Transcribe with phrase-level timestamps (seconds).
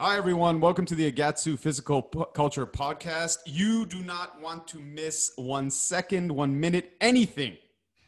[0.00, 0.60] Hi, everyone.
[0.60, 3.38] Welcome to the Agatsu Physical P- Culture Podcast.
[3.46, 7.56] You do not want to miss one second, one minute, anything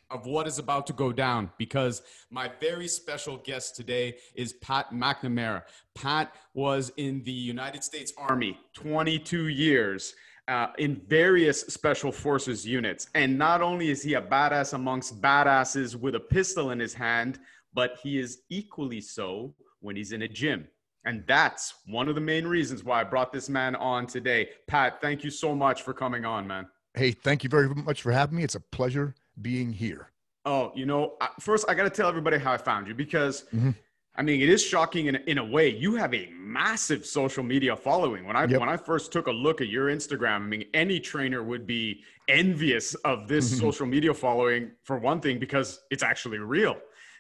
[0.09, 4.93] of what is about to go down because my very special guest today is Pat
[4.93, 5.65] McNamara.
[5.97, 10.15] Pat was in the United States Army 22 years.
[10.47, 13.09] Uh, in various special forces units.
[13.15, 17.39] And not only is he a badass amongst badasses with a pistol in his hand,
[17.73, 20.67] but he is equally so when he's in a gym.
[21.05, 24.51] And that's one of the main reasons why I brought this man on today.
[24.67, 26.67] Pat, thank you so much for coming on, man.
[26.95, 28.45] Hey, thank you very much for having me.
[28.45, 30.11] It's a pleasure being here.
[30.45, 33.71] Oh, you know, first I got to tell everybody how I found you because mm-hmm.
[34.17, 35.69] I mean, it is shocking in, in a way.
[35.69, 38.27] You have a massive social media following.
[38.27, 38.61] When I yep.
[38.61, 42.03] when I first took a look at your Instagram, I mean, any trainer would be
[42.29, 43.61] envious of this mm-hmm.
[43.61, 46.77] social media following for one thing because it's actually real.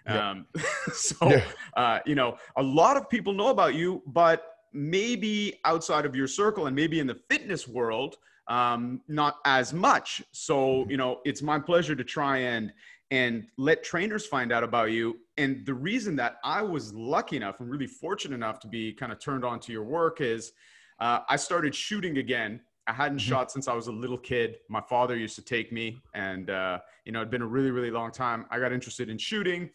[0.07, 0.17] Yep.
[0.17, 0.47] Um,
[0.93, 1.45] so, yeah.
[1.77, 6.27] uh, you know, a lot of people know about you, but maybe outside of your
[6.27, 10.23] circle and maybe in the fitness world, um, not as much.
[10.33, 12.73] So, you know, it's my pleasure to try and
[13.13, 15.19] and let trainers find out about you.
[15.37, 19.11] And the reason that I was lucky enough and really fortunate enough to be kind
[19.11, 20.53] of turned on to your work is
[21.01, 22.61] uh, I started shooting again.
[22.87, 23.29] I hadn't mm-hmm.
[23.29, 24.59] shot since I was a little kid.
[24.69, 27.91] My father used to take me, and uh, you know, it'd been a really, really
[27.91, 28.47] long time.
[28.51, 29.71] I got interested in shooting.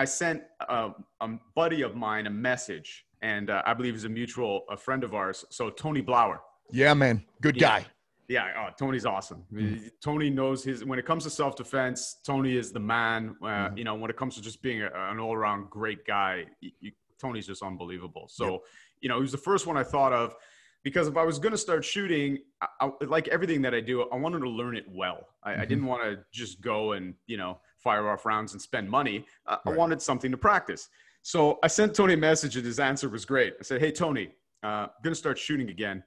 [0.00, 4.08] I sent a, a buddy of mine a message, and uh, I believe he's a
[4.08, 5.44] mutual a friend of ours.
[5.50, 6.38] So Tony Blauer.
[6.72, 7.80] Yeah, man, good yeah.
[7.80, 7.86] guy.
[8.26, 9.44] Yeah, oh, Tony's awesome.
[9.52, 9.90] Mm.
[10.02, 12.16] Tony knows his when it comes to self defense.
[12.24, 13.36] Tony is the man.
[13.42, 13.76] Uh, mm.
[13.76, 16.70] You know, when it comes to just being a, an all around great guy, you,
[16.80, 18.26] you, Tony's just unbelievable.
[18.30, 18.60] So, yep.
[19.02, 20.34] you know, he was the first one I thought of
[20.82, 24.08] because if I was going to start shooting, I, I, like everything that I do,
[24.10, 25.26] I wanted to learn it well.
[25.42, 25.60] I, mm-hmm.
[25.60, 29.24] I didn't want to just go and you know fire off rounds and spend money.
[29.46, 29.74] Uh, right.
[29.74, 30.88] I wanted something to practice.
[31.22, 33.54] So I sent Tony a message, and his answer was great.
[33.60, 34.30] I said, "Hey Tony,
[34.62, 36.02] uh, I'm going to start shooting again.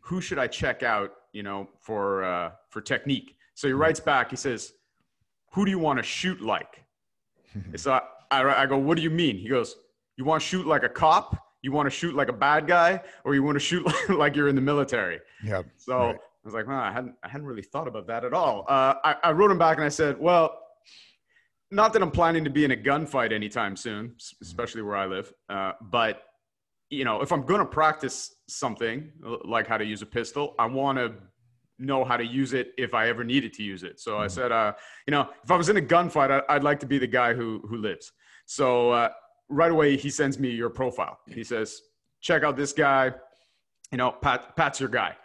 [0.00, 3.36] Who should I check out you know, for uh, for technique.
[3.54, 4.30] So he writes back.
[4.30, 4.72] He says,
[5.52, 6.84] "Who do you want to shoot like?"
[7.76, 9.76] so I, I, I go, "What do you mean?" He goes,
[10.16, 11.36] "You want to shoot like a cop?
[11.62, 14.36] You want to shoot like a bad guy, or you want to shoot like, like
[14.36, 15.62] you're in the military?" Yeah.
[15.76, 16.16] So right.
[16.16, 18.94] I was like, "Man, I hadn't I hadn't really thought about that at all." Uh,
[19.04, 20.56] I, I wrote him back and I said, "Well."
[21.70, 25.32] Not that I'm planning to be in a gunfight anytime soon, especially where I live.
[25.48, 26.22] Uh, but
[26.90, 29.12] you know, if I'm going to practice something
[29.44, 31.12] like how to use a pistol, I want to
[31.78, 34.00] know how to use it if I ever needed to use it.
[34.00, 34.34] So I mm-hmm.
[34.34, 34.72] said, uh,
[35.06, 37.32] you know, if I was in a gunfight, I, would like to be the guy
[37.32, 38.12] who who lives.
[38.46, 39.10] So uh,
[39.48, 41.18] right away, he sends me your profile.
[41.28, 41.80] He says,
[42.20, 43.12] check out this guy.
[43.92, 45.16] You know, Pat, Pat's your guy.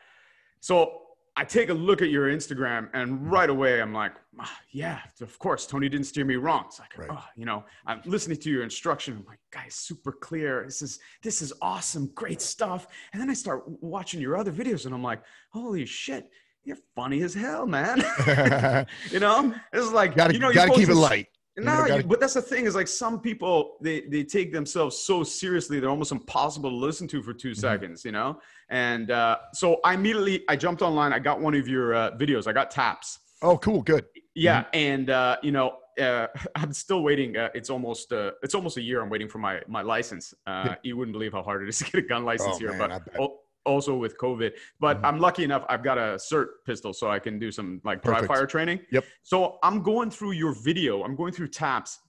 [0.60, 1.02] So
[1.38, 5.38] I take a look at your Instagram and right away I'm like, ah, yeah, of
[5.38, 6.64] course, Tony didn't steer me wrong.
[6.68, 7.10] It's like, right.
[7.12, 9.18] oh, you know, I'm listening to your instruction.
[9.20, 10.64] I'm like, guys, super clear.
[10.66, 12.88] This is this is awesome, great stuff.
[13.12, 16.30] And then I start watching your other videos and I'm like, holy shit,
[16.64, 17.98] you're funny as hell, man.
[19.12, 21.28] you know, it's like gotta, you know, gotta keep it light.
[21.58, 22.04] No, gotta...
[22.04, 25.90] but that's the thing is like some people they they take themselves so seriously they're
[25.90, 27.60] almost impossible to listen to for 2 mm-hmm.
[27.60, 28.40] seconds, you know.
[28.70, 31.14] And uh, so I immediately I jumped online.
[31.14, 32.48] I got one of your uh, videos.
[32.48, 33.20] I got TAPS.
[33.42, 34.06] Oh, cool, good.
[34.34, 34.70] Yeah, mm-hmm.
[34.74, 37.38] and uh, you know uh, I'm still waiting.
[37.38, 39.02] Uh, it's almost uh, it's almost a year.
[39.02, 40.34] I'm waiting for my my license.
[40.46, 40.76] Uh, yeah.
[40.84, 43.02] You wouldn't believe how hard it is to get a gun license oh, here, man,
[43.18, 43.32] but
[43.66, 44.54] also with COVID.
[44.80, 45.06] But mm-hmm.
[45.06, 48.26] I'm lucky enough, I've got a SIRT pistol, so I can do some like dry
[48.26, 48.80] fire training.
[48.92, 49.06] Yep.
[49.24, 52.00] So I'm going through your video, I'm going through TAPS,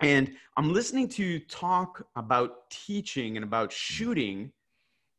[0.00, 4.52] and I'm listening to you talk about teaching and about shooting.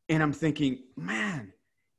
[0.07, 1.53] And I'm thinking, man,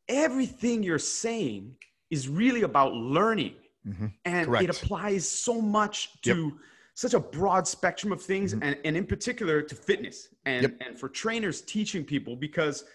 [0.08, 1.76] everything you're saying
[2.10, 3.54] is really about learning.
[3.86, 4.06] Mm-hmm.
[4.24, 4.64] And Correct.
[4.64, 6.52] it applies so much to yep.
[6.94, 8.62] such a broad spectrum of things, mm-hmm.
[8.62, 10.76] and, and in particular to fitness and, yep.
[10.84, 12.84] and for trainers teaching people because–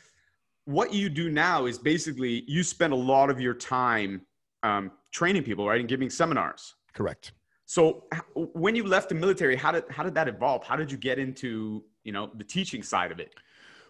[0.65, 4.21] what you do now is basically you spend a lot of your time
[4.63, 6.75] um, training people, right, and giving seminars.
[6.93, 7.31] Correct.
[7.65, 8.05] So
[8.35, 10.63] when you left the military, how did how did that evolve?
[10.63, 13.33] How did you get into you know the teaching side of it?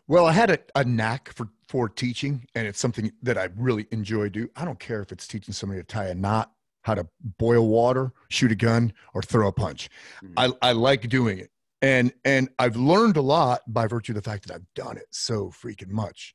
[0.07, 3.87] Well, I had a, a knack for for teaching, and it's something that I really
[3.91, 4.49] enjoy do.
[4.55, 6.51] I don't care if it's teaching somebody to tie a knot,
[6.83, 7.07] how to
[7.37, 9.89] boil water, shoot a gun, or throw a punch.
[10.23, 10.33] Mm-hmm.
[10.37, 11.49] I, I like doing it,
[11.81, 15.07] and and I've learned a lot by virtue of the fact that I've done it
[15.11, 16.34] so freaking much.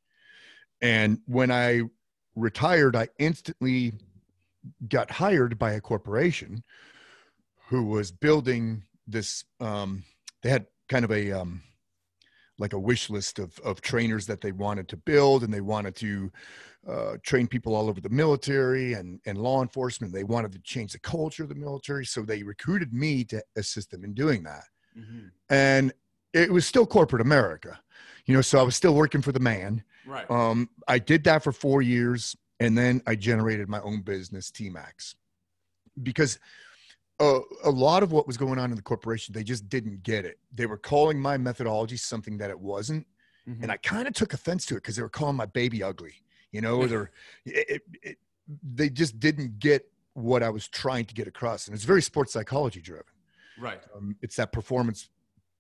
[0.83, 1.83] And when I
[2.35, 3.93] retired, I instantly
[4.89, 6.63] got hired by a corporation
[7.69, 9.45] who was building this.
[9.61, 10.05] Um,
[10.43, 11.63] they had kind of a um,
[12.59, 15.97] like a wish list of, of trainers that they wanted to build, and they wanted
[15.97, 16.31] to
[16.89, 20.13] uh, train people all over the military and, and law enforcement.
[20.13, 23.91] They wanted to change the culture of the military, so they recruited me to assist
[23.91, 24.65] them in doing that.
[24.97, 25.29] Mm-hmm.
[25.49, 25.93] And
[26.33, 27.81] it was still corporate America
[28.27, 29.83] You know, so I was still working for the man.
[30.07, 30.31] Right.
[30.31, 35.15] Um, I did that for four years, and then I generated my own business, TMACS,
[36.03, 36.39] because
[37.21, 40.25] uh, a lot of what was going on in the corporation, they just didn't get
[40.25, 40.39] it.
[40.55, 43.07] They were calling my methodology something that it wasn't,
[43.49, 43.63] mm-hmm.
[43.63, 46.15] and I kind of took offense to it because they were calling my baby ugly.
[46.51, 47.11] You know, they're
[47.45, 48.19] it, it,
[48.75, 52.33] they just didn't get what I was trying to get across, and it's very sports
[52.33, 53.05] psychology driven.
[53.59, 53.81] Right.
[53.95, 55.11] Um, it's that performance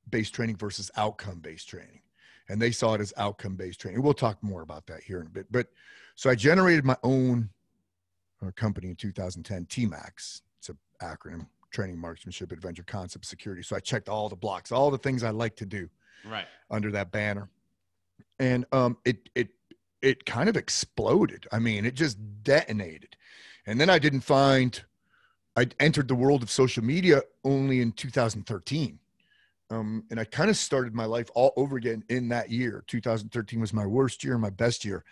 [0.09, 2.01] based training versus outcome based training
[2.51, 4.03] and they saw it as outcome based training.
[4.03, 5.47] We'll talk more about that here in a bit.
[5.51, 5.69] But
[6.17, 7.49] so I generated my own
[8.45, 10.43] uh, company in 2010, TMACS.
[10.59, 13.63] It's an acronym: Training, Marksmanship, Adventure, Concept, Security.
[13.63, 15.89] So I checked all the blocks, all the things I like to do,
[16.25, 17.49] right, under that banner,
[18.41, 19.49] and um, it it
[20.03, 21.47] it kind of exploded.
[21.53, 23.17] I mean, it just detonated,
[23.67, 24.83] and then I didn't find.
[25.57, 28.99] I entered the world of social media only in 2013
[29.71, 32.85] um, and I kind of started my life all over again in that year.
[32.89, 35.05] 2013 was my worst year, my best year,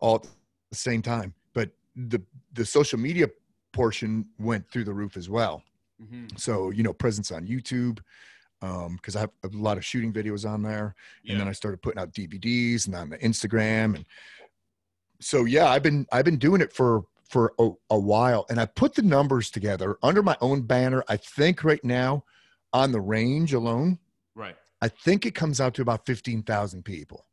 [0.00, 1.34] all at the same time.
[1.52, 2.22] But the
[2.54, 3.28] the social media
[3.72, 5.62] portion went through the roof as well.
[6.02, 6.36] Mm-hmm.
[6.36, 7.98] So you know, presence on YouTube
[8.60, 11.32] because um, I have a lot of shooting videos on there, yeah.
[11.32, 14.04] and then I started putting out DVDs and on the Instagram, and
[15.20, 18.64] so yeah, I've been I've been doing it for for a, a while, and I
[18.64, 21.04] put the numbers together under my own banner.
[21.08, 22.24] I think right now
[22.72, 23.98] on the range alone,
[24.34, 24.56] right?
[24.80, 27.26] I think it comes out to about fifteen thousand people.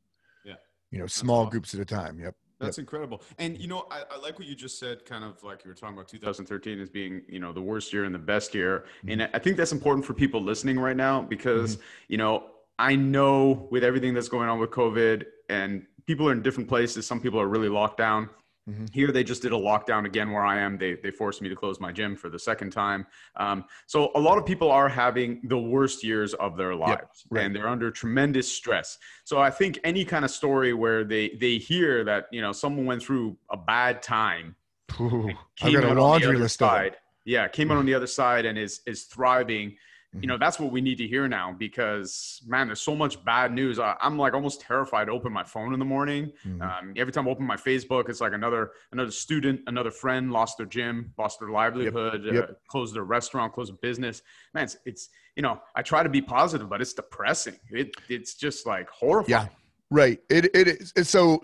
[0.44, 0.56] Yeah,
[0.92, 1.52] you know, small awesome.
[1.52, 2.20] groups at a time.
[2.20, 2.36] Yep.
[2.60, 3.22] That's incredible.
[3.38, 5.76] And you know, I, I, like what you just said, kind of like you were
[5.76, 8.86] talking about 2013 as being, you know, the worst year and the best year.
[9.00, 9.22] Mm-hmm.
[9.22, 11.86] And I think that's important for people listening right now because, mm-hmm.
[12.08, 12.46] you know,
[12.80, 17.06] I know with everything that's going on with COVID and people are in different places,
[17.06, 18.30] some people are really locked down.
[18.70, 18.86] Mm-hmm.
[18.92, 20.78] Here, they just did a lockdown again where I am.
[20.78, 23.06] They, they forced me to close my gym for the second time.
[23.36, 27.12] Um, so, a lot of people are having the worst years of their lives yep,
[27.30, 27.46] right.
[27.46, 28.98] and they're under tremendous stress.
[29.24, 32.88] So, I think any kind of story where they, they hear that, you know, someone
[32.88, 34.56] went through a bad time,
[35.00, 35.30] Ooh,
[35.62, 38.82] I've got a laundry list side, Yeah, came out on the other side and is,
[38.88, 39.76] is thriving
[40.22, 43.52] you know that's what we need to hear now because man there's so much bad
[43.52, 43.80] news.
[43.80, 46.32] I, am like almost terrified to open my phone in the morning.
[46.46, 46.62] Mm-hmm.
[46.62, 50.58] um, every time i open my facebook it's like another another student another friend lost
[50.58, 52.34] their gym lost their livelihood yep.
[52.34, 52.50] Yep.
[52.50, 54.22] Uh, closed their restaurant closed a business.
[54.54, 57.60] Man it's, it's, you know i try to be positive but it's depressing.
[57.70, 59.48] It, it's just like horrifying.
[59.48, 59.65] Yeah
[59.96, 60.20] Right.
[60.30, 60.94] It it is.
[61.08, 61.42] So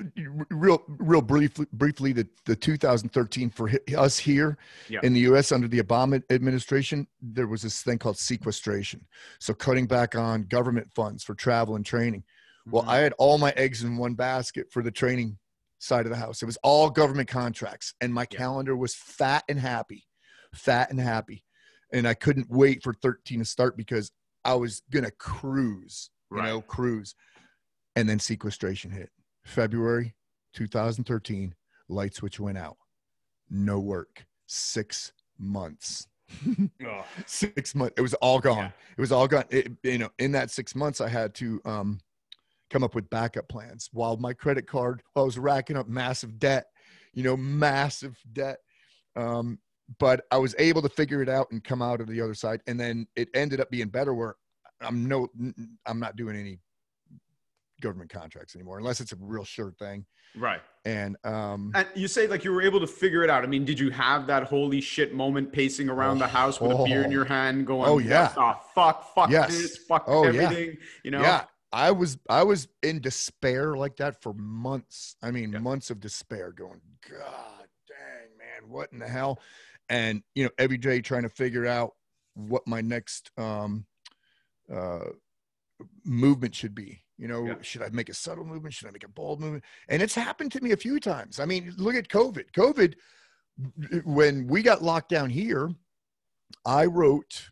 [0.49, 4.57] real real briefly briefly the, the 2013 for us here
[4.89, 4.99] yeah.
[5.03, 9.05] in the US under the Obama administration there was this thing called sequestration.
[9.39, 12.23] So cutting back on government funds for travel and training.
[12.23, 12.71] Mm-hmm.
[12.71, 15.37] Well, I had all my eggs in one basket for the training
[15.79, 16.41] side of the house.
[16.41, 18.37] It was all government contracts and my yeah.
[18.37, 20.03] calendar was fat and happy.
[20.53, 21.45] Fat and happy.
[21.93, 24.11] And I couldn't wait for 13 to start because
[24.43, 26.47] I was going to cruise, you right.
[26.47, 27.15] know, cruise
[27.95, 29.09] and then sequestration hit.
[29.43, 30.15] February
[30.53, 31.55] 2013,
[31.89, 32.77] light switch went out.
[33.49, 34.25] No work.
[34.47, 36.07] Six months.
[36.85, 37.05] oh.
[37.25, 37.93] Six months.
[37.97, 38.57] It was all gone.
[38.57, 38.71] Yeah.
[38.97, 39.45] It was all gone.
[39.49, 41.99] It, you know, in that six months, I had to um,
[42.69, 43.89] come up with backup plans.
[43.91, 46.67] While my credit card, I was racking up massive debt.
[47.13, 48.59] You know, massive debt.
[49.15, 49.59] Um,
[49.99, 52.61] but I was able to figure it out and come out of the other side.
[52.67, 54.35] And then it ended up being better where
[54.79, 55.27] I'm no,
[55.85, 56.59] I'm not doing any
[57.81, 60.05] government contracts anymore unless it's a real sure thing.
[60.35, 60.61] Right.
[60.85, 63.43] And um and you say like you were able to figure it out.
[63.43, 66.71] I mean, did you have that holy shit moment pacing around oh, the house with
[66.71, 67.11] oh, a beer in oh.
[67.11, 68.33] your hand going, Oh yeah.
[68.37, 69.49] Oh, fuck, fuck yes.
[69.49, 70.69] this, fuck oh, everything.
[70.69, 70.85] Yeah.
[71.03, 71.21] You know?
[71.21, 71.43] Yeah.
[71.73, 75.15] I was I was in despair like that for months.
[75.21, 75.59] I mean, yeah.
[75.59, 79.39] months of despair going, God dang, man, what in the hell?
[79.89, 81.91] And you know, every day trying to figure out
[82.33, 83.85] what my next um
[84.73, 85.05] uh
[86.05, 87.53] movement should be you know, yeah.
[87.61, 88.73] should I make a subtle movement?
[88.73, 89.63] Should I make a bold movement?
[89.87, 91.39] And it's happened to me a few times.
[91.39, 92.51] I mean, look at COVID.
[92.51, 92.95] COVID,
[94.05, 95.69] when we got locked down here,
[96.65, 97.51] I wrote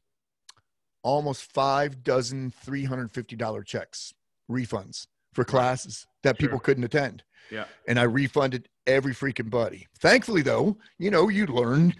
[1.04, 4.12] almost five dozen $350 checks,
[4.50, 7.24] refunds for classes that people couldn't attend.
[7.52, 7.66] Yeah.
[7.88, 9.88] And I refunded every freaking buddy.
[10.00, 11.94] Thankfully though, you know, you learn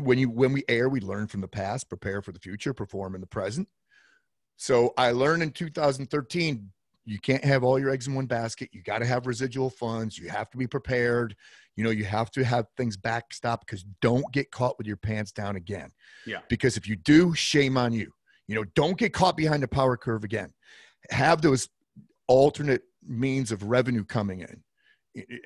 [0.00, 3.16] when you when we air, we learn from the past, prepare for the future, perform
[3.16, 3.68] in the present.
[4.56, 6.70] So I learned in 2013
[7.06, 8.68] you can't have all your eggs in one basket.
[8.72, 10.18] You got to have residual funds.
[10.18, 11.36] You have to be prepared.
[11.76, 15.30] You know, you have to have things backstop because don't get caught with your pants
[15.30, 15.90] down again.
[16.26, 16.40] Yeah.
[16.48, 18.12] Because if you do, shame on you.
[18.48, 20.52] You know, don't get caught behind the power curve again.
[21.10, 21.68] Have those
[22.28, 24.62] alternate means of revenue coming in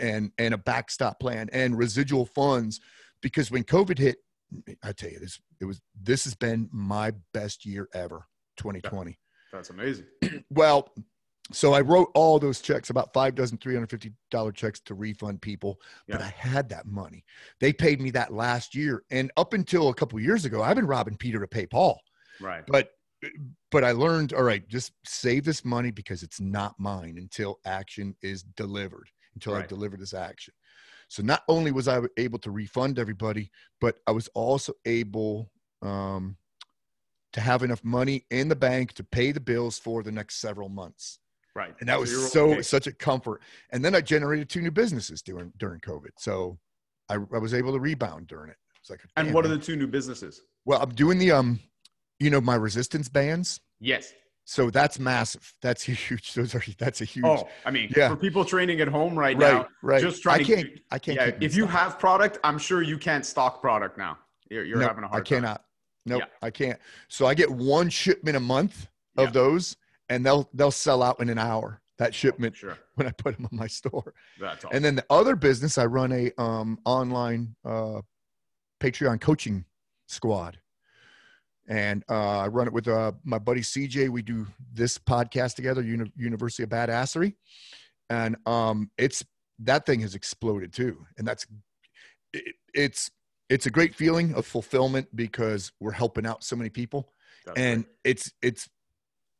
[0.01, 2.81] and and a backstop plan and residual funds
[3.23, 4.17] because when covid hit
[4.83, 8.27] i tell you this it was this has been my best year ever
[8.57, 9.17] 2020
[9.53, 10.07] that's amazing
[10.51, 10.89] well
[11.53, 16.17] so I wrote all those checks, about five dozen $350 checks to refund people, yeah.
[16.17, 17.25] but I had that money.
[17.61, 19.05] They paid me that last year.
[19.11, 22.01] And up until a couple years ago, I've been robbing Peter to pay Paul.
[22.41, 22.65] Right.
[22.67, 22.91] But
[23.71, 28.17] but I learned, all right, just save this money because it's not mine until action
[28.23, 29.65] is delivered, until right.
[29.65, 30.55] I deliver this action.
[31.09, 35.51] So not only was I able to refund everybody, but I was also able
[35.83, 36.37] um,
[37.33, 40.69] to have enough money in the bank to pay the bills for the next several
[40.69, 41.19] months.
[41.55, 41.75] Right.
[41.81, 42.63] And that so was so okay.
[42.63, 43.43] such a comfort.
[43.71, 46.11] And then I generated two new businesses during during COVID.
[46.19, 46.59] So
[47.09, 48.57] I, I was able to rebound during it.
[48.81, 49.53] It's like And what man.
[49.53, 50.43] are the two new businesses?
[50.65, 51.61] Well, I'm doing the um
[52.19, 53.61] you know my resistance bands.
[53.81, 54.13] Yes.
[54.45, 55.55] So that's massive.
[55.63, 56.35] That's huge.
[56.35, 57.25] Those are that's a huge.
[57.25, 58.09] Oh, I mean, yeah.
[58.09, 60.01] for people training at home right, right now, right.
[60.03, 60.41] just trying.
[60.41, 60.61] I can't.
[60.63, 61.17] To, I can't.
[61.17, 64.19] Yeah, if you have product, I'm sure you can't stock product now.
[64.51, 65.23] You're, you're having a hard.
[65.23, 65.65] I cannot.
[66.07, 66.47] No, nope, yeah.
[66.47, 66.79] I can't.
[67.09, 69.31] So I get one shipment a month of yeah.
[69.31, 69.77] those,
[70.11, 71.81] and they'll they'll sell out in an hour.
[71.99, 72.79] That shipment sure.
[72.95, 74.15] when I put them on my store.
[74.41, 74.75] That's awesome.
[74.75, 78.01] And then the other business, I run a um, online uh,
[78.81, 79.67] Patreon coaching
[80.09, 80.59] squad
[81.71, 84.09] and uh, I run it with uh, my buddy CJ.
[84.09, 87.35] We do this podcast together, Uni- University of Badassery,
[88.11, 89.25] and um, it's
[89.61, 91.47] that thing has exploded too, and that's
[92.33, 93.11] it, it's
[93.49, 97.13] it's a great feeling of fulfillment because we're helping out so many people,
[97.47, 97.95] that's and right.
[98.05, 98.69] it's it's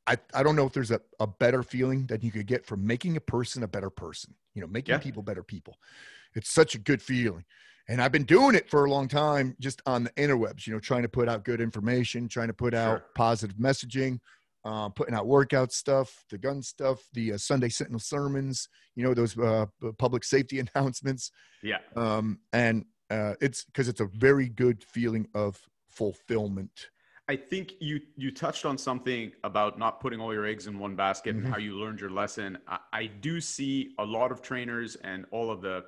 [0.07, 2.87] I, I don't know if there's a, a better feeling that you could get from
[2.87, 4.99] making a person a better person, you know, making yeah.
[4.99, 5.77] people better people.
[6.35, 7.45] It's such a good feeling
[7.91, 10.79] and I've been doing it for a long time just on the interwebs, you know,
[10.79, 14.21] trying to put out good information, trying to put out positive messaging,
[14.65, 19.13] uh, putting out workout stuff, the gun stuff, the uh, Sunday Sentinel sermons, you know,
[19.13, 19.67] those uh,
[19.99, 21.33] public safety announcements.
[21.65, 21.79] Yeah.
[21.97, 26.91] Um, and uh, it's because it's a very good feeling of fulfillment.
[27.31, 30.97] I think you you touched on something about not putting all your eggs in one
[30.97, 31.45] basket mm-hmm.
[31.45, 32.59] and how you learned your lesson.
[32.67, 35.85] I, I do see a lot of trainers and all of the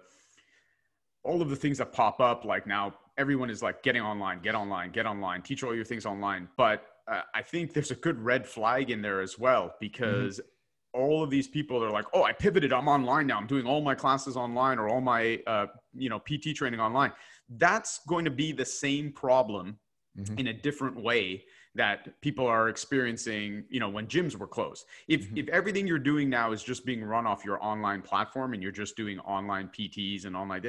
[1.24, 4.54] all of the things that pop up like now everyone is like getting online get
[4.54, 8.18] online get online teach all your things online but uh, i think there's a good
[8.18, 11.00] red flag in there as well because mm-hmm.
[11.00, 13.80] all of these people are like oh i pivoted i'm online now i'm doing all
[13.80, 17.12] my classes online or all my uh, you know pt training online
[17.50, 19.78] that's going to be the same problem
[20.18, 20.38] mm-hmm.
[20.38, 25.22] in a different way that people are experiencing you know when gyms were closed if
[25.22, 25.38] mm-hmm.
[25.38, 28.72] if everything you're doing now is just being run off your online platform and you're
[28.72, 30.62] just doing online pts and online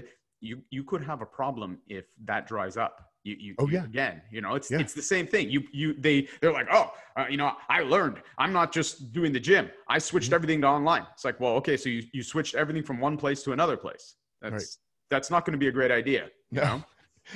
[0.43, 3.09] you you could have a problem if that dries up.
[3.25, 4.79] You, you, oh yeah again you know it's yeah.
[4.79, 8.21] it's the same thing you you they they're like oh uh, you know i learned
[8.37, 10.35] i'm not just doing the gym i switched mm-hmm.
[10.35, 13.41] everything to online it's like well okay so you, you switched everything from one place
[13.41, 14.63] to another place that's right.
[15.09, 16.63] that's not going to be a great idea you no.
[16.63, 16.83] know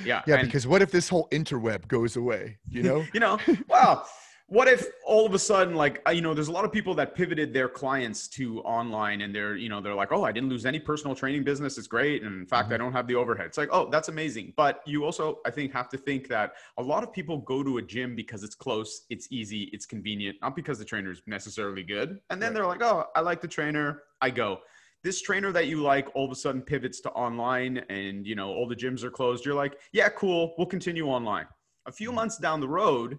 [0.04, 3.04] yeah yeah and, because what if this whole interweb goes away you know?
[3.14, 4.08] You know well
[4.50, 6.94] what if all of a sudden like uh, you know there's a lot of people
[6.94, 10.48] that pivoted their clients to online and they're you know they're like oh i didn't
[10.48, 11.76] lose any personal training business.
[11.76, 12.22] It's great.
[12.22, 12.74] And in fact mm-hmm.
[12.74, 13.46] i don't have the overhead.
[13.46, 14.54] It's like oh that's amazing.
[14.56, 17.76] But you also i think have to think that a lot of people go to
[17.76, 21.82] a gym because it's close it's easy it's convenient not because the trainer is necessarily
[21.82, 22.18] good.
[22.30, 22.54] And then right.
[22.54, 24.02] they're like oh i like the trainer.
[24.20, 24.60] I go
[25.04, 28.48] this trainer that you like all of a sudden pivots to online and you know
[28.48, 31.46] all the gyms are closed you're like yeah cool we'll continue online
[31.86, 32.16] a few mm-hmm.
[32.16, 33.18] months down the road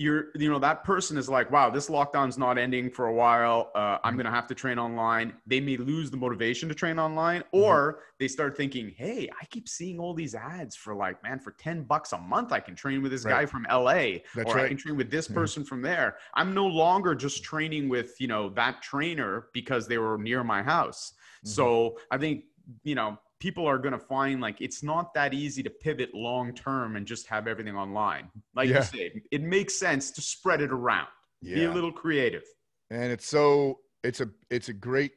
[0.00, 3.70] you're you know that person is like wow this lockdown's not ending for a while
[3.74, 7.42] uh, i'm gonna have to train online they may lose the motivation to train online
[7.42, 7.62] mm-hmm.
[7.62, 8.00] or mm-hmm.
[8.18, 11.82] they start thinking hey i keep seeing all these ads for like man for 10
[11.82, 13.42] bucks a month i can train with this right.
[13.42, 14.64] guy from la That's or right.
[14.64, 15.68] i can train with this person mm-hmm.
[15.68, 20.16] from there i'm no longer just training with you know that trainer because they were
[20.16, 21.48] near my house mm-hmm.
[21.50, 22.44] so i think
[22.84, 26.54] you know people are going to find like it's not that easy to pivot long
[26.54, 28.30] term and just have everything online.
[28.54, 28.76] Like yeah.
[28.76, 31.08] you say, it makes sense to spread it around.
[31.40, 31.56] Yeah.
[31.56, 32.44] Be a little creative.
[32.90, 35.12] And it's so it's a it's a great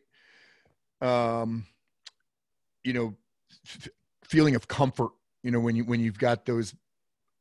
[1.02, 1.66] um
[2.84, 3.16] you know
[3.66, 3.90] f-
[4.24, 5.12] feeling of comfort,
[5.44, 6.74] you know, when you when you've got those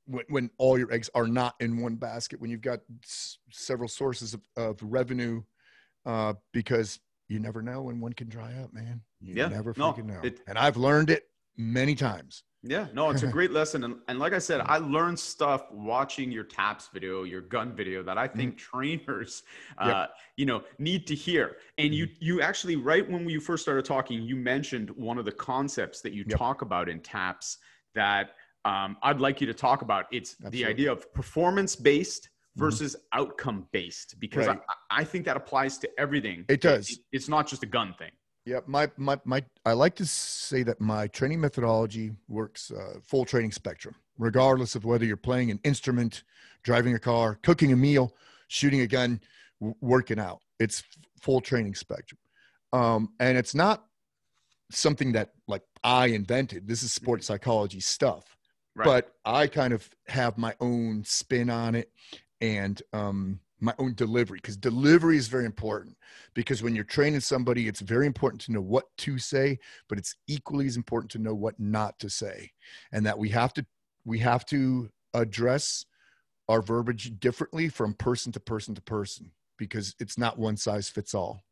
[0.07, 3.89] when, when all your eggs are not in one basket, when you've got s- several
[3.89, 5.43] sources of, of revenue
[6.05, 6.99] uh because
[7.29, 9.01] you never know when one can dry up, man.
[9.21, 10.21] You yeah, never freaking no, know.
[10.23, 11.25] It, and I've learned it
[11.57, 12.45] many times.
[12.63, 13.85] Yeah, no, it's a great lesson.
[13.85, 18.03] And, and like I said, I learned stuff watching your TAPS video, your gun video
[18.05, 18.79] that I think mm-hmm.
[18.79, 19.43] trainers,
[19.79, 20.11] uh, yep.
[20.37, 21.57] you know, need to hear.
[21.79, 21.95] And mm-hmm.
[21.95, 26.01] you, you actually, right when you first started talking, you mentioned one of the concepts
[26.03, 26.39] that you yep.
[26.39, 27.59] talk about in TAPS
[27.95, 28.31] that
[28.65, 30.07] um, I'd like you to talk about.
[30.13, 30.59] It's Absolutely.
[30.59, 32.29] the idea of performance based.
[32.57, 33.21] Versus mm-hmm.
[33.21, 34.59] outcome based because right.
[34.91, 36.45] I, I, think that applies to everything.
[36.49, 36.91] It does.
[36.91, 38.11] It, it's not just a gun thing.
[38.45, 43.25] Yeah, my, my my I like to say that my training methodology works uh, full
[43.25, 46.25] training spectrum, regardless of whether you're playing an instrument,
[46.65, 48.15] driving a car, cooking a meal,
[48.49, 49.21] shooting a gun,
[49.61, 50.41] w- working out.
[50.59, 50.83] It's
[51.21, 52.19] full training spectrum.
[52.73, 53.85] Um, and it's not
[54.73, 56.67] something that like I invented.
[56.67, 58.37] This is sports psychology stuff.
[58.75, 58.85] Right.
[58.85, 61.93] But I kind of have my own spin on it
[62.43, 65.97] and um, my own delivery because delivery is very important.
[66.35, 69.59] Because when you're training somebody, it's very important to know what to say,
[69.89, 72.51] but it's equally as important to know what not to say,
[72.91, 73.65] and that we have to
[74.05, 75.87] we have to address
[76.49, 81.15] our verbiage differently from person to person to person because it's not one size fits
[81.15, 81.45] all.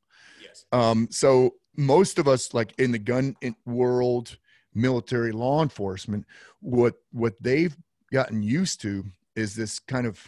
[0.42, 0.64] Yes.
[0.72, 4.36] Um, so most of us, like in the gun world,
[4.74, 6.26] military, law enforcement,
[6.58, 7.76] what what they've
[8.12, 9.04] gotten used to
[9.36, 10.20] is this kind of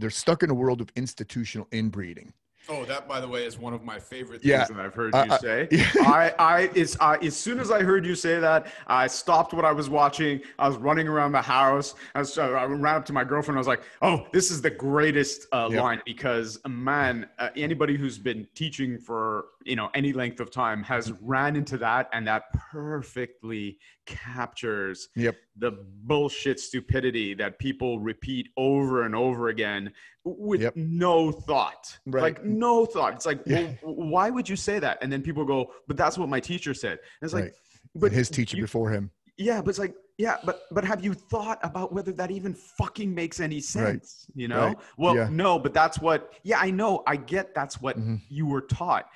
[0.00, 2.32] they're stuck in a world of institutional inbreeding
[2.68, 4.64] Oh, that by the way is one of my favorite things yeah.
[4.64, 5.68] that I've heard you uh, say.
[5.70, 5.84] Yeah.
[6.02, 9.72] I, I, uh, as soon as I heard you say that, I stopped what I
[9.72, 10.40] was watching.
[10.58, 11.94] I was running around the house.
[12.14, 13.56] I, was, uh, I ran up to my girlfriend.
[13.56, 15.80] I was like, "Oh, this is the greatest uh, yep.
[15.80, 20.82] line because, man, uh, anybody who's been teaching for you know any length of time
[20.84, 25.36] has ran into that, and that perfectly captures yep.
[25.56, 25.72] The
[26.04, 29.92] bullshit stupidity that people repeat over and over again
[30.24, 30.74] with yep.
[30.76, 32.22] no thought right.
[32.22, 33.72] like no thought it's like yeah.
[33.82, 36.72] well, why would you say that and then people go but that's what my teacher
[36.72, 37.52] said and it's like right.
[37.94, 41.04] but and his teacher you, before him yeah but it's like yeah but but have
[41.04, 44.40] you thought about whether that even fucking makes any sense right.
[44.40, 45.28] you know well yeah.
[45.30, 48.16] no but that's what yeah i know i get that's what mm-hmm.
[48.28, 49.06] you were taught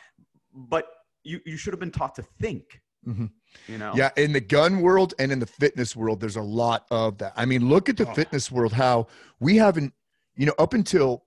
[0.52, 0.86] but
[1.22, 3.26] you you should have been taught to think mm-hmm.
[3.68, 3.92] You know?
[3.94, 7.32] Yeah, in the gun world and in the fitness world, there's a lot of that.
[7.36, 8.14] I mean, look at the oh.
[8.14, 9.06] fitness world, how
[9.40, 9.92] we haven't,
[10.36, 11.24] you know, up until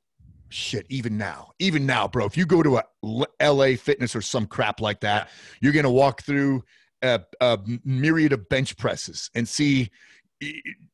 [0.49, 2.83] shit, even now, even now, bro, if you go to a
[3.41, 5.31] LA fitness or some crap like that, yeah.
[5.61, 6.63] you're to walk through
[7.01, 9.89] a, a myriad of bench presses and see,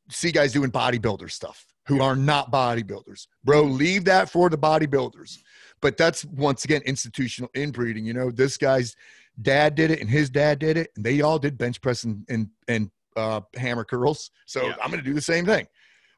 [0.09, 3.27] see guys doing bodybuilder stuff who are not bodybuilders.
[3.43, 5.39] Bro, leave that for the bodybuilders.
[5.81, 8.05] But that's once again institutional inbreeding.
[8.05, 8.95] You know, this guy's
[9.41, 12.25] dad did it and his dad did it, and they all did bench press and
[12.29, 14.31] and, and uh, hammer curls.
[14.45, 14.75] So yeah.
[14.81, 15.67] I'm going to do the same thing.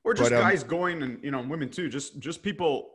[0.04, 1.90] Or just but, um, guys going and you know women too.
[1.90, 2.92] Just just people.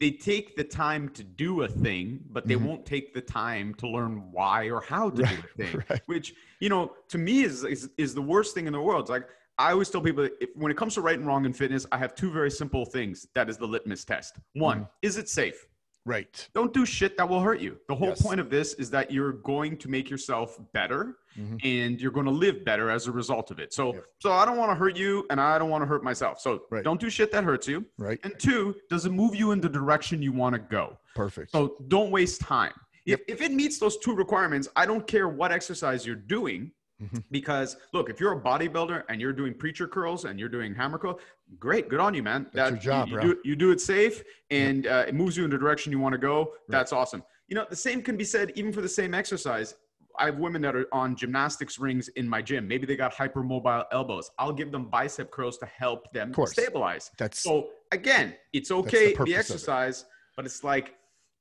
[0.00, 2.66] They take the time to do a thing, but they mm-hmm.
[2.66, 5.82] won't take the time to learn why or how to right, do a thing.
[5.90, 6.00] Right.
[6.06, 9.02] Which you know, to me, is, is is the worst thing in the world.
[9.02, 9.26] It's like
[9.58, 11.98] I always tell people if, when it comes to right and wrong in fitness, I
[11.98, 13.26] have two very simple things.
[13.34, 14.36] That is the litmus test.
[14.52, 14.88] One, mm.
[15.02, 15.66] is it safe?
[16.04, 16.48] Right.
[16.54, 17.76] Don't do shit that will hurt you.
[17.88, 18.22] The whole yes.
[18.22, 21.56] point of this is that you're going to make yourself better mm-hmm.
[21.62, 23.72] and you're going to live better as a result of it.
[23.74, 24.04] So yep.
[24.20, 26.40] so I don't want to hurt you and I don't want to hurt myself.
[26.40, 26.82] So right.
[26.82, 27.84] don't do shit that hurts you.
[27.98, 28.18] Right.
[28.24, 30.98] And two, does it move you in the direction you want to go?
[31.14, 31.52] Perfect.
[31.52, 32.72] So don't waste time.
[33.04, 33.20] Yep.
[33.28, 37.18] If, if it meets those two requirements, I don't care what exercise you're doing Mm-hmm.
[37.30, 40.98] Because look, if you're a bodybuilder and you're doing preacher curls and you're doing hammer
[40.98, 41.20] curl,
[41.58, 42.46] great, good on you, man.
[42.52, 45.36] That's that, your job, you, you do, you do it safe and uh, it moves
[45.36, 46.38] you in the direction you want to go.
[46.38, 46.50] Right.
[46.68, 47.22] That's awesome.
[47.48, 49.74] You know, the same can be said even for the same exercise.
[50.18, 52.66] I have women that are on gymnastics rings in my gym.
[52.66, 54.30] Maybe they got hypermobile elbows.
[54.38, 57.12] I'll give them bicep curls to help them stabilize.
[57.18, 60.06] That's so again, it's okay the, the exercise,
[60.36, 60.96] but it's like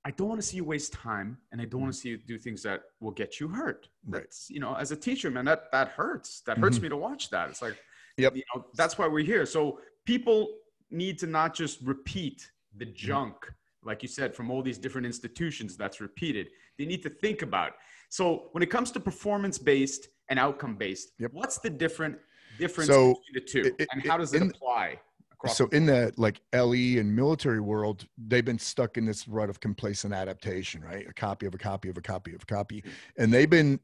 [0.08, 2.02] I don't want to see you waste time and I don't want to mm.
[2.02, 3.90] see you do things that will get you hurt.
[4.08, 6.44] That's, you know, as a teacher, man, that, that hurts.
[6.46, 6.84] That hurts mm-hmm.
[6.84, 7.50] me to watch that.
[7.50, 7.78] It's like,
[8.16, 8.34] yep.
[8.34, 9.46] you know, that's why we're here.
[9.46, 10.48] So people
[10.90, 12.96] need to not just repeat the mm.
[12.96, 13.88] junk, mm-hmm.
[13.90, 16.48] like you said, from all these different institutions that's repeated.
[16.80, 17.74] They need to think about.
[18.10, 21.32] So when it comes to performance based and outcome based, yep.
[21.34, 22.18] what's the different
[22.58, 25.00] difference so between the two it, and how does it, it apply?
[25.46, 29.60] so in the like LE and military world, they've been stuck in this rut of
[29.60, 31.06] complacent adaptation, right?
[31.08, 32.84] A copy of a copy of a copy of a copy,
[33.18, 33.80] and they've been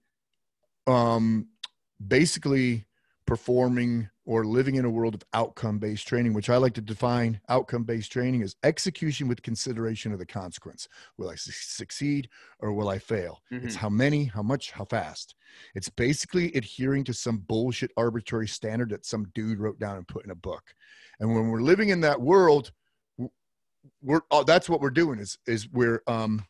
[0.88, 1.47] um,
[2.07, 2.86] basically
[3.27, 7.41] performing or living in a world of outcome based training, which I like to define
[7.49, 10.88] outcome based training as execution with consideration of the consequence.
[11.17, 13.41] Will I su- succeed or will I fail?
[13.51, 13.67] Mm-hmm.
[13.67, 15.36] It's how many, how much, how fast.
[15.75, 20.23] It's basically adhering to some bullshit arbitrary standard that some dude wrote down and put
[20.23, 20.63] in a book.
[21.19, 22.71] And when we're living in that world,
[24.01, 26.45] we're oh, that's what we're doing is is we're um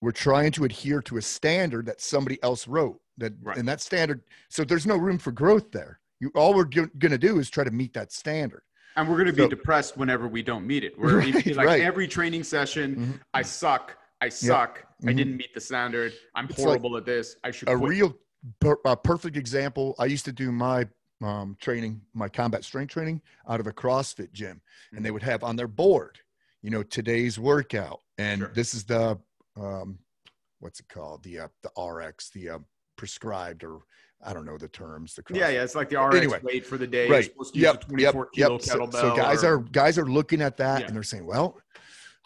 [0.00, 3.56] we're trying to adhere to a standard that somebody else wrote that right.
[3.56, 7.12] and that standard so there's no room for growth there you all we're g- going
[7.12, 8.62] to do is try to meet that standard
[8.96, 11.66] and we're going to be so, depressed whenever we don't meet it we're right, like
[11.66, 11.82] right.
[11.82, 13.12] every training session mm-hmm.
[13.32, 14.84] i suck i suck yep.
[14.84, 15.08] mm-hmm.
[15.08, 17.90] i didn't meet the standard i'm it's horrible like at this i should a quit.
[17.90, 18.16] real
[18.60, 20.86] per, a perfect example i used to do my
[21.22, 24.96] um, training, my combat strength training out of a CrossFit gym, mm-hmm.
[24.96, 25.14] and they mm-hmm.
[25.14, 26.18] would have on their board,
[26.62, 28.52] you know, today's workout, and sure.
[28.54, 29.18] this is the
[29.56, 29.98] um,
[30.60, 32.58] what's it called, the uh, the RX, the uh,
[32.96, 33.80] prescribed or
[34.24, 35.14] I don't know the terms.
[35.14, 37.08] The yeah, yeah, it's like the RX anyway, weight for the day.
[37.08, 37.30] Right.
[37.52, 37.84] Yep.
[37.96, 38.14] Yep.
[38.34, 38.62] yep.
[38.62, 40.86] So, so, guys or, are guys are looking at that yeah.
[40.86, 41.58] and they're saying, well,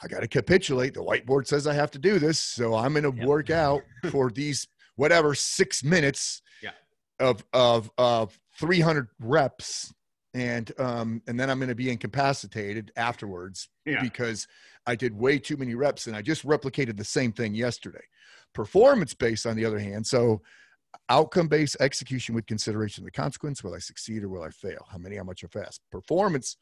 [0.02, 0.94] I got to capitulate.
[0.94, 2.38] The whiteboard says I have to do this.
[2.38, 3.26] So I'm going to yep.
[3.26, 6.70] work out for these, whatever, six minutes yeah.
[7.18, 9.92] of, of, of 300 reps.
[10.34, 14.00] And, um, and then I'm going to be incapacitated afterwards yeah.
[14.00, 14.46] because
[14.86, 18.04] I did way too many reps and I just replicated the same thing yesterday.
[18.54, 20.42] Performance based, on the other hand, so
[21.08, 23.62] outcome based execution with consideration of the consequence.
[23.64, 24.86] Will i succeed or will i fail?
[24.90, 25.16] How many?
[25.16, 25.42] How much?
[25.44, 25.80] Or fast?
[25.90, 26.56] Performance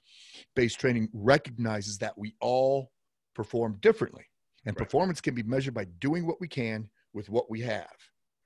[0.54, 2.90] based training recognizes that we all
[3.34, 4.24] perform differently
[4.64, 4.84] and right.
[4.84, 7.94] performance can be measured by doing what we can with what we have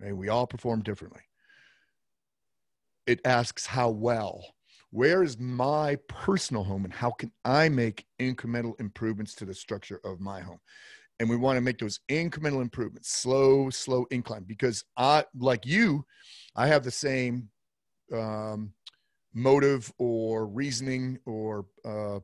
[0.00, 1.22] and we all perform differently.
[3.07, 4.44] It asks how well.
[4.90, 10.00] Where is my personal home and how can i make incremental improvements to the structure
[10.05, 10.59] of my home
[11.20, 16.04] and we want to make those incremental improvements slow slow incline because i like you
[16.56, 17.48] i have the same
[18.12, 18.72] um,
[19.35, 22.18] motive or reasoning or uh,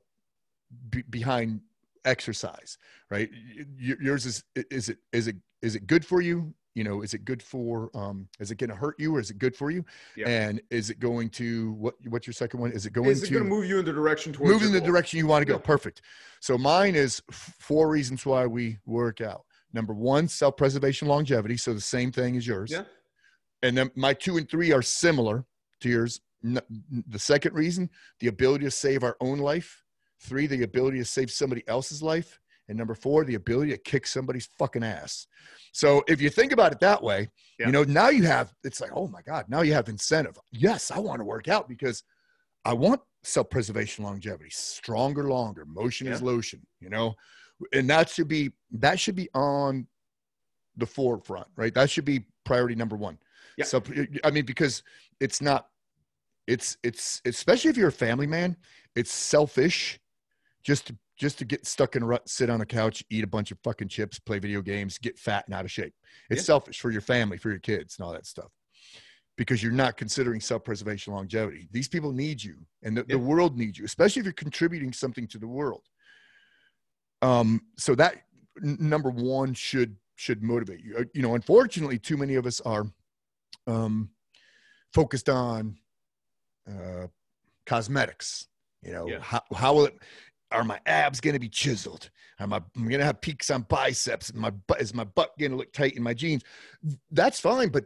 [0.90, 1.60] be- behind
[2.04, 2.78] exercise
[3.10, 3.30] right?
[3.78, 7.24] Yours is is it is it is it good for you you know is it
[7.24, 9.84] good for um is it going to hurt you or is it good for you?
[10.14, 10.28] Yeah.
[10.28, 12.70] and is it going to what what's your second one?
[12.70, 14.80] Is it going is it to move you in the direction towards move in the
[14.80, 16.02] direction you want to go perfect.
[16.40, 19.44] So mine is four reasons why we work out.
[19.72, 21.56] Number one self-preservation longevity.
[21.56, 22.70] So the same thing as yours.
[22.70, 22.84] Yeah.
[23.62, 25.46] And then my two and three are similar
[25.80, 26.20] to yours.
[26.42, 27.88] The second reason
[28.20, 29.82] the ability to save our own life.
[30.20, 34.06] Three the ability to save somebody else's life and number four the ability to kick
[34.06, 35.26] somebody's fucking ass
[35.76, 37.66] so if you think about it that way, yeah.
[37.66, 40.38] you know, now you have, it's like, oh my God, now you have incentive.
[40.50, 42.02] Yes, I want to work out because
[42.64, 45.66] I want self preservation longevity, stronger, longer.
[45.66, 46.14] Motion yeah.
[46.14, 47.14] is lotion, you know,
[47.74, 49.86] and that should be, that should be on
[50.78, 51.74] the forefront, right?
[51.74, 53.18] That should be priority number one.
[53.58, 53.66] Yeah.
[53.66, 53.82] So,
[54.24, 54.82] I mean, because
[55.20, 55.66] it's not,
[56.46, 58.56] it's, it's, especially if you're a family man,
[58.94, 60.00] it's selfish
[60.62, 63.26] just to just to get stuck in a rut, sit on a couch, eat a
[63.26, 65.94] bunch of fucking chips, play video games, get fat and out of shape.
[66.30, 66.44] It's yeah.
[66.44, 68.50] selfish for your family, for your kids, and all that stuff.
[69.36, 71.68] Because you're not considering self-preservation longevity.
[71.70, 73.16] These people need you, and the, yeah.
[73.16, 75.82] the world needs you, especially if you're contributing something to the world.
[77.22, 78.16] Um, so that
[78.62, 80.96] n- number one should should motivate you.
[80.96, 82.86] Uh, you know, unfortunately, too many of us are
[83.66, 84.10] um,
[84.94, 85.76] focused on
[86.68, 87.06] uh,
[87.66, 88.48] cosmetics.
[88.82, 89.18] You know, yeah.
[89.20, 89.98] how, how will it?
[90.52, 92.10] Are my abs going to be chiseled?
[92.38, 94.34] Am I, am going to have peaks on biceps?
[94.34, 96.42] My butt is my butt going to look tight in my jeans?
[97.10, 97.84] That's fine, but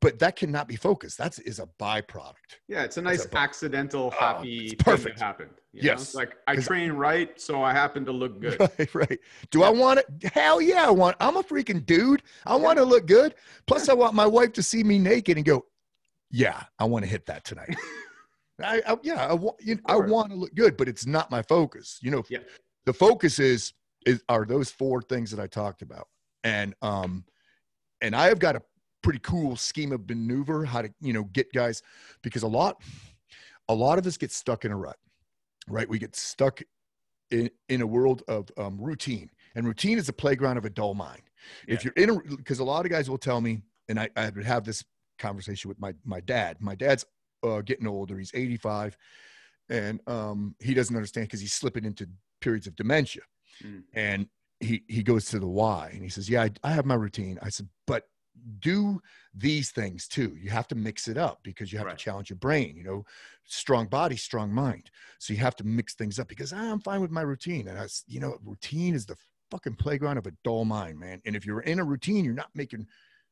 [0.00, 1.18] but that cannot be focused.
[1.18, 2.60] That is a byproduct.
[2.68, 5.02] Yeah, it's a nice a accidental oh, happy perfect.
[5.02, 5.50] thing that happened.
[5.72, 6.20] yes, know?
[6.20, 8.58] like I train right, so I happen to look good.
[8.78, 9.18] Right, right.
[9.50, 9.66] Do yeah.
[9.66, 10.32] I want it?
[10.32, 11.16] Hell yeah, I want.
[11.18, 12.22] I'm a freaking dude.
[12.46, 12.62] I yeah.
[12.62, 13.34] want to look good.
[13.66, 15.66] Plus, I want my wife to see me naked and go,
[16.30, 17.76] "Yeah, I want to hit that tonight."
[18.62, 21.30] I, I yeah, I want you know, I want to look good, but it's not
[21.30, 21.98] my focus.
[22.02, 22.38] You know, yeah.
[22.86, 23.72] the focus is
[24.06, 26.08] is are those four things that I talked about,
[26.44, 27.24] and um,
[28.00, 28.62] and I have got a
[29.02, 31.82] pretty cool scheme of maneuver how to you know get guys
[32.22, 32.82] because a lot
[33.68, 34.96] a lot of us get stuck in a rut,
[35.68, 35.88] right?
[35.88, 36.60] We get stuck
[37.30, 40.94] in in a world of um, routine, and routine is a playground of a dull
[40.94, 41.22] mind.
[41.66, 41.74] Yeah.
[41.74, 44.30] If you're in a because a lot of guys will tell me, and I, I
[44.30, 44.84] would have this
[45.18, 46.56] conversation with my my dad.
[46.60, 47.04] My dad's
[47.42, 48.18] uh, getting older.
[48.18, 48.96] He's 85,
[49.68, 52.08] and um, he doesn't understand because he's slipping into
[52.40, 53.22] periods of dementia.
[53.64, 53.82] Mm.
[53.94, 54.28] And
[54.60, 57.38] he he goes to the why, and he says, "Yeah, I, I have my routine."
[57.42, 58.04] I said, "But
[58.60, 59.00] do
[59.34, 60.36] these things too.
[60.40, 61.98] You have to mix it up because you have right.
[61.98, 62.76] to challenge your brain.
[62.76, 63.04] You know,
[63.44, 64.90] strong body, strong mind.
[65.18, 67.68] So you have to mix things up because ah, I'm fine with my routine.
[67.68, 69.16] And I, you know, routine is the
[69.50, 71.20] fucking playground of a dull mind, man.
[71.24, 72.86] And if you're in a routine, you're not making,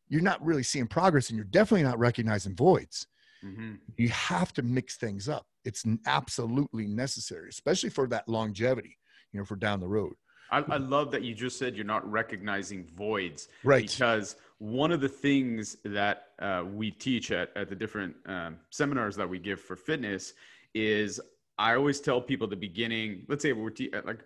[0.09, 3.07] you're not really seeing progress, and you're definitely not recognizing voids.
[3.45, 3.75] Mm-hmm.
[3.97, 5.47] You have to mix things up.
[5.65, 8.97] It's absolutely necessary, especially for that longevity,
[9.33, 10.15] you know, for down the road.
[10.51, 13.49] I, I, love that you just said you're not recognizing voids.
[13.65, 13.91] Right.
[13.91, 19.17] Because one of the things that uh, we teach at, at the different um, seminars
[19.17, 20.35] that we give for fitness
[20.75, 21.21] is
[21.59, 24.25] I always tell people at the beginning, let's say we're te- like,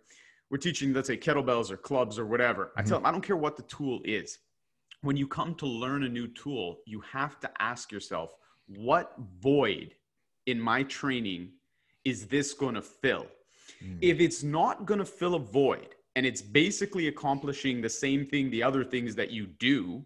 [0.51, 2.67] we're teaching, let's say kettlebells or clubs or whatever.
[2.67, 2.81] Mm-hmm.
[2.81, 4.39] I tell them, I don't care what the tool is.
[5.03, 8.35] When you come to learn a new tool, you have to ask yourself,
[8.77, 9.95] what void
[10.47, 11.51] in my training
[12.05, 13.27] is this going to fill?
[13.85, 13.99] Mm.
[14.01, 18.51] If it's not going to fill a void and it's basically accomplishing the same thing,
[18.51, 20.05] the other things that you do,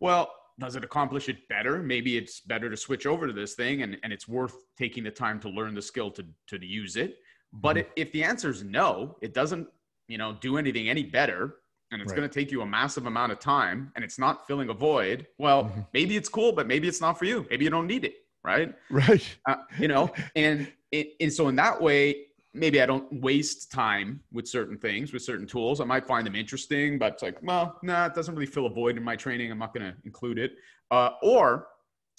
[0.00, 1.82] well, does it accomplish it better?
[1.82, 5.10] Maybe it's better to switch over to this thing and, and it's worth taking the
[5.10, 7.18] time to learn the skill to, to use it.
[7.52, 7.86] But mm.
[7.96, 9.68] if the answer is no, it doesn't,
[10.08, 11.56] you know, do anything any better,
[11.90, 12.16] and it's right.
[12.16, 15.26] going to take you a massive amount of time and it's not filling a void
[15.38, 15.80] well mm-hmm.
[15.92, 18.74] maybe it's cool but maybe it's not for you maybe you don't need it right
[18.90, 24.20] right uh, you know and, and so in that way maybe I don't waste time
[24.32, 25.80] with certain things, with certain tools.
[25.80, 28.70] I might find them interesting, but it's like, well, nah, it doesn't really fill a
[28.70, 29.50] void in my training.
[29.50, 30.52] I'm not going to include it.
[30.90, 31.68] Uh, or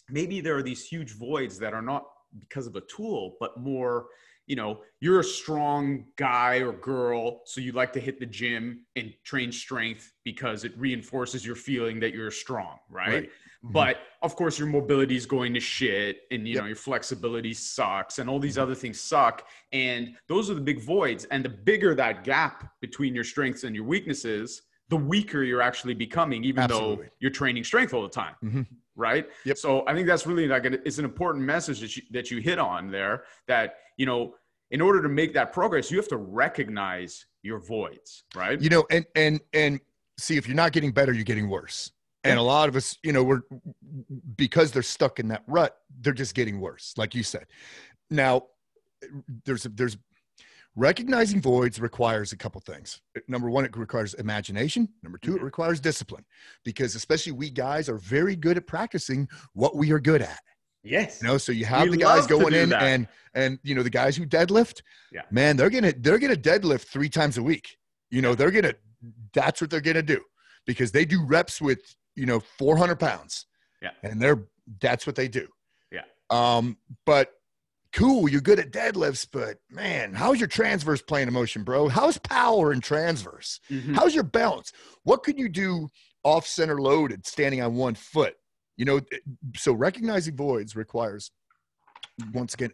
[0.09, 2.05] maybe there are these huge voids that are not
[2.39, 4.07] because of a tool, but more,
[4.49, 8.83] you know, you're a strong guy or girl, so you like to hit the gym
[8.95, 13.07] and train strength because it reinforces your feeling that you're strong, right?
[13.07, 13.29] right.
[13.63, 13.73] Mm-hmm.
[13.73, 16.63] But of course, your mobility is going to shit, and you yep.
[16.63, 18.63] know your flexibility sucks, and all these mm-hmm.
[18.63, 19.47] other things suck.
[19.71, 21.25] And those are the big voids.
[21.25, 25.93] And the bigger that gap between your strengths and your weaknesses, the weaker you're actually
[25.93, 27.05] becoming, even Absolutely.
[27.05, 28.33] though you're training strength all the time.
[28.43, 28.61] Mm-hmm.
[28.95, 29.29] Right.
[29.45, 29.57] Yep.
[29.57, 32.39] So I think that's really like a, it's an important message that you, that you
[32.39, 33.23] hit on there.
[33.47, 34.35] That you know,
[34.71, 38.23] in order to make that progress, you have to recognize your voids.
[38.35, 38.59] Right.
[38.61, 39.79] You know, and and and
[40.17, 41.91] see if you're not getting better, you're getting worse
[42.23, 43.41] and a lot of us you know we're
[44.35, 47.45] because they're stuck in that rut they're just getting worse like you said
[48.09, 48.43] now
[49.45, 49.97] there's there's
[50.75, 55.45] recognizing voids requires a couple things number one it requires imagination number 2 it mm-hmm.
[55.45, 56.25] requires discipline
[56.63, 60.39] because especially we guys are very good at practicing what we are good at
[60.83, 62.81] yes you know so you have we the guys going in that.
[62.83, 66.85] and and you know the guys who deadlift yeah man they're gonna they're gonna deadlift
[66.85, 67.77] three times a week
[68.09, 68.73] you know they're gonna
[69.33, 70.21] that's what they're gonna do
[70.65, 71.79] because they do reps with
[72.19, 73.45] you know, 400 pounds.
[73.81, 73.91] Yeah.
[74.03, 74.43] And they're,
[74.81, 75.47] that's what they do.
[75.91, 76.01] Yeah.
[76.29, 77.31] Um, but
[77.93, 81.87] cool, you're good at deadlifts, but man, how's your transverse plane of motion, bro?
[81.87, 83.61] How's power and transverse?
[83.71, 83.93] Mm-hmm.
[83.93, 84.73] How's your balance?
[85.03, 85.87] What could you do
[86.23, 88.35] off center loaded standing on one foot?
[88.79, 89.01] You know,
[89.57, 91.31] so recognizing voids requires,
[92.33, 92.71] once again,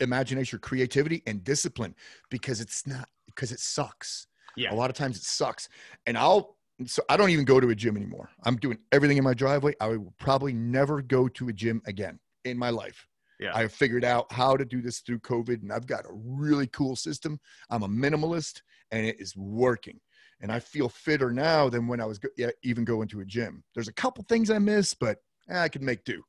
[0.00, 1.94] imagination, creativity, and discipline
[2.30, 4.26] because it's not, because it sucks.
[4.56, 4.72] Yeah.
[4.72, 5.68] A lot of times it sucks.
[6.06, 8.28] And I'll, so I don't even go to a gym anymore.
[8.42, 9.74] I'm doing everything in my driveway.
[9.80, 13.06] I will probably never go to a gym again in my life.
[13.38, 13.52] Yeah.
[13.54, 16.66] I have figured out how to do this through COVID and I've got a really
[16.66, 17.38] cool system.
[17.70, 20.00] I'm a minimalist and it is working.
[20.40, 23.24] And I feel fitter now than when I was go- yeah, even going to a
[23.24, 23.62] gym.
[23.74, 26.22] There's a couple things I miss, but eh, I can make do.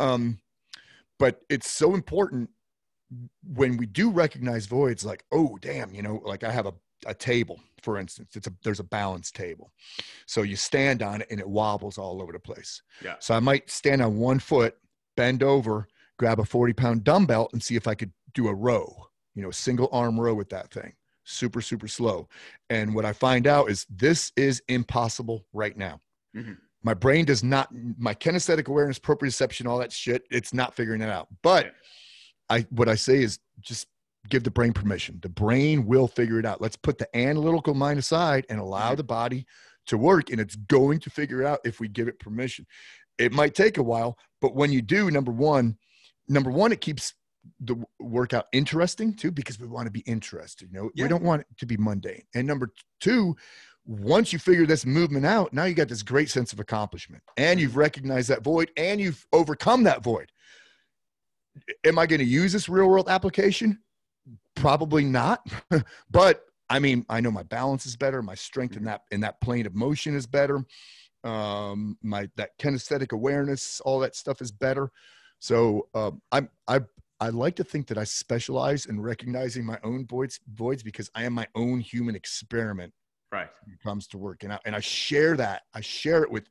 [0.00, 0.38] Um,
[1.18, 2.50] but it's so important
[3.42, 6.74] when we do recognize voids like, oh, damn, you know, like I have a
[7.06, 9.72] a table, for instance, it's a there's a balance table.
[10.26, 12.82] So you stand on it and it wobbles all over the place.
[13.04, 13.16] Yeah.
[13.20, 14.76] So I might stand on one foot,
[15.16, 15.86] bend over,
[16.18, 19.50] grab a 40 pound dumbbell and see if I could do a row, you know,
[19.50, 20.94] a single arm row with that thing.
[21.30, 22.26] Super, super slow.
[22.70, 26.00] And what I find out is this is impossible right now.
[26.34, 26.54] Mm-hmm.
[26.82, 31.10] My brain does not, my kinesthetic awareness, proprioception, all that shit, it's not figuring it
[31.10, 31.28] out.
[31.42, 31.74] But
[32.48, 33.88] I, what I say is just
[34.30, 35.18] give the brain permission.
[35.20, 36.62] The brain will figure it out.
[36.62, 38.96] Let's put the analytical mind aside and allow mm-hmm.
[38.96, 39.46] the body
[39.88, 42.66] to work, and it's going to figure it out if we give it permission.
[43.18, 45.76] It might take a while, but when you do, number one,
[46.26, 47.12] number one, it keeps
[47.60, 50.68] the workout interesting too because we want to be interested.
[50.72, 51.04] You know, yeah.
[51.04, 52.22] we don't want it to be mundane.
[52.34, 53.36] And number two,
[53.86, 57.58] once you figure this movement out, now you got this great sense of accomplishment, and
[57.58, 57.80] you've mm-hmm.
[57.80, 60.30] recognized that void, and you've overcome that void.
[61.84, 63.78] Am I going to use this real world application?
[64.54, 65.40] Probably not,
[66.10, 69.40] but I mean, I know my balance is better, my strength in that in that
[69.40, 70.64] plane of motion is better,
[71.24, 74.90] um, my that kinesthetic awareness, all that stuff is better.
[75.40, 76.80] So um, I'm I
[77.20, 81.24] I like to think that I specialize in recognizing my own voids voids because I
[81.24, 82.92] am my own human experiment.
[83.32, 83.48] Right.
[83.64, 85.62] When it comes to working out, and I share that.
[85.74, 86.48] I share it with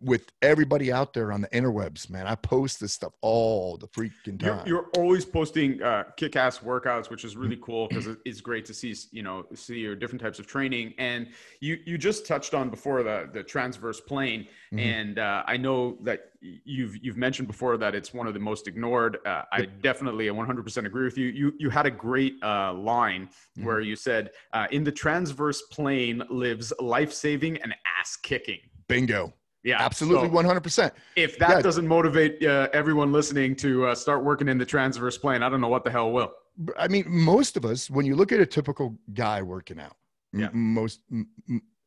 [0.00, 2.26] with everybody out there on the interwebs, man.
[2.26, 4.62] I post this stuff all the freaking time.
[4.66, 8.74] You're, you're always posting uh, kick-ass workouts, which is really cool because it's great to
[8.74, 10.92] see, you know, see your different types of training.
[10.98, 11.28] And
[11.60, 14.78] you you just touched on before the the transverse plane, mm-hmm.
[14.78, 18.68] and uh, I know that you've you've mentioned before that it's one of the most
[18.68, 19.18] ignored.
[19.24, 21.28] Uh, I definitely 100% agree with you.
[21.28, 23.64] You you had a great uh, line mm-hmm.
[23.64, 29.32] where you said, uh, "In the transverse plane lives life-saving and ass-kicking." Bingo.
[29.66, 30.94] Yeah, absolutely, one hundred percent.
[31.16, 31.60] If that yeah.
[31.60, 35.60] doesn't motivate uh, everyone listening to uh, start working in the transverse plane, I don't
[35.60, 36.32] know what the hell will.
[36.78, 39.96] I mean, most of us, when you look at a typical guy working out,
[40.32, 40.46] yeah.
[40.46, 41.28] m- most m-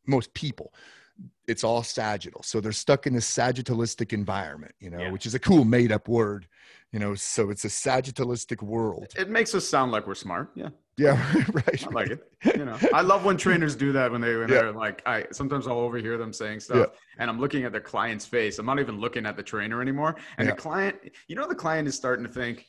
[0.05, 0.73] most people,
[1.47, 2.43] it's all sagittal.
[2.43, 5.11] So they're stuck in this sagittalistic environment, you know, yeah.
[5.11, 6.49] which is a cool made up word,
[6.91, 7.15] you know.
[7.15, 9.07] So it's a sagittalistic world.
[9.17, 10.51] It makes us sound like we're smart.
[10.53, 10.69] Yeah.
[10.99, 11.87] Yeah, right.
[11.87, 12.31] I like it.
[12.55, 14.55] You know, I love when trainers do that when they when yeah.
[14.55, 16.99] they're like, I sometimes I'll overhear them saying stuff, yeah.
[17.17, 18.59] and I'm looking at their client's face.
[18.59, 20.53] I'm not even looking at the trainer anymore, and yeah.
[20.53, 22.65] the client, you know, the client is starting to think,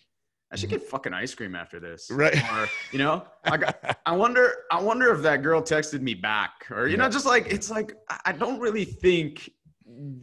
[0.53, 0.79] I should mm-hmm.
[0.79, 2.37] get fucking ice cream after this, right?
[2.53, 6.67] Or you know, I got, I wonder, I wonder if that girl texted me back,
[6.71, 9.51] or you know, just like it's like I don't really think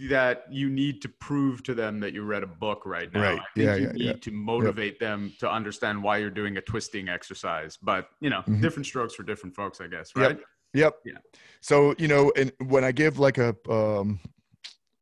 [0.10, 3.21] that you need to prove to them that you read a book right now.
[3.21, 3.39] Right.
[3.39, 4.13] I think yeah, you yeah, need yeah.
[4.13, 4.99] to motivate yep.
[4.99, 7.77] them to understand why you're doing a twisting exercise.
[7.82, 8.62] But you know, mm-hmm.
[8.62, 10.38] different strokes for different folks, I guess, right?
[10.38, 10.41] Yep.
[10.73, 10.95] Yep.
[11.06, 11.17] Yeah.
[11.62, 14.19] So, you know, and when I give like a um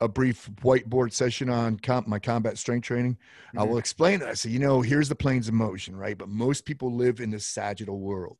[0.01, 3.59] a brief whiteboard session on comp, my combat strength training, mm-hmm.
[3.59, 4.29] I will explain that.
[4.29, 6.17] I say, you know, here's the planes of motion, right?
[6.17, 8.37] But most people live in this sagittal world,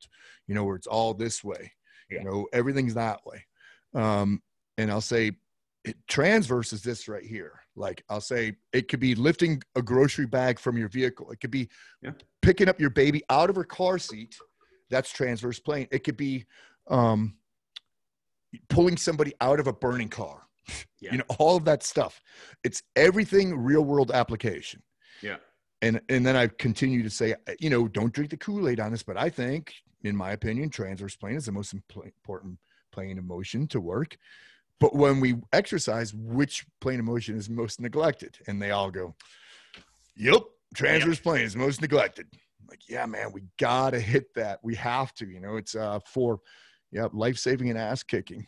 [0.47, 1.71] you know, where it's all this way,
[2.09, 2.19] yeah.
[2.19, 3.45] you know, everything's that way.
[3.93, 4.41] Um,
[4.77, 5.31] and I'll say,
[5.85, 7.59] it, transverse is this right here.
[7.75, 11.31] Like I'll say, it could be lifting a grocery bag from your vehicle.
[11.31, 11.69] It could be
[12.01, 12.11] yeah.
[12.41, 14.35] picking up your baby out of her car seat.
[14.89, 15.87] That's transverse plane.
[15.91, 16.45] It could be
[16.87, 17.35] um,
[18.69, 20.43] pulling somebody out of a burning car
[20.99, 21.11] yeah.
[21.11, 22.21] you know all of that stuff
[22.63, 24.81] it's everything real world application
[25.21, 25.37] yeah
[25.81, 29.03] and and then i continue to say you know don't drink the kool-aid on this
[29.03, 32.57] but i think in my opinion transverse plane is the most important
[32.91, 34.17] plane of motion to work
[34.79, 39.13] but when we exercise which plane of motion is most neglected and they all go
[40.15, 40.41] yep
[40.73, 41.23] transverse yep.
[41.23, 42.27] plane is most neglected
[42.69, 46.39] like yeah man we gotta hit that we have to you know it's uh for
[46.91, 48.45] yeah life-saving and ass kicking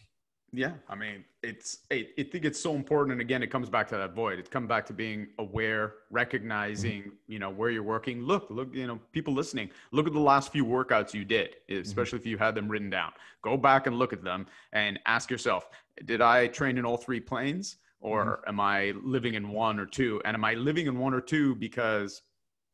[0.54, 3.88] yeah, I mean, it's I, I think it's so important, and again, it comes back
[3.90, 4.40] to that void.
[4.40, 7.12] It comes back to being aware, recognizing, mm-hmm.
[7.28, 8.22] you know, where you're working.
[8.22, 11.82] Look, look, you know, people listening, look at the last few workouts you did, mm-hmm.
[11.82, 12.28] especially mm-hmm.
[12.28, 13.12] if you had them written down.
[13.42, 15.68] Go back and look at them and ask yourself,
[16.06, 18.50] did I train in all three planes, or mm-hmm.
[18.50, 20.22] am I living in one or two?
[20.26, 22.22] And am I living in one or two because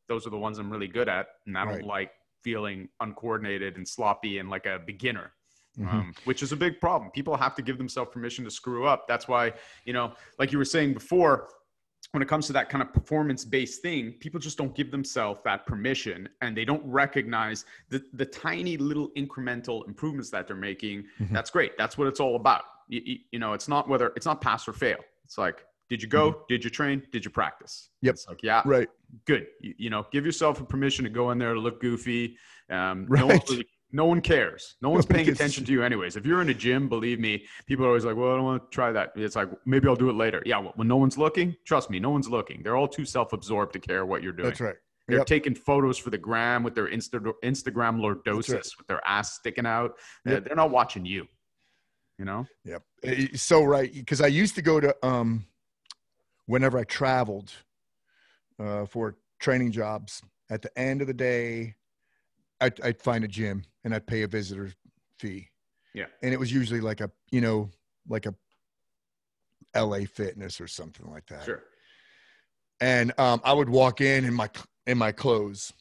[0.08, 1.84] those are the ones I'm really good at, and I don't right.
[1.84, 2.10] like
[2.42, 5.32] feeling uncoordinated and sloppy and like a beginner
[5.78, 5.88] mm-hmm.
[5.88, 7.10] um, which is a big problem.
[7.10, 9.06] People have to give themselves permission to screw up.
[9.08, 9.52] That's why,
[9.84, 11.48] you know, like you were saying before,
[12.12, 15.40] when it comes to that kind of performance based thing, people just don't give themselves
[15.44, 21.04] that permission and they don't recognize the, the tiny little incremental improvements that they're making.
[21.18, 21.34] Mm-hmm.
[21.34, 21.76] That's great.
[21.76, 22.64] That's what it's all about.
[22.88, 24.98] You, you, know, it's not whether it's not pass or fail.
[25.24, 26.30] It's like, did you go?
[26.30, 26.40] Mm-hmm.
[26.48, 27.02] Did you train?
[27.12, 27.90] Did you practice?
[28.02, 28.14] Yep.
[28.14, 28.62] It's like, yeah.
[28.64, 28.88] Right.
[29.26, 29.46] Good.
[29.60, 32.36] You, you, know, give yourself a permission to go in there to look goofy.
[32.70, 33.20] Um, right.
[33.20, 34.74] No really no one cares.
[34.82, 36.16] No one's paying attention to you, anyways.
[36.16, 38.70] If you're in a gym, believe me, people are always like, "Well, I don't want
[38.70, 40.42] to try that." It's like maybe I'll do it later.
[40.44, 42.62] Yeah, when no one's looking, trust me, no one's looking.
[42.64, 44.48] They're all too self-absorbed to care what you're doing.
[44.48, 44.74] That's right.
[45.06, 45.26] They're yep.
[45.26, 48.68] taking photos for the gram with their Insta- Instagram lordosis right.
[48.78, 49.92] with their ass sticking out.
[50.26, 50.46] Yep.
[50.46, 51.26] They're not watching you.
[52.18, 52.46] You know.
[52.64, 52.82] Yep.
[53.02, 55.46] Eh, so right, because I used to go to um,
[56.46, 57.52] whenever I traveled
[58.58, 60.22] uh, for training jobs.
[60.50, 61.74] At the end of the day,
[62.60, 64.72] I'd, I'd find a gym and I'd pay a visitor
[65.18, 65.48] fee.
[65.94, 66.06] Yeah.
[66.22, 67.70] And it was usually like a, you know,
[68.08, 68.34] like a
[69.74, 71.44] LA Fitness or something like that.
[71.44, 71.62] Sure.
[72.80, 74.50] And um, I would walk in in my
[74.86, 75.72] in my clothes,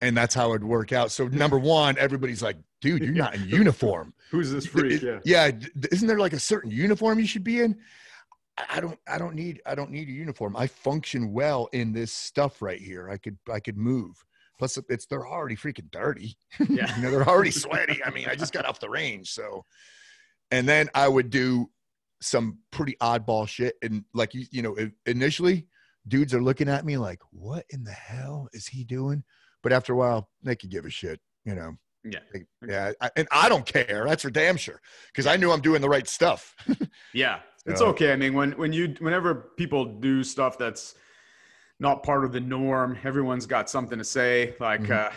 [0.00, 1.12] and that's how it'd work out.
[1.12, 4.12] So number one, everybody's like, "Dude, you're not in uniform.
[4.30, 5.20] Who's this freak?" Yeah.
[5.24, 5.50] Yeah.
[5.90, 7.78] Isn't there like a certain uniform you should be in?
[8.68, 8.98] I don't.
[9.08, 9.60] I don't need.
[9.66, 10.54] I don't need a uniform.
[10.56, 13.08] I function well in this stuff right here.
[13.10, 13.38] I could.
[13.52, 14.22] I could move.
[14.58, 16.36] Plus, it's they're already freaking dirty.
[16.68, 18.04] Yeah, you know they're already sweaty.
[18.04, 19.64] I mean, I just got off the range, so.
[20.50, 21.70] And then I would do
[22.20, 25.66] some pretty oddball shit, and like you, you know, initially,
[26.06, 29.24] dudes are looking at me like, "What in the hell is he doing?"
[29.64, 31.76] But after a while, they could give a shit, you know.
[32.04, 32.18] Yeah.
[32.66, 32.92] Yeah.
[33.00, 34.04] I, and I don't care.
[34.06, 34.80] That's for damn sure.
[35.14, 36.54] Cause I knew I'm doing the right stuff.
[37.14, 37.40] yeah.
[37.66, 38.12] It's okay.
[38.12, 40.94] I mean, when, when you, whenever people do stuff that's
[41.80, 42.98] not part of the norm.
[43.04, 44.54] Everyone's got something to say.
[44.60, 44.92] Like mm-hmm.
[44.92, 45.10] uh,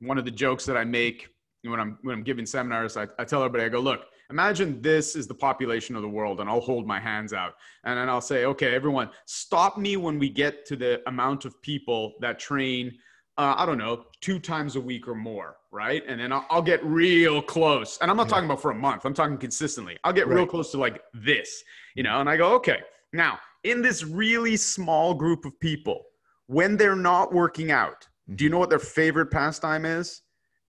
[0.00, 1.28] one of the jokes that I make
[1.62, 4.00] when I'm when I'm giving seminars, I, I tell everybody, I go, look,
[4.30, 7.98] imagine this is the population of the world, and I'll hold my hands out, and
[7.98, 12.14] then I'll say, okay, everyone, stop me when we get to the amount of people
[12.20, 12.92] that train.
[13.40, 16.02] Uh, I don't know, two times a week or more, right?
[16.06, 17.96] And then I'll, I'll get real close.
[18.02, 19.06] And I'm not talking about for a month.
[19.06, 19.96] I'm talking consistently.
[20.04, 20.36] I'll get right.
[20.36, 22.20] real close to like this, you know.
[22.20, 22.80] And I go, okay,
[23.14, 26.02] now in this really small group of people,
[26.48, 28.56] when they're not working out, do you mm-hmm.
[28.56, 30.20] know what their favorite pastime is?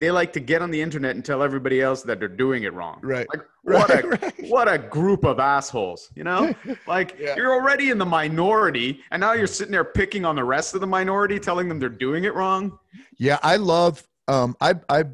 [0.02, 2.74] They like to get on the internet and tell everybody else that they're doing it
[2.74, 2.98] wrong.
[3.04, 3.24] Right.
[3.32, 4.50] Like what right, a right.
[4.50, 6.52] what a group of assholes, you know?
[6.88, 7.36] Like yeah.
[7.36, 10.80] you're already in the minority and now you're sitting there picking on the rest of
[10.80, 12.76] the minority telling them they're doing it wrong.
[13.16, 15.04] Yeah, I love um I I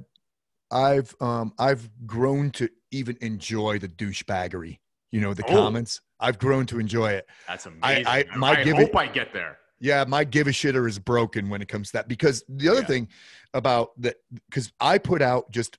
[0.70, 4.78] I've um I've grown to even enjoy the douchebaggery,
[5.12, 5.54] you know, the oh.
[5.54, 6.00] comments.
[6.18, 7.26] I've grown to enjoy it.
[7.46, 8.06] That's amazing.
[8.06, 9.58] I, I, I give hope it, I get there.
[9.80, 12.08] Yeah, my give a shitter is broken when it comes to that.
[12.08, 12.86] Because the other yeah.
[12.86, 13.08] thing
[13.54, 14.16] about that,
[14.50, 15.78] because I put out just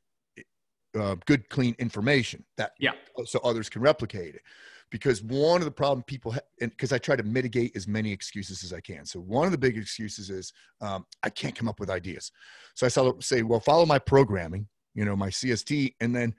[0.97, 2.91] uh, good, clean information that yeah,
[3.25, 4.41] so others can replicate it.
[4.89, 8.11] Because one of the problem people, ha- and because I try to mitigate as many
[8.11, 9.05] excuses as I can.
[9.05, 12.31] So one of the big excuses is um, I can't come up with ideas.
[12.73, 16.33] So I say, well, follow my programming, you know, my CST, and then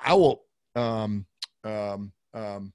[0.00, 0.42] I will
[0.74, 1.26] um,
[1.62, 2.72] um, um,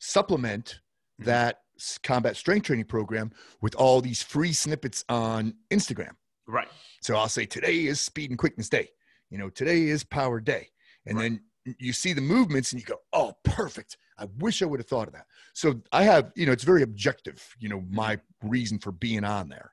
[0.00, 0.80] supplement
[1.20, 1.24] mm-hmm.
[1.30, 1.58] that
[2.02, 6.12] combat strength training program with all these free snippets on Instagram.
[6.46, 6.68] Right.
[7.00, 8.90] So I'll say today is speed and quickness day.
[9.30, 10.68] You know, today is power day.
[11.06, 11.22] And right.
[11.64, 13.96] then you see the movements and you go, oh, perfect.
[14.18, 15.26] I wish I would have thought of that.
[15.54, 19.48] So I have, you know, it's very objective, you know, my reason for being on
[19.48, 19.72] there.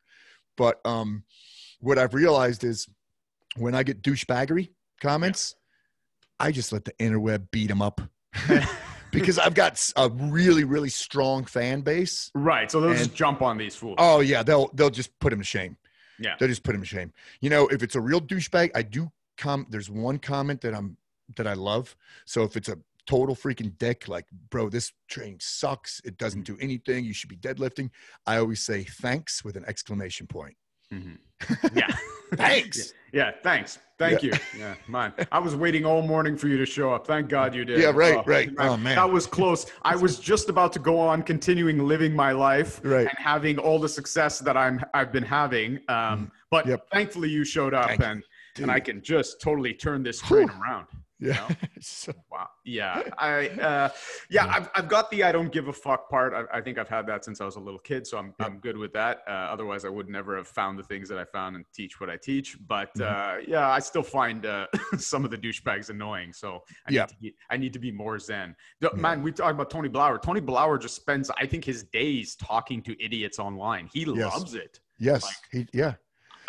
[0.58, 1.24] But um,
[1.80, 2.88] what I've realized is
[3.58, 4.70] when I get douchebaggery
[5.02, 5.56] comments,
[6.40, 6.48] yeah.
[6.48, 8.02] I just let the interweb beat them up.
[9.12, 12.32] because I've got a really, really strong fan base.
[12.34, 12.70] Right.
[12.72, 13.96] So they'll and, just jump on these fools.
[13.98, 15.78] Oh yeah, they'll they'll just put him to shame.
[16.20, 16.36] Yeah.
[16.40, 17.12] They'll just put him to shame.
[17.40, 19.66] You know, if it's a real douchebag, I do come.
[19.70, 20.98] There's one comment that I'm
[21.36, 21.96] that I love.
[22.26, 26.02] So if it's a total freaking dick, like, bro, this training sucks.
[26.06, 26.46] It doesn't mm.
[26.46, 27.06] do anything.
[27.06, 27.90] You should be deadlifting.
[28.26, 30.56] I always say thanks with an exclamation point.
[30.92, 31.78] Mm-hmm.
[31.78, 31.88] Yeah.
[32.36, 32.94] thanks.
[33.12, 33.26] Yeah.
[33.26, 33.32] yeah.
[33.44, 33.80] Thanks.
[33.98, 34.38] Thank yeah.
[34.54, 34.60] you.
[34.60, 34.76] Yeah.
[34.88, 35.14] Mine.
[35.32, 37.06] I was waiting all morning for you to show up.
[37.06, 37.80] Thank God you did.
[37.80, 37.92] Yeah.
[37.94, 38.16] Right.
[38.18, 38.52] Oh, right.
[38.56, 38.68] Man.
[38.68, 38.96] Oh man.
[38.96, 39.68] That was close.
[39.84, 43.08] I was just about to go on continuing living my life right.
[43.08, 45.78] and having all the success that I'm, I've been having.
[45.88, 46.26] Um, mm-hmm.
[46.50, 46.88] but yep.
[46.92, 48.24] thankfully you showed up Thank and,
[48.58, 50.62] and I can just totally turn this train Whew.
[50.62, 50.88] around.
[51.22, 51.34] Yeah.
[51.34, 51.56] You know?
[51.80, 52.50] so, wow.
[52.66, 53.04] Yeah.
[53.18, 53.90] I, uh,
[54.30, 56.34] yeah, I've, I've got the I don't give a fuck part.
[56.34, 58.08] I, I think I've had that since I was a little kid.
[58.08, 58.48] So I'm, yeah.
[58.48, 59.20] I'm good with that.
[59.28, 62.10] Uh, otherwise, I would never have found the things that I found and teach what
[62.10, 62.58] I teach.
[62.68, 63.42] But mm-hmm.
[63.42, 64.68] uh, yeah, I still find uh,
[64.98, 66.34] some of the douchebags annoying.
[66.34, 67.02] So I, yeah.
[67.02, 68.56] need to be, I need to be more zen.
[68.80, 69.02] The, yeah.
[69.02, 70.22] Man, we talk about Tony Blauer.
[70.22, 73.90] Tony Blauer just spends, I think, his days talking to idiots online.
[73.94, 74.18] He yes.
[74.18, 74.80] loves it.
[75.00, 75.24] Yes.
[75.24, 75.94] Like, he, yeah.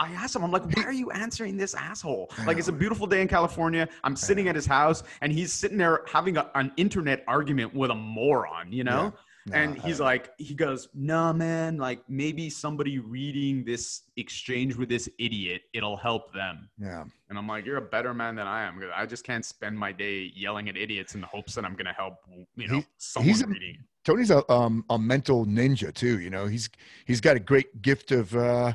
[0.03, 2.29] I asked him, I'm like, why are you answering this asshole?
[2.45, 3.89] Like, it's a beautiful day in California.
[4.03, 7.93] I'm sitting at his house and he's sitting there having a, an internet argument with
[7.93, 9.15] a moron, you know?
[9.47, 9.63] Yeah.
[9.63, 15.09] and he's like, he goes, nah, man, like maybe somebody reading this exchange with this
[15.21, 16.69] idiot, it'll help them.
[16.79, 17.05] Yeah.
[17.29, 18.79] And I'm like, you're a better man than I am.
[18.79, 21.75] because I just can't spend my day yelling at idiots in the hopes that I'm
[21.75, 22.15] going to help,
[22.57, 23.79] you know, he, someone a, reading.
[24.05, 26.19] Tony's a, um, a mental ninja too.
[26.19, 26.69] You know, he's,
[27.05, 28.73] he's got a great gift of, uh,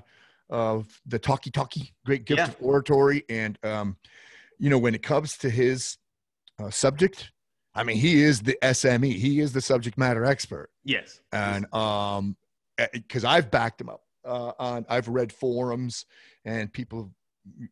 [0.49, 2.47] of the talkie talkie, great gift yeah.
[2.47, 3.23] of oratory.
[3.29, 3.97] And, um,
[4.59, 5.97] you know, when it comes to his
[6.59, 7.31] uh, subject,
[7.75, 9.13] I mean, he is the SME.
[9.13, 10.69] He is the subject matter expert.
[10.83, 11.21] Yes.
[11.31, 12.35] And um,
[12.91, 16.05] because eh, I've backed him up uh, on, I've read forums
[16.43, 17.11] and people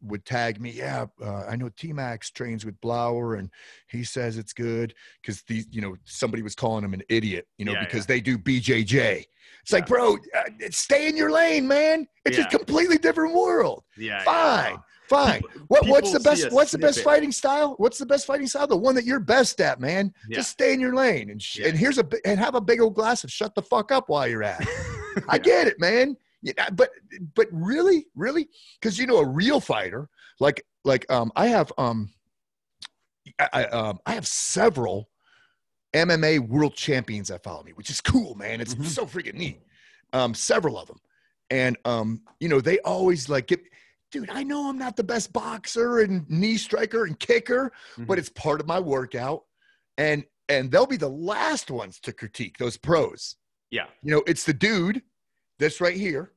[0.02, 0.72] would tag me.
[0.72, 3.50] Yeah, uh, I know TMACS trains with Blauer, and
[3.88, 7.66] he says it's good because these, you know, somebody was calling him an idiot, you
[7.66, 8.16] know, yeah, because yeah.
[8.16, 9.26] they do BJJ.
[9.62, 9.76] It's yeah.
[9.78, 12.08] like, bro, uh, stay in your lane, man.
[12.26, 13.84] It's a completely different world.
[13.98, 14.78] Yeah, fine.
[15.08, 15.42] Fine.
[15.68, 16.52] What, what's the best?
[16.52, 17.76] What's the best fighting style?
[17.78, 18.68] What's the best fighting style?
[18.68, 20.12] The one that you're best at, man.
[20.32, 22.96] Just stay in your lane and sh- and here's a and have a big old
[22.96, 24.66] glass of shut the fuck up while you're at.
[25.30, 26.18] I get it, man.
[26.42, 26.92] Yeah, but
[27.34, 30.10] but really, really, because you know a real fighter,
[30.40, 32.10] like like um, I have um,
[33.40, 35.10] I um, I have several
[35.94, 38.62] MMA world champions that follow me, which is cool, man.
[38.62, 38.84] It's mm-hmm.
[38.84, 39.62] so freaking neat.
[40.14, 41.00] Um, several of them,
[41.50, 43.62] and um, you know they always like get.
[44.12, 48.06] Dude, I know I'm not the best boxer and knee striker and kicker, mm-hmm.
[48.06, 49.44] but it's part of my workout,
[49.98, 53.36] and and they'll be the last ones to critique those pros.
[53.72, 55.02] Yeah, you know, it's the dude
[55.60, 56.32] that's right here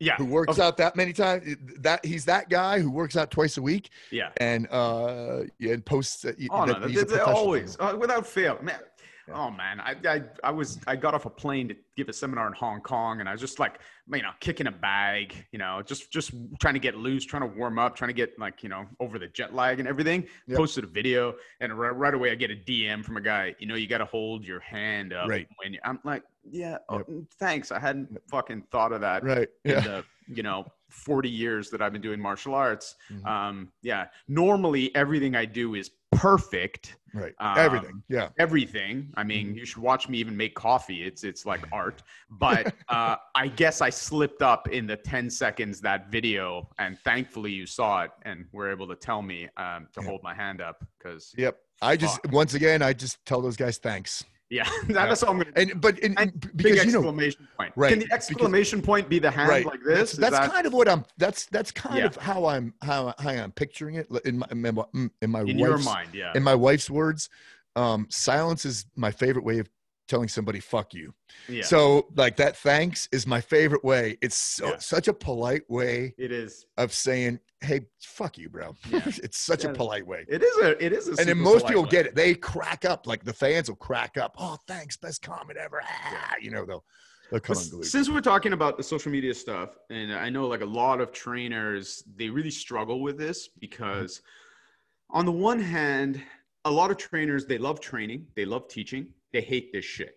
[0.00, 3.56] yeah who works out that many times that he's that guy who works out twice
[3.58, 4.30] a week yeah.
[4.38, 8.80] and uh and posts uh, oh, no, they're always uh, without fail man
[9.28, 9.34] yeah.
[9.34, 12.46] oh man I, I i was i got off a plane to give a seminar
[12.46, 13.78] in hong kong and i was just like
[14.12, 17.58] you know kicking a bag you know just just trying to get loose trying to
[17.58, 20.58] warm up trying to get like you know over the jet lag and everything yep.
[20.58, 23.66] posted a video and right, right away i get a dm from a guy you
[23.66, 25.48] know you got to hold your hand up right.
[25.58, 27.06] when you i'm like yeah, oh, yep.
[27.10, 27.72] oh, thanks.
[27.72, 29.24] I hadn't fucking thought of that.
[29.24, 29.48] Right.
[29.64, 29.80] Yeah.
[29.80, 32.96] The, you know, 40 years that I've been doing martial arts.
[33.10, 33.26] Mm-hmm.
[33.26, 34.06] Um, yeah.
[34.28, 36.96] Normally, everything I do is perfect.
[37.14, 37.32] Right.
[37.38, 38.02] Um, everything.
[38.08, 38.28] Yeah.
[38.38, 39.12] Everything.
[39.16, 39.58] I mean, mm-hmm.
[39.58, 41.04] you should watch me even make coffee.
[41.04, 42.02] It's it's like art.
[42.28, 47.52] But uh, I guess I slipped up in the 10 seconds that video, and thankfully
[47.52, 50.08] you saw it and were able to tell me um, to yep.
[50.08, 51.32] hold my hand up because.
[51.36, 51.56] Yep.
[51.82, 52.32] I just fuck.
[52.32, 54.24] once again I just tell those guys thanks.
[54.54, 55.50] Yeah, that's all I'm gonna.
[55.56, 56.14] And but in,
[56.54, 57.72] because you know, exclamation point.
[57.74, 57.90] Right.
[57.90, 59.66] Can the exclamation because, point be the hand right.
[59.66, 60.12] like this?
[60.12, 60.52] That's, that's that...
[60.52, 61.04] kind of what I'm.
[61.18, 62.06] That's that's kind yeah.
[62.06, 64.84] of how I'm how how I'm picturing it in my in my,
[65.22, 66.10] in my in your mind.
[66.12, 66.30] Yeah.
[66.36, 67.30] In my wife's words,
[67.74, 69.68] um, silence is my favorite way of
[70.08, 71.14] telling somebody "fuck you."
[71.48, 71.64] Yeah.
[71.64, 74.18] So like that thanks is my favorite way.
[74.22, 74.78] It's so, yeah.
[74.78, 76.14] such a polite way.
[76.18, 78.76] It is of saying hey, fuck you, bro.
[78.90, 79.02] Yeah.
[79.06, 80.24] it's such a polite way.
[80.28, 81.88] It is a, it is a and then most people way.
[81.88, 82.14] get it.
[82.14, 84.36] They crack up, like the fans will crack up.
[84.38, 85.82] Oh, thanks, best comment ever.
[85.82, 86.84] Ah, you know, they'll,
[87.30, 90.60] they'll come well, Since we're talking about the social media stuff, and I know like
[90.60, 94.20] a lot of trainers, they really struggle with this because
[95.10, 96.22] on the one hand,
[96.64, 100.16] a lot of trainers they love training, they love teaching, they hate this shit.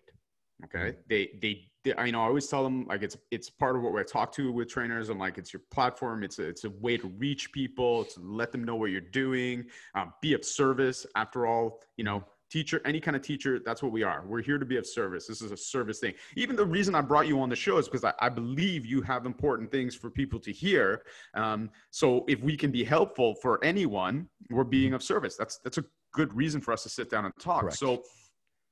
[0.64, 1.00] Okay, mm-hmm.
[1.08, 4.02] they they I know I always tell them like it's it's part of what we
[4.04, 5.10] talk to with trainers.
[5.10, 6.22] I'm like it's your platform.
[6.22, 8.04] It's a, it's a way to reach people.
[8.04, 9.64] To let them know what you're doing.
[9.94, 11.06] Um, be of service.
[11.16, 14.24] After all, you know, teacher, any kind of teacher, that's what we are.
[14.26, 15.26] We're here to be of service.
[15.26, 16.14] This is a service thing.
[16.36, 19.02] Even the reason I brought you on the show is because I, I believe you
[19.02, 21.02] have important things for people to hear.
[21.34, 25.36] Um, so if we can be helpful for anyone, we're being of service.
[25.36, 27.62] That's that's a good reason for us to sit down and talk.
[27.62, 27.78] Correct.
[27.78, 28.02] So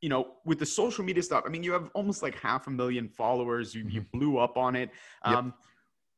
[0.00, 2.70] you know, with the social media stuff, I mean, you have almost like half a
[2.70, 3.74] million followers.
[3.74, 4.18] You, you mm-hmm.
[4.18, 4.90] blew up on it.
[5.22, 5.54] Um,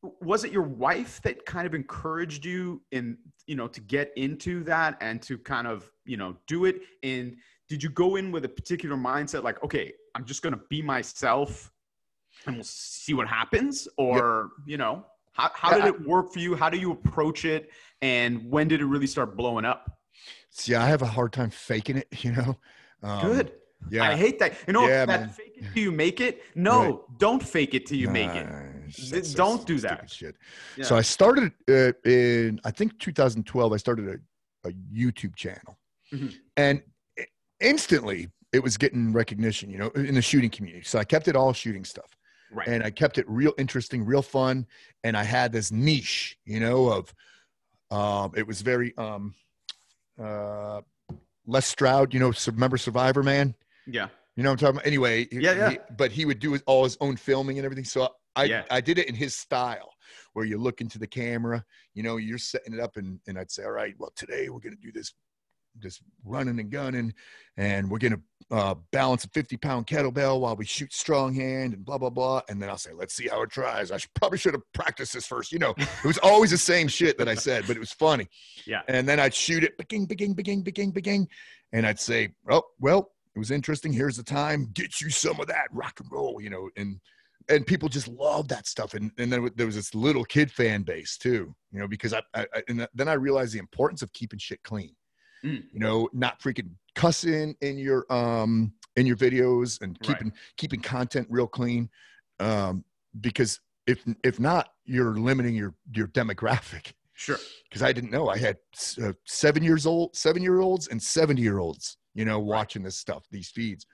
[0.03, 0.13] yep.
[0.21, 3.17] Was it your wife that kind of encouraged you in,
[3.47, 6.81] you know, to get into that and to kind of, you know, do it?
[7.03, 7.35] And
[7.67, 10.81] did you go in with a particular mindset like, okay, I'm just going to be
[10.81, 11.71] myself
[12.45, 13.87] and we'll see what happens?
[13.97, 14.67] Or, yep.
[14.67, 16.55] you know, how, how did it work for you?
[16.55, 17.69] How do you approach it?
[18.01, 19.99] And when did it really start blowing up?
[20.49, 22.57] See, I have a hard time faking it, you know?
[23.03, 23.51] Um, Good.
[23.89, 24.03] Yeah.
[24.03, 24.53] I hate that.
[24.67, 25.29] You know, yeah, that man.
[25.29, 26.43] fake it till you make it.
[26.55, 26.99] No, right.
[27.17, 29.35] don't fake it till you make it.
[29.35, 30.09] don't do that.
[30.09, 30.35] Shit.
[30.77, 30.85] Yeah.
[30.85, 34.21] So I started uh, in, I think 2012, I started
[34.65, 35.77] a, a YouTube channel.
[36.13, 36.27] Mm-hmm.
[36.57, 36.81] And
[37.59, 40.83] instantly it was getting recognition, you know, in the shooting community.
[40.83, 42.17] So I kept it all shooting stuff.
[42.51, 42.67] Right.
[42.67, 44.65] And I kept it real interesting, real fun.
[45.03, 47.13] And I had this niche, you know, of,
[47.91, 49.35] um, it was very, um,
[50.21, 50.81] uh,
[51.45, 53.53] Les Stroud, you know, remember Survivorman?
[53.91, 54.07] Yeah.
[54.35, 54.87] You know what I'm talking about?
[54.87, 55.69] Anyway, yeah, yeah.
[55.71, 57.83] He, but he would do all his own filming and everything.
[57.83, 58.63] So I, yeah.
[58.71, 59.91] I did it in his style
[60.33, 63.51] where you look into the camera, you know, you're setting it up and, and I'd
[63.51, 65.13] say, all right, well, today we're going to do this,
[65.77, 67.13] this running and gunning
[67.57, 68.21] and we're going to
[68.55, 72.41] uh, balance a 50 pound kettlebell while we shoot strong hand and blah, blah, blah.
[72.47, 73.91] And then I'll say, let's see how it tries.
[73.91, 75.51] I should, probably should have practiced this first.
[75.51, 78.27] You know, it was always the same shit that I said, but it was funny.
[78.65, 78.81] Yeah.
[78.87, 81.27] And then I'd shoot it, beging, beging, beging, beging, beging.
[81.71, 83.93] And I'd say, oh, well, it was interesting.
[83.93, 84.69] Here's the time.
[84.73, 86.99] Get you some of that rock and roll, you know, and
[87.47, 88.93] and people just love that stuff.
[88.93, 92.21] And and then there was this little kid fan base too, you know, because I,
[92.35, 94.95] I and then I realized the importance of keeping shit clean.
[95.43, 95.63] Mm.
[95.71, 100.37] You know, not freaking cussing in your um in your videos and keeping right.
[100.57, 101.89] keeping content real clean.
[102.39, 102.83] Um,
[103.21, 106.93] because if if not, you're limiting your your demographic.
[107.13, 107.37] Sure.
[107.69, 108.57] Because I didn't know I had
[109.03, 112.97] uh, seven years old, seven year olds, and seventy year olds you know, watching this
[112.97, 113.85] stuff, these feeds.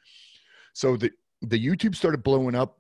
[0.73, 1.11] So the
[1.41, 2.77] the YouTube started blowing up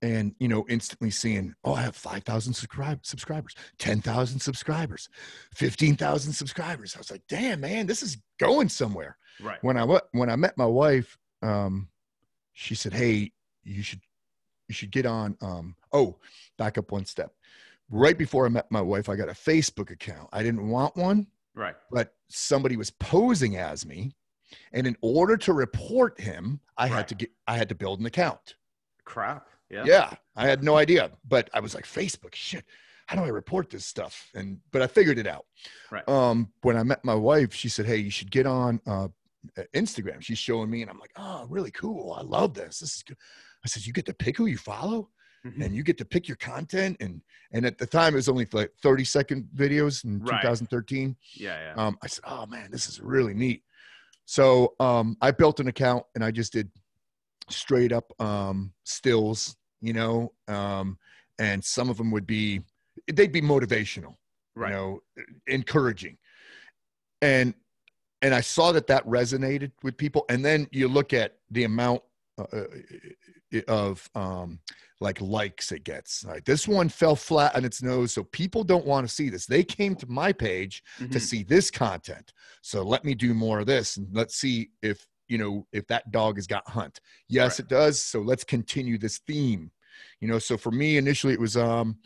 [0.00, 5.08] and you know instantly seeing oh i have 5000 subscribe, subscribers 10000 subscribers
[5.54, 6.94] 15000 subscribers.
[6.94, 9.16] I was like damn man this is going somewhere.
[9.40, 9.58] Right.
[9.62, 11.88] When i when i met my wife um
[12.52, 13.32] she said hey
[13.64, 14.00] you should
[14.68, 16.18] you should get on um oh
[16.58, 17.32] back up one step.
[17.90, 20.28] Right before i met my wife i got a facebook account.
[20.32, 21.74] I didn't want one right.
[21.90, 24.14] but somebody was posing as me
[24.72, 26.92] and in order to report him, I right.
[26.92, 28.56] had to get I had to build an account.
[29.04, 29.48] Crap.
[29.70, 29.84] Yeah.
[29.86, 30.10] Yeah.
[30.36, 31.10] I had no idea.
[31.26, 32.64] But I was like, Facebook, shit,
[33.06, 34.30] how do I report this stuff?
[34.34, 35.46] And but I figured it out.
[35.90, 36.06] Right.
[36.08, 39.08] Um, when I met my wife, she said, Hey, you should get on uh
[39.74, 40.22] Instagram.
[40.22, 42.12] She's showing me, and I'm like, oh, really cool.
[42.12, 42.78] I love this.
[42.78, 43.16] This is good.
[43.64, 45.08] I said, you get to pick who you follow.
[45.44, 45.62] Mm-hmm.
[45.62, 48.46] and you get to pick your content and and at the time it was only
[48.52, 50.40] like 30 second videos in right.
[50.40, 53.64] 2013 yeah yeah um, i said oh man this is really neat
[54.24, 56.70] so um, I built an account and I just did
[57.48, 60.98] straight up um, stills, you know, um,
[61.38, 62.60] and some of them would be
[63.12, 64.14] they'd be motivational,
[64.54, 64.70] right.
[64.70, 65.00] you know,
[65.46, 66.18] encouraging,
[67.20, 67.54] and
[68.22, 70.24] and I saw that that resonated with people.
[70.28, 72.02] And then you look at the amount
[72.38, 72.64] uh, uh
[73.68, 74.58] of um,
[75.00, 76.24] like likes it gets.
[76.24, 79.46] Like this one fell flat on its nose, so people don't want to see this.
[79.46, 81.12] They came to my page mm-hmm.
[81.12, 82.32] to see this content.
[82.62, 86.10] So let me do more of this, and let's see if you know if that
[86.10, 87.00] dog has got hunt.
[87.28, 87.60] Yes, right.
[87.60, 88.02] it does.
[88.02, 89.70] So let's continue this theme.
[90.20, 91.98] You know, so for me initially it was um,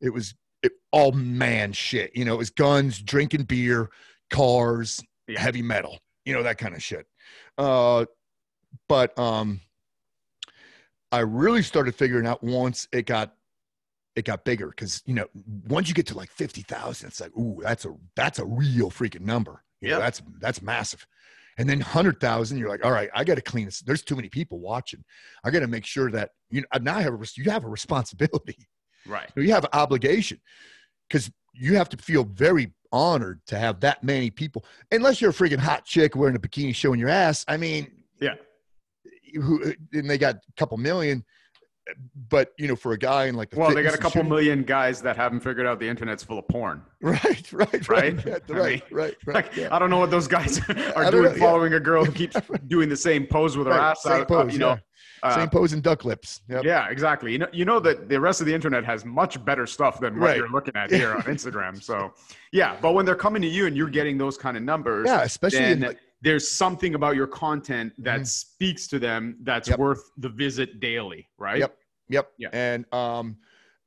[0.00, 2.12] it was it, all man shit.
[2.14, 3.90] You know, it was guns, drinking beer,
[4.30, 5.40] cars, yeah.
[5.40, 5.98] heavy metal.
[6.24, 7.06] You know that kind of shit.
[7.58, 8.06] Uh,
[8.88, 9.60] but um
[11.16, 13.34] I really started figuring out once it got
[14.16, 15.26] it got bigger because you know
[15.66, 18.90] once you get to like fifty thousand, it's like ooh that's a that's a real
[18.90, 19.62] freaking number.
[19.80, 21.06] Yeah, that's that's massive.
[21.58, 23.80] And then hundred thousand, you're like, all right, I got to clean this.
[23.80, 25.02] There's too many people watching.
[25.42, 27.68] I got to make sure that you know now I have a you have a
[27.68, 28.58] responsibility.
[29.06, 29.30] Right.
[29.36, 30.40] You have an obligation
[31.08, 34.64] because you have to feel very honored to have that many people.
[34.90, 37.44] Unless you're a freaking hot chick wearing a bikini showing your ass.
[37.48, 37.90] I mean,
[38.20, 38.34] yeah
[39.40, 41.24] who and they got a couple million
[42.28, 44.64] but you know, for a guy in like the well, they got a couple million
[44.64, 46.82] guys that haven't figured out the internet's full of porn.
[47.00, 49.34] Right, right, right, right, yeah, right, I mean, right, right.
[49.34, 49.68] Like, yeah.
[49.70, 50.58] I don't know what those guys
[50.96, 51.78] are doing, know, following yeah.
[51.78, 54.26] a girl who keeps doing the same pose with her right, ass out.
[54.26, 54.78] Pose, you know.
[55.22, 56.42] Uh, Same pose and duck lips.
[56.48, 56.64] Yep.
[56.64, 57.32] Yeah, exactly.
[57.32, 60.20] You know, you know that the rest of the internet has much better stuff than
[60.20, 60.36] what right.
[60.36, 61.82] you're looking at here on Instagram.
[61.82, 62.12] So,
[62.52, 65.22] yeah, but when they're coming to you and you're getting those kind of numbers, yeah,
[65.22, 68.24] especially like, there's something about your content that mm-hmm.
[68.24, 69.78] speaks to them that's yep.
[69.78, 71.58] worth the visit daily, right?
[71.58, 71.76] Yep.
[72.08, 72.30] Yep.
[72.38, 72.48] Yeah.
[72.52, 73.36] And um,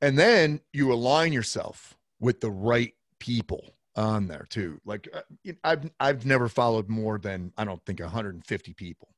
[0.00, 4.80] and then you align yourself with the right people on there too.
[4.84, 9.08] Like uh, I've I've never followed more than I don't think 150 people.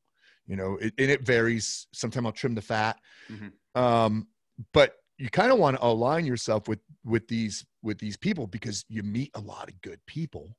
[0.47, 1.87] You know, it, and it varies.
[1.93, 2.99] Sometimes I'll trim the fat,
[3.31, 3.81] mm-hmm.
[3.81, 4.27] um,
[4.73, 8.85] but you kind of want to align yourself with with these with these people because
[8.89, 10.57] you meet a lot of good people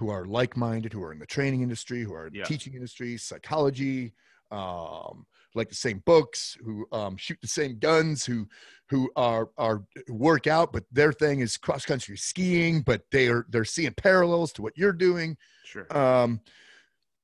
[0.00, 2.42] who are like-minded, who are in the training industry, who are in yeah.
[2.42, 4.14] the teaching industry, psychology,
[4.50, 8.48] um, like the same books, who um, shoot the same guns, who
[8.88, 13.44] who are are work out, but their thing is cross country skiing, but they are
[13.50, 15.36] they're seeing parallels to what you're doing.
[15.64, 15.86] Sure.
[15.94, 16.40] Um,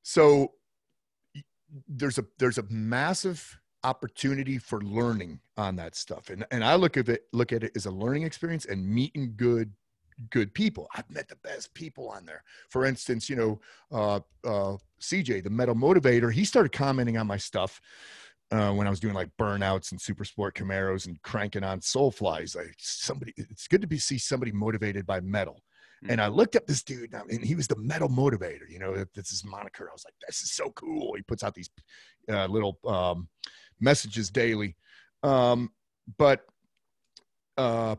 [0.03, 0.53] so
[1.89, 6.99] there's a there's a massive opportunity for learning on that stuff, and and I look
[6.99, 9.73] at it look at it as a learning experience and meeting good
[10.31, 10.89] good people.
[10.95, 12.43] I've met the best people on there.
[12.71, 13.61] For instance, you know,
[13.93, 17.81] uh, uh, CJ, the metal motivator, he started commenting on my stuff
[18.51, 22.11] uh, when I was doing like burnouts and super sport Camaros and cranking on soul
[22.11, 22.55] flies.
[22.55, 25.63] Like somebody, it's good to be see somebody motivated by metal.
[26.03, 26.13] Mm-hmm.
[26.13, 28.69] And I looked up this dude, and he was the metal motivator.
[28.69, 29.89] You know, that's his moniker.
[29.91, 31.15] I was like, this is so cool.
[31.15, 31.71] He puts out these
[32.31, 33.29] uh, little um,
[33.81, 34.77] messages daily.
[35.23, 35.71] Um,
[36.19, 36.45] but
[37.57, 37.97] uh,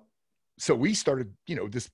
[0.60, 1.90] so we started, you know, this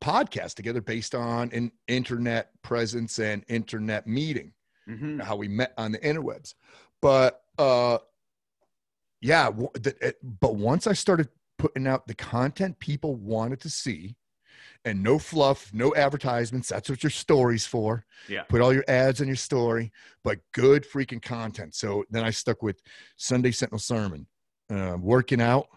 [0.00, 4.52] podcast together based on an internet presence and internet meeting,
[4.88, 5.20] mm-hmm.
[5.20, 6.54] how we met on the interwebs.
[7.00, 7.98] But uh,
[9.20, 11.28] yeah, the, but once I started
[11.58, 14.16] putting out the content people wanted to see,
[14.84, 16.68] and no fluff, no advertisements.
[16.68, 18.04] That's what your story's for.
[18.28, 18.42] Yeah.
[18.42, 21.74] Put all your ads on your story, but good freaking content.
[21.74, 22.80] So then I stuck with
[23.16, 24.26] Sunday Sentinel Sermon,
[24.70, 25.68] uh, working out,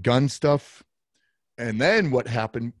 [0.00, 0.82] gun stuff.
[1.58, 2.72] And then what happened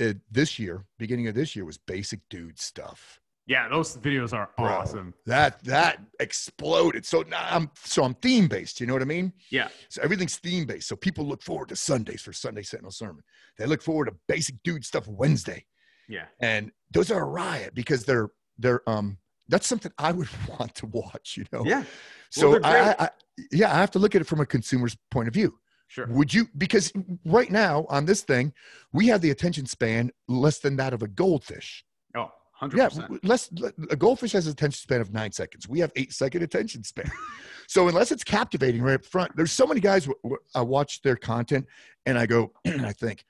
[0.00, 3.20] uh, this year, beginning of this year, was basic dude stuff.
[3.46, 5.14] Yeah, those videos are Bro, awesome.
[5.26, 7.04] That that exploded.
[7.04, 8.80] So now I'm so I'm theme based.
[8.80, 9.32] You know what I mean?
[9.50, 9.68] Yeah.
[9.88, 10.88] So everything's theme based.
[10.88, 13.22] So people look forward to Sundays for Sunday Sentinel sermon.
[13.58, 15.64] They look forward to basic dude stuff Wednesday.
[16.08, 16.26] Yeah.
[16.40, 20.86] And those are a riot because they're they're um that's something I would want to
[20.86, 21.36] watch.
[21.36, 21.64] You know?
[21.66, 21.82] Yeah.
[22.30, 23.08] So well, I, I
[23.50, 25.58] yeah I have to look at it from a consumer's point of view.
[25.88, 26.06] Sure.
[26.08, 26.92] Would you because
[27.24, 28.52] right now on this thing
[28.92, 31.84] we have the attention span less than that of a goldfish.
[32.16, 32.30] Oh,
[32.62, 32.74] 100%.
[32.76, 33.50] Yeah, less
[33.90, 35.68] a goldfish has an attention span of nine seconds.
[35.68, 37.10] We have eight second attention span.
[37.66, 40.08] so unless it's captivating right up front, there's so many guys.
[40.54, 41.66] I watch their content
[42.06, 43.24] and I go and I think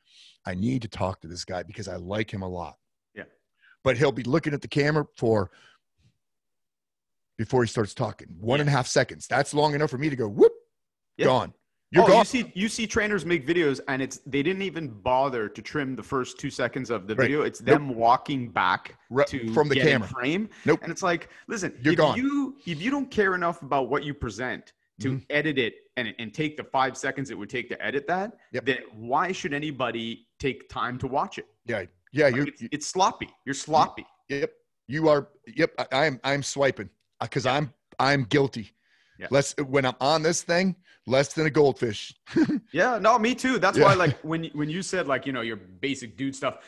[0.46, 2.76] I need to talk to this guy because I like him a lot.
[3.14, 3.24] Yeah.
[3.84, 5.50] But he'll be looking at the camera for
[7.38, 8.28] before he starts talking.
[8.38, 8.62] One yeah.
[8.62, 9.26] and a half seconds.
[9.26, 10.52] That's long enough for me to go whoop,
[11.16, 11.26] yeah.
[11.26, 11.54] gone.
[11.92, 12.18] You're oh, gone.
[12.20, 15.94] you see you see trainers make videos and it's they didn't even bother to trim
[15.94, 17.24] the first two seconds of the right.
[17.24, 17.42] video.
[17.42, 17.96] It's them nope.
[17.96, 20.48] walking back to from the camera frame.
[20.64, 20.80] Nope.
[20.82, 22.16] And it's like, listen, You're if gone.
[22.16, 25.24] you if you don't care enough about what you present to mm-hmm.
[25.28, 28.64] edit it and, and take the five seconds it would take to edit that, yep.
[28.64, 31.46] then why should anybody take time to watch it?
[31.66, 31.84] Yeah.
[32.12, 32.26] Yeah.
[32.26, 33.28] Like you're, it's, it's, sloppy.
[33.44, 34.06] You're sloppy.
[34.30, 34.50] Yep.
[34.88, 35.28] You are.
[35.46, 35.74] Yep.
[35.92, 36.88] I, am I'm swiping
[37.20, 38.72] because uh, I'm, I'm guilty.
[39.18, 39.26] Yeah.
[39.30, 40.74] Less when I'm on this thing,
[41.06, 42.14] less than a goldfish.
[42.72, 43.58] yeah, no, me too.
[43.58, 43.84] That's yeah.
[43.84, 46.58] why, like, when when you said like you know your basic dude stuff,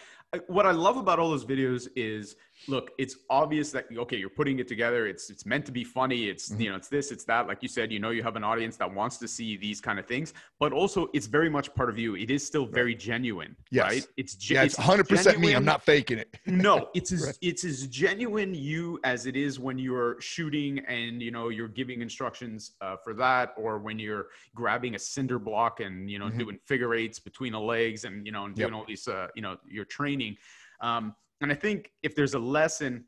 [0.46, 2.36] what I love about all those videos is
[2.68, 5.06] look, it's obvious that okay, you're putting it together.
[5.06, 6.28] It's it's meant to be funny.
[6.28, 6.60] It's mm-hmm.
[6.60, 7.46] you know, it's this, it's that.
[7.46, 9.98] Like you said, you know, you have an audience that wants to see these kind
[9.98, 12.16] of things, but also it's very much part of you.
[12.16, 13.84] It is still very genuine, yes.
[13.84, 14.06] right?
[14.16, 15.52] It's ge- yeah, it's 100 percent me.
[15.52, 16.36] I'm not faking it.
[16.46, 17.38] no, it's as right.
[17.40, 22.00] it's as genuine you as it is when you're shooting and you know you're giving
[22.00, 26.38] instructions uh, for that, or when you're grabbing a cinder block and you know mm-hmm.
[26.38, 28.78] doing figure eights between the legs and you know and doing yep.
[28.78, 30.36] all these uh, you know your training.
[30.80, 33.04] Um, and I think if there's a lesson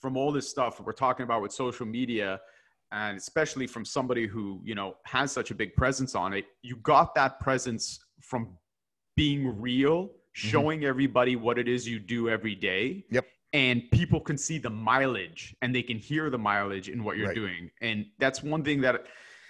[0.00, 2.40] from all this stuff we're talking about with social media,
[2.92, 6.76] and especially from somebody who you know has such a big presence on it, you
[6.76, 8.48] got that presence from
[9.16, 10.48] being real, mm-hmm.
[10.48, 10.88] showing mm-hmm.
[10.88, 13.04] everybody what it is you do every day.
[13.10, 13.26] Yep.
[13.52, 17.28] And people can see the mileage and they can hear the mileage in what you're
[17.28, 17.34] right.
[17.34, 17.70] doing.
[17.80, 19.06] And that's one thing that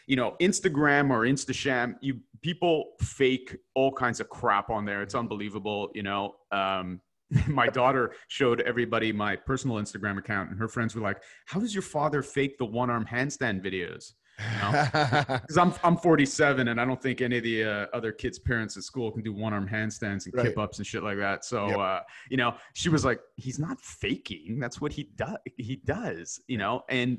[0.07, 5.15] you know instagram or instasham you people fake all kinds of crap on there it's
[5.15, 7.01] unbelievable you know um,
[7.47, 11.75] my daughter showed everybody my personal Instagram account, and her friends were like, "How does
[11.75, 17.01] your father fake the one arm handstand videos?" Because I'm I'm 47 and I don't
[17.01, 20.27] think any of the uh, other kids' parents at school can do one arm handstands
[20.27, 20.47] and right.
[20.47, 21.45] kip ups and shit like that.
[21.45, 21.79] So yep.
[21.79, 22.01] uh,
[22.31, 24.59] you know, she was like, he's not faking.
[24.59, 25.39] That's what he does.
[25.57, 26.41] He does.
[26.49, 27.19] You know, and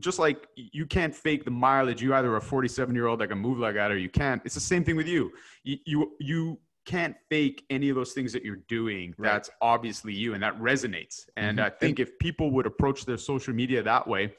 [0.00, 2.02] just like you can't fake the mileage.
[2.02, 4.42] You either a 47 year old that can move like that or you can't.
[4.44, 5.32] It's the same thing with you.
[5.64, 6.58] You you, you
[6.88, 9.14] can't fake any of those things that you're doing.
[9.16, 9.32] Right.
[9.32, 11.28] That's obviously you, and that resonates.
[11.36, 11.66] And mm-hmm.
[11.66, 14.32] I think if people would approach their social media that way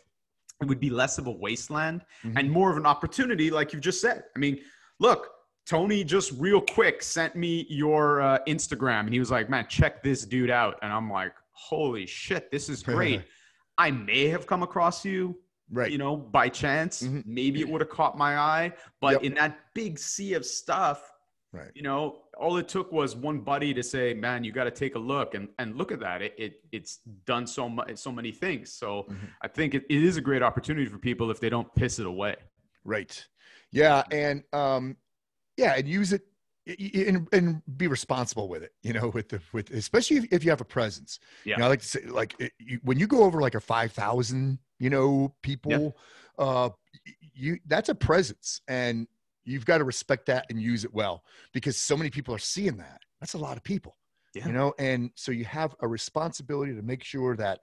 [0.62, 2.38] it would be less of a wasteland mm-hmm.
[2.38, 4.24] and more of an opportunity, like you just said.
[4.36, 4.60] I mean,
[5.00, 5.30] look,
[5.66, 10.04] Tony just real quick sent me your uh, Instagram and he was like, man, check
[10.04, 10.78] this dude out.
[10.82, 13.24] And I'm like, holy shit, this is great.
[13.78, 15.38] I may have come across you,
[15.72, 15.90] right?
[15.90, 17.04] You know, by chance.
[17.04, 17.22] Mm-hmm.
[17.26, 19.24] Maybe it would have caught my eye, but yep.
[19.24, 21.10] in that big sea of stuff,
[21.54, 21.72] right?
[21.74, 24.96] You know, all it took was one buddy to say, "Man, you got to take
[24.96, 26.22] a look," and and look at that.
[26.22, 28.74] It, it it's done so much, so many things.
[28.74, 29.26] So mm-hmm.
[29.42, 32.06] I think it, it is a great opportunity for people if they don't piss it
[32.06, 32.36] away.
[32.84, 33.26] Right.
[33.72, 34.98] Yeah, and um,
[35.58, 36.24] yeah, and use it
[36.66, 38.72] and, and be responsible with it.
[38.82, 41.20] You know, with the with especially if, if you have a presence.
[41.46, 41.56] Yeah.
[41.56, 43.60] You know, I like to say, like it, you, when you go over like a
[43.60, 45.96] five thousand, you know, people,
[46.40, 46.46] yeah.
[46.46, 46.70] uh,
[47.34, 49.08] you that's a presence, and
[49.46, 51.24] You've got to respect that and use it well
[51.54, 53.02] because so many people are seeing that.
[53.20, 53.96] That's a lot of people.
[54.36, 54.48] Yeah.
[54.48, 57.60] You know, and so you have a responsibility to make sure that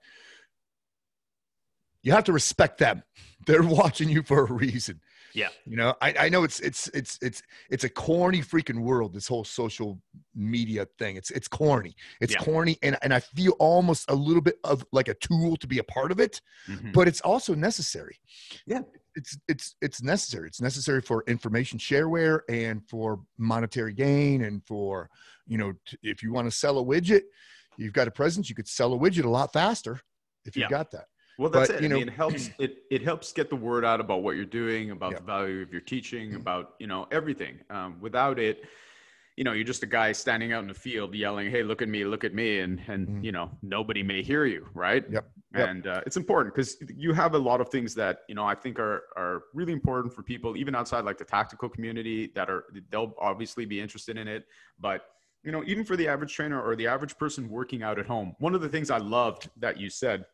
[2.03, 3.03] you have to respect them.
[3.47, 4.99] They're watching you for a reason.
[5.33, 5.49] Yeah.
[5.65, 9.27] You know, I, I know it's it's it's it's it's a corny freaking world, this
[9.27, 10.01] whole social
[10.35, 11.15] media thing.
[11.15, 11.95] It's it's corny.
[12.19, 12.39] It's yeah.
[12.39, 15.79] corny and, and I feel almost a little bit of like a tool to be
[15.79, 16.91] a part of it, mm-hmm.
[16.91, 18.19] but it's also necessary.
[18.65, 18.81] Yeah
[19.17, 20.47] it's it's it's necessary.
[20.47, 25.09] It's necessary for information shareware and for monetary gain and for
[25.47, 27.23] you know t- if you want to sell a widget,
[27.77, 28.47] you've got a presence.
[28.47, 29.99] You could sell a widget a lot faster
[30.45, 30.69] if you yeah.
[30.69, 31.05] got that.
[31.39, 31.83] Well, that's but, it.
[31.83, 32.49] You know, I mean, it helps.
[32.59, 35.17] It it helps get the word out about what you're doing, about yeah.
[35.17, 36.37] the value of your teaching, mm-hmm.
[36.37, 37.59] about you know everything.
[37.71, 38.63] Um, without it,
[39.37, 41.87] you know, you're just a guy standing out in the field yelling, "Hey, look at
[41.87, 43.23] me, look at me," and and mm-hmm.
[43.23, 45.05] you know, nobody may hear you, right?
[45.09, 45.29] Yep.
[45.55, 45.69] yep.
[45.69, 48.55] And uh, it's important because you have a lot of things that you know I
[48.55, 52.65] think are are really important for people, even outside like the tactical community, that are
[52.89, 54.45] they'll obviously be interested in it,
[54.79, 55.03] but
[55.43, 58.35] you know, even for the average trainer or the average person working out at home,
[58.39, 60.25] one of the things I loved that you said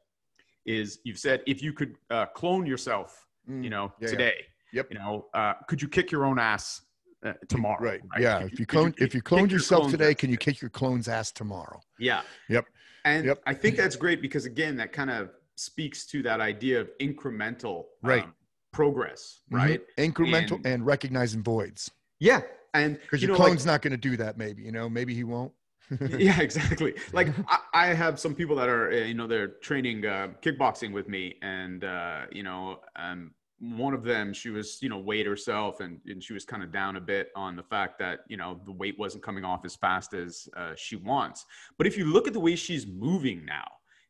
[0.66, 3.64] is you've said if you could uh, clone yourself, mm.
[3.64, 4.34] you know, yeah, today,
[4.72, 4.80] yeah.
[4.80, 4.88] Yep.
[4.92, 6.82] you know, uh, could you kick your own ass
[7.24, 7.82] uh, tomorrow.
[7.82, 8.02] Right.
[8.12, 8.22] right.
[8.22, 8.44] Yeah.
[8.44, 11.32] If you clone, you, if you cloned yourself today, can you kick your clone's ass
[11.32, 11.82] tomorrow?
[12.00, 12.22] Yeah.
[12.50, 12.66] Yep.
[13.06, 13.42] And yep.
[13.46, 17.86] I think that's great because again, that kind of speaks to that idea of incremental
[18.02, 18.24] right.
[18.24, 18.34] Um,
[18.72, 19.56] progress, mm-hmm.
[19.56, 19.82] right?
[19.98, 20.12] Mm-hmm.
[20.12, 21.92] Incremental and, and, recognizing voids.
[22.20, 22.42] Yeah.
[22.74, 25.14] And because your know, clone's like, not going to do that, maybe, you know, maybe
[25.14, 25.52] he won't.
[26.18, 26.96] yeah, exactly.
[27.12, 31.08] Like I, I, have some people that are, you know, they're training uh, kickboxing with
[31.10, 33.32] me, and uh, you know, um,
[33.72, 36.72] one of them she was you know weighed herself and, and she was kind of
[36.72, 39.76] down a bit on the fact that you know the weight wasn't coming off as
[39.76, 41.46] fast as uh, she wants.
[41.78, 43.66] But if you look at the way she's moving now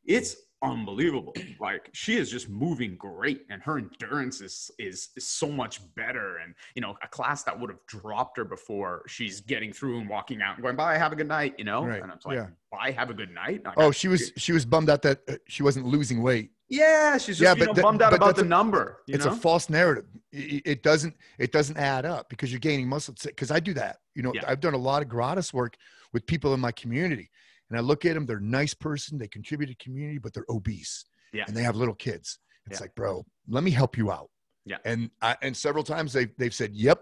[0.06, 1.34] it's unbelievable.
[1.60, 6.38] Like she is just moving great and her endurance is, is is so much better.
[6.38, 10.10] And you know a class that would have dropped her before she's getting through and
[10.10, 11.86] walking out and going bye have a good night you know?
[11.86, 12.02] Right.
[12.02, 12.48] and i'm like yeah.
[12.70, 13.62] bye have a good night.
[13.78, 17.38] Oh she was she was bummed out that uh, she wasn't losing weight yeah, she's
[17.38, 19.00] just yeah, but you know, bummed out about the a, number.
[19.08, 19.32] it's know?
[19.32, 20.06] a false narrative.
[20.32, 23.16] It, it, doesn't it doesn't add up because you're gaining muscle.
[23.24, 23.98] Because I do that.
[24.16, 24.44] You know, yeah.
[24.48, 25.76] I've done a lot of gratis work
[26.14, 27.30] with people in my community,
[27.70, 28.26] and I look at them.
[28.26, 29.18] They're a nice person.
[29.18, 31.06] They contribute to community, but they're obese.
[31.32, 31.46] Yeah.
[31.48, 32.40] And they have little kids.
[32.68, 32.84] It's yeah.
[32.84, 34.30] like, bro, let me help you out.
[34.66, 34.78] Yeah.
[34.86, 37.02] And I, and several times they've they've said, "Yep,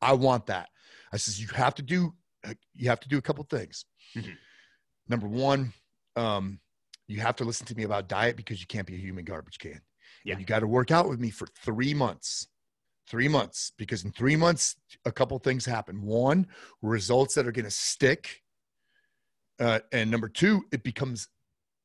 [0.00, 0.68] I want that."
[1.12, 2.14] I says, "You have to do
[2.74, 3.84] you have to do a couple things.
[4.16, 4.32] Mm-hmm.
[5.08, 5.72] Number one,
[6.16, 6.60] um,
[7.12, 9.58] you have to listen to me about diet because you can't be a human garbage
[9.58, 9.80] can.
[10.24, 10.32] Yeah.
[10.32, 12.48] And you got to work out with me for three months.
[13.08, 16.02] Three months, because in three months, a couple things happen.
[16.02, 16.46] One,
[16.80, 18.40] results that are going to stick.
[19.60, 21.28] Uh, and number two, it becomes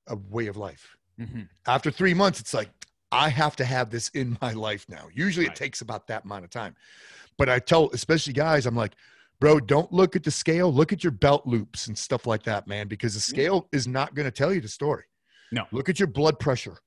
[0.07, 0.95] a way of life.
[1.19, 1.41] Mm-hmm.
[1.65, 2.69] After three months, it's like,
[3.11, 5.07] I have to have this in my life now.
[5.13, 5.57] Usually right.
[5.57, 6.75] it takes about that amount of time.
[7.37, 8.93] But I tell, especially guys, I'm like,
[9.39, 10.71] bro, don't look at the scale.
[10.71, 14.13] Look at your belt loops and stuff like that, man, because the scale is not
[14.13, 15.05] going to tell you the story.
[15.51, 15.65] No.
[15.71, 16.77] Look at your blood pressure,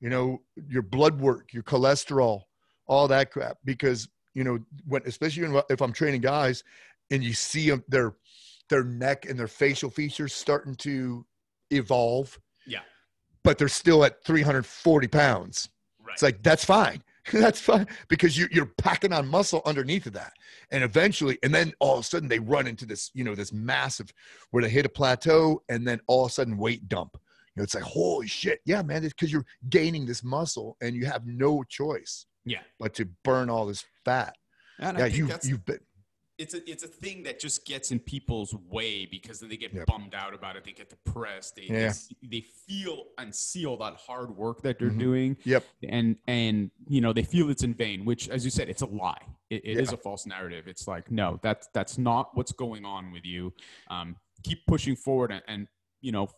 [0.00, 2.42] you know, your blood work, your cholesterol,
[2.86, 3.58] all that crap.
[3.64, 6.62] Because, you know, when, especially if I'm training guys
[7.10, 8.14] and you see them, their,
[8.68, 11.24] their neck and their facial features starting to
[11.70, 12.38] evolve.
[12.66, 12.80] Yeah.
[13.44, 15.68] But they're still at 340 pounds.
[16.00, 16.12] Right.
[16.14, 17.02] It's like, that's fine.
[17.32, 20.32] that's fine because you, you're packing on muscle underneath of that
[20.72, 23.52] and eventually and then all of a sudden they run into this you know this
[23.52, 24.12] massive
[24.50, 27.16] where they hit a plateau and then all of a sudden weight dump
[27.54, 28.60] you know, it's like, holy shit.
[28.64, 32.26] Yeah, man, it's because you're gaining this muscle and you have no choice.
[32.44, 32.60] Yeah.
[32.78, 34.34] But to burn all this fat.
[34.78, 35.78] And yeah, you you've been
[36.38, 39.72] it's a it's a thing that just gets in people's way because then they get
[39.72, 39.86] yep.
[39.86, 40.64] bummed out about it.
[40.64, 41.56] They get depressed.
[41.56, 41.92] They yeah.
[42.20, 44.98] they, they, feel and see all that hard work that they're mm-hmm.
[44.98, 45.36] doing.
[45.44, 45.64] Yep.
[45.88, 48.86] And and you know they feel it's in vain, which as you said, it's a
[48.86, 49.22] lie.
[49.50, 49.82] It, it yeah.
[49.82, 50.66] is a false narrative.
[50.66, 53.52] It's like no, that's that's not what's going on with you.
[53.88, 55.68] Um, keep pushing forward and, and
[56.00, 56.28] you know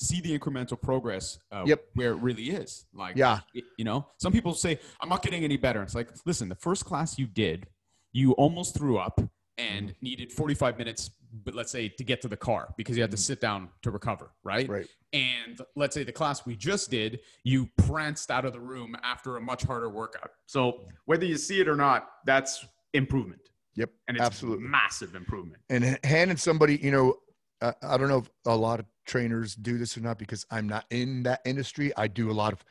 [0.00, 1.84] see the incremental progress uh, yep.
[1.94, 2.86] where it really is.
[2.94, 3.40] Like yeah.
[3.76, 5.82] you know some people say i'm not getting any better.
[5.82, 7.66] It's like listen the first class you did
[8.12, 9.20] you almost threw up
[9.58, 10.04] and mm-hmm.
[10.04, 11.10] needed 45 minutes
[11.44, 13.22] but let's say to get to the car because you had to mm-hmm.
[13.22, 14.68] sit down to recover right?
[14.68, 14.86] Right.
[15.12, 19.36] And let's say the class we just did you pranced out of the room after
[19.36, 20.30] a much harder workout.
[20.46, 23.42] So whether you see it or not that's improvement.
[23.76, 23.90] Yep.
[24.08, 24.66] And it's absolutely.
[24.66, 25.62] massive improvement.
[25.68, 27.16] And handing somebody you know
[27.62, 30.68] I, I don't know if a lot of trainers do this or not because i'm
[30.68, 32.64] not in that industry i do a lot of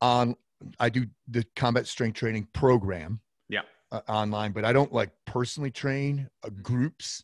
[0.00, 0.34] on
[0.80, 3.62] i do the combat strength training program yeah
[3.92, 6.62] uh, online, but I don't like personally train uh, mm-hmm.
[6.62, 7.22] groups,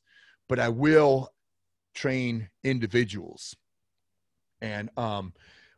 [0.48, 1.32] but I will
[1.94, 3.56] train individuals.
[4.60, 5.32] And um,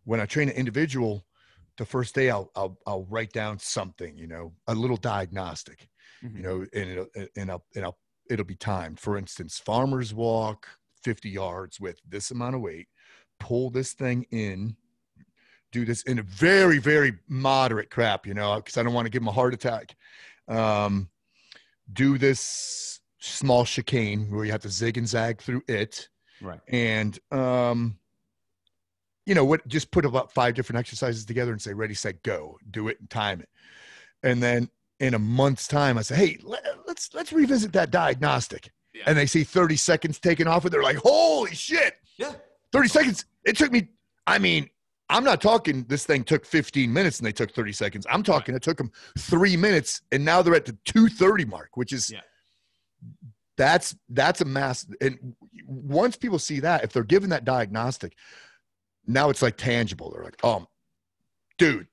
[0.04, 1.24] when I train an individual,
[1.78, 5.88] the first day I'll, I'll, I'll write down something, you know, a little diagnostic,
[6.22, 6.36] mm-hmm.
[6.36, 7.06] you know, and it'll,
[7.36, 7.98] and I'll, and I'll,
[8.30, 9.00] it'll be timed.
[9.00, 10.68] For instance, farmers walk
[11.04, 12.88] 50 yards with this amount of weight,
[13.38, 14.76] pull this thing in,
[15.70, 19.10] do this in a very, very moderate crap, you know, because I don't want to
[19.10, 19.94] give him a heart attack
[20.48, 21.08] um,
[21.92, 26.08] do this small chicane where you have to zig and zag through it.
[26.40, 26.60] Right.
[26.68, 27.98] And, um,
[29.26, 32.58] you know what, just put about five different exercises together and say, ready, set, go,
[32.70, 33.48] do it and time it.
[34.22, 34.68] And then
[35.00, 38.70] in a month's time, I say, Hey, let, let's, let's revisit that diagnostic.
[38.94, 39.04] Yeah.
[39.06, 41.96] And they see 30 seconds taken off and they're like, holy shit.
[42.16, 42.32] Yeah.
[42.72, 43.24] 30 seconds.
[43.44, 43.88] It took me,
[44.26, 44.70] I mean,
[45.10, 48.06] I'm not talking this thing took 15 minutes and they took 30 seconds.
[48.10, 51.92] I'm talking it took them three minutes and now they're at the 230 mark, which
[51.92, 52.20] is yeah.
[53.56, 54.86] that's that's a mass.
[55.00, 55.34] And
[55.66, 58.16] once people see that, if they're given that diagnostic,
[59.06, 60.10] now it's like tangible.
[60.10, 60.66] They're like, oh,
[61.58, 61.86] dude,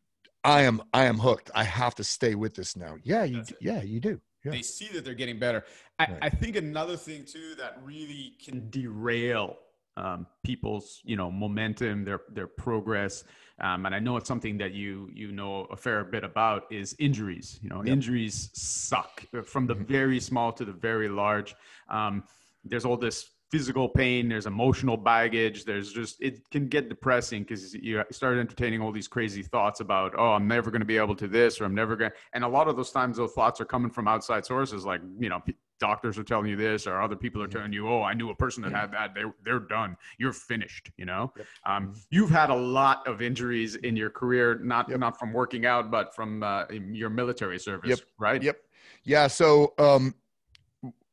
[0.43, 1.51] I am I am hooked.
[1.53, 2.95] I have to stay with this now.
[3.03, 4.21] Yeah, you yeah you do.
[4.43, 4.51] Yeah.
[4.51, 5.63] They see that they're getting better.
[5.99, 6.19] I, right.
[6.23, 9.57] I think another thing too that really can derail
[9.97, 13.23] um, people's you know momentum, their their progress.
[13.59, 16.95] Um, and I know it's something that you you know a fair bit about is
[16.97, 17.59] injuries.
[17.61, 17.93] You know, yep.
[17.93, 19.83] injuries suck from the mm-hmm.
[19.83, 21.55] very small to the very large.
[21.89, 22.23] Um,
[22.63, 27.73] there's all this physical pain there's emotional baggage there's just it can get depressing because
[27.73, 31.15] you start entertaining all these crazy thoughts about oh i'm never going to be able
[31.15, 33.59] to this or i'm never going to and a lot of those times those thoughts
[33.59, 35.41] are coming from outside sources like you know
[35.81, 38.35] doctors are telling you this or other people are telling you oh i knew a
[38.35, 41.45] person that had that they're, they're done you're finished you know yep.
[41.65, 41.99] um, mm-hmm.
[42.11, 44.99] you've had a lot of injuries in your career not yep.
[44.99, 47.99] not from working out but from uh, your military service yep.
[48.17, 48.57] right yep
[49.03, 50.13] yeah so um,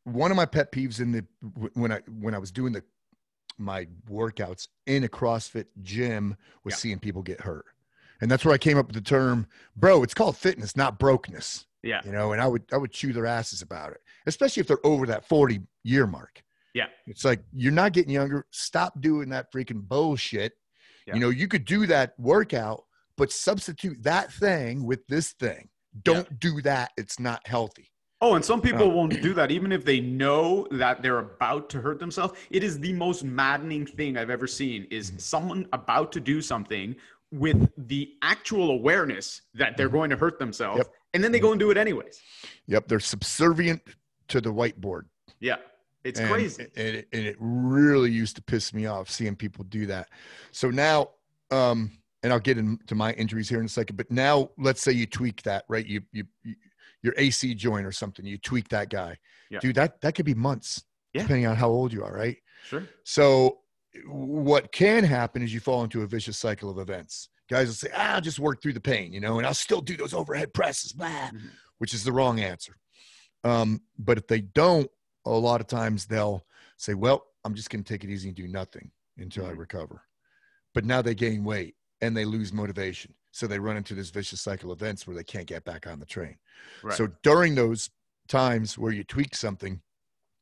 [0.05, 1.25] one of my pet peeves in the
[1.75, 2.83] when i when i was doing the
[3.59, 6.79] my workouts in a crossfit gym was yeah.
[6.79, 7.67] seeing people get hurt
[8.21, 9.47] and that's where i came up with the term
[9.77, 12.01] bro it's called fitness not brokenness yeah.
[12.05, 14.85] You know, and I would I would chew their asses about it, especially if they're
[14.85, 16.43] over that 40 year mark.
[16.75, 16.87] Yeah.
[17.07, 18.47] It's like you're not getting younger.
[18.51, 20.53] Stop doing that freaking bullshit.
[21.07, 21.15] Yeah.
[21.15, 22.85] You know, you could do that workout,
[23.17, 25.69] but substitute that thing with this thing.
[26.03, 26.37] Don't yeah.
[26.39, 26.93] do that.
[26.97, 27.91] It's not healthy.
[28.21, 31.69] Oh, and some people uh, won't do that even if they know that they're about
[31.71, 32.35] to hurt themselves.
[32.51, 35.19] It is the most maddening thing I've ever seen is mm-hmm.
[35.19, 36.97] someone about to do something
[37.31, 39.97] with the actual awareness that they're mm-hmm.
[39.97, 42.21] going to hurt themselves yep and then they go and do it anyways.
[42.67, 43.83] Yep, they're subservient
[44.29, 45.03] to the whiteboard.
[45.41, 45.57] Yeah,
[46.05, 49.65] it's and, crazy, and it, and it really used to piss me off seeing people
[49.65, 50.09] do that.
[50.53, 51.11] So now,
[51.51, 51.93] um,
[52.23, 53.97] and I'll get into my injuries here in a second.
[53.97, 55.87] But now, let's say you tweak that, right?
[55.87, 56.55] You you, you
[57.03, 58.25] your AC joint or something.
[58.25, 59.17] You tweak that guy,
[59.51, 59.61] yeah.
[59.61, 59.77] dude.
[59.77, 61.23] That that could be months, yeah.
[61.23, 62.37] depending on how old you are, right?
[62.65, 62.85] Sure.
[63.05, 63.59] So
[64.07, 67.89] what can happen is you fall into a vicious cycle of events guys will say,
[67.95, 70.53] ah, I'll just work through the pain, you know, and I'll still do those overhead
[70.53, 71.49] presses, blah, mm-hmm.
[71.79, 72.77] which is the wrong answer.
[73.45, 74.91] Um, but if they don't,
[75.25, 76.45] a lot of times they'll
[76.77, 79.55] say, well, I'm just going to take it easy and do nothing until mm-hmm.
[79.55, 80.03] I recover.
[80.75, 83.15] But now they gain weight and they lose motivation.
[83.31, 86.01] So they run into this vicious cycle of events where they can't get back on
[86.01, 86.37] the train.
[86.83, 86.97] Right.
[86.97, 87.91] So during those
[88.27, 89.81] times where you tweak something,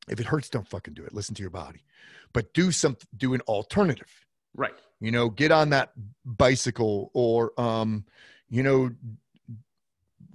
[0.09, 1.13] if it hurts, don't fucking do it.
[1.13, 1.85] Listen to your body,
[2.33, 4.11] but do some, do an alternative.
[4.55, 5.91] Right you know get on that
[6.25, 8.05] bicycle or um
[8.49, 8.91] you know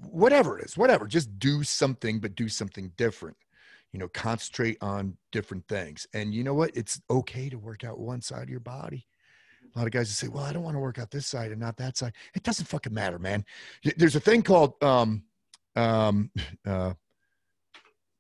[0.10, 3.38] whatever it is whatever just do something but do something different
[3.91, 7.99] you know concentrate on different things and you know what it's okay to work out
[7.99, 9.06] one side of your body
[9.74, 11.59] a lot of guys say well i don't want to work out this side and
[11.59, 13.43] not that side it doesn't fucking matter man
[13.97, 15.24] there's a thing called um
[15.76, 16.32] um,
[16.65, 16.93] uh,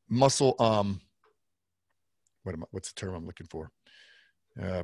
[0.09, 0.55] muscle.
[0.59, 1.01] Um,
[2.43, 3.71] what am I, what's the term I'm looking for?
[4.61, 4.83] Uh,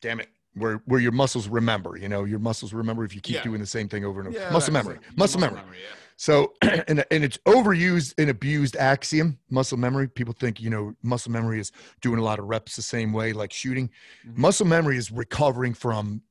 [0.00, 3.36] damn it where where your muscles remember you know your muscles remember if you keep
[3.36, 3.42] yeah.
[3.42, 5.96] doing the same thing over and over yeah, muscle memory muscle, muscle memory, memory yeah.
[6.16, 10.08] So and, and it's overused and abused axiom muscle memory.
[10.08, 13.32] People think you know muscle memory is doing a lot of reps the same way
[13.32, 13.88] like shooting.
[14.26, 14.40] Mm-hmm.
[14.40, 16.22] muscle memory is recovering from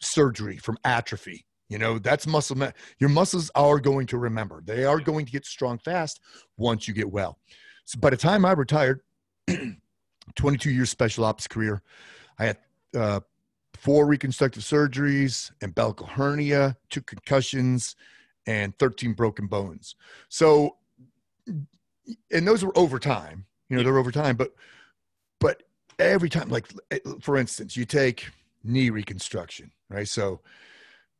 [0.00, 1.46] surgery from atrophy.
[1.68, 4.62] You know that's muscle me- your muscles are going to remember.
[4.64, 6.20] They are going to get strong fast
[6.56, 7.38] once you get well.
[7.84, 9.00] So by the time i retired
[10.36, 11.82] 22 years special ops career
[12.38, 12.58] i had
[12.96, 13.20] uh,
[13.80, 17.96] four reconstructive surgeries, umbilical hernia, two concussions,
[18.46, 19.96] and 13 broken bones.
[20.28, 20.76] So,
[21.46, 24.54] and those were over time, you know, they're over time, but,
[25.38, 25.62] but
[25.98, 26.66] every time, like
[27.20, 28.28] for instance, you take
[28.64, 30.08] knee reconstruction, right?
[30.08, 30.40] So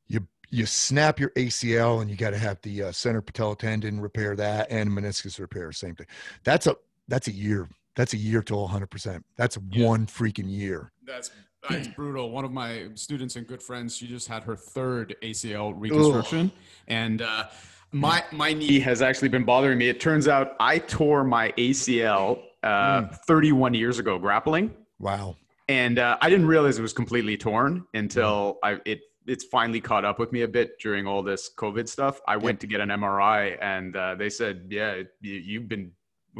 [0.08, 4.00] you, you snap your ACL and you got to have the uh, center patella tendon
[4.00, 6.06] repair that and meniscus repair, same thing.
[6.44, 6.76] That's a,
[7.08, 7.68] that's a year.
[7.96, 9.22] That's a year to 100%.
[9.36, 9.86] That's yeah.
[9.86, 10.92] one freaking year.
[11.04, 11.30] That's
[11.68, 12.30] it's brutal.
[12.30, 16.60] One of my students and good friends, she just had her third ACL reconstruction, Ugh.
[16.88, 17.44] and uh,
[17.92, 19.88] my my knee has actually been bothering me.
[19.88, 23.18] It turns out I tore my ACL uh, mm.
[23.26, 24.74] 31 years ago grappling.
[24.98, 25.36] Wow.
[25.68, 30.04] And uh, I didn't realize it was completely torn until I it it's finally caught
[30.04, 32.20] up with me a bit during all this COVID stuff.
[32.26, 35.92] I went to get an MRI, and uh, they said, "Yeah, you, have been,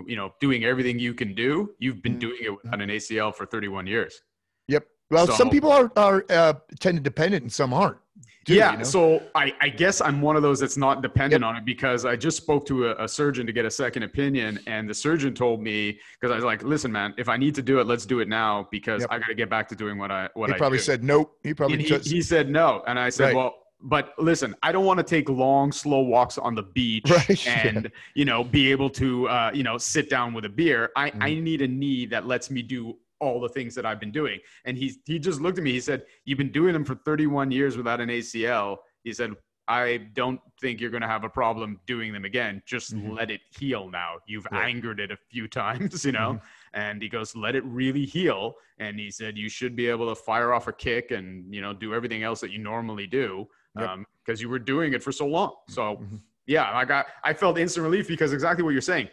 [0.07, 1.75] you know, doing everything you can do.
[1.79, 2.21] You've been mm.
[2.21, 4.21] doing it without an ACL for 31 years."
[4.69, 4.87] Yep.
[5.11, 7.99] Well, so, some people are are uh, tendon dependent and some aren't.
[8.47, 8.85] Too, yeah, you know?
[8.85, 11.49] so I, I guess I'm one of those that's not dependent yep.
[11.49, 14.59] on it because I just spoke to a, a, surgeon to get a second opinion,
[14.67, 17.63] and the surgeon told me because I was like, "Listen, man, if I need to
[17.63, 19.11] do it, let's do it now because yep.
[19.13, 20.85] I got to get back to doing what I what he I." probably do.
[20.85, 21.37] said nope.
[21.43, 23.37] He probably he, he, said no, and I said, right.
[23.37, 27.47] "Well, but listen, I don't want to take long, slow walks on the beach right.
[27.47, 27.91] and yeah.
[28.15, 30.91] you know be able to uh, you know sit down with a beer.
[30.97, 31.23] I mm.
[31.23, 34.41] I need a knee that lets me do all the things that I've been doing.
[34.65, 35.73] And he he just looked at me.
[35.73, 39.35] He said, "You've been doing them for 31 years without an ACL." He said,
[39.69, 42.63] "I don't think you're going to have a problem doing them again.
[42.67, 43.13] Just mm-hmm.
[43.13, 44.17] let it heal now.
[44.27, 46.81] You've angered it a few times, you know." Mm-hmm.
[46.81, 50.15] And he goes, "Let it really heal." And he said, "You should be able to
[50.15, 53.47] fire off a kick and you know do everything else that you normally do
[53.77, 54.29] because yep.
[54.29, 55.97] um, you were doing it for so long." So.
[55.97, 56.17] Mm-hmm.
[56.47, 59.09] Yeah, I got I felt instant relief because exactly what you're saying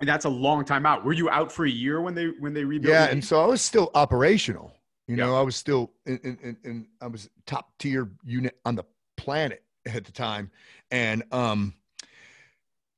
[0.00, 1.04] and that's a long time out.
[1.04, 2.92] Were you out for a year when they when they rebuilt?
[2.92, 4.72] Yeah, and so I was still operational.
[5.06, 8.84] You know, I was still in, in, in, I was top tier unit on the
[9.16, 10.50] planet at the time,
[10.90, 11.74] and um,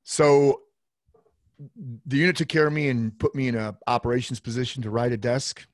[0.05, 0.63] so
[2.07, 5.13] the unit took care of me and put me in a operations position to ride
[5.13, 5.67] a desk.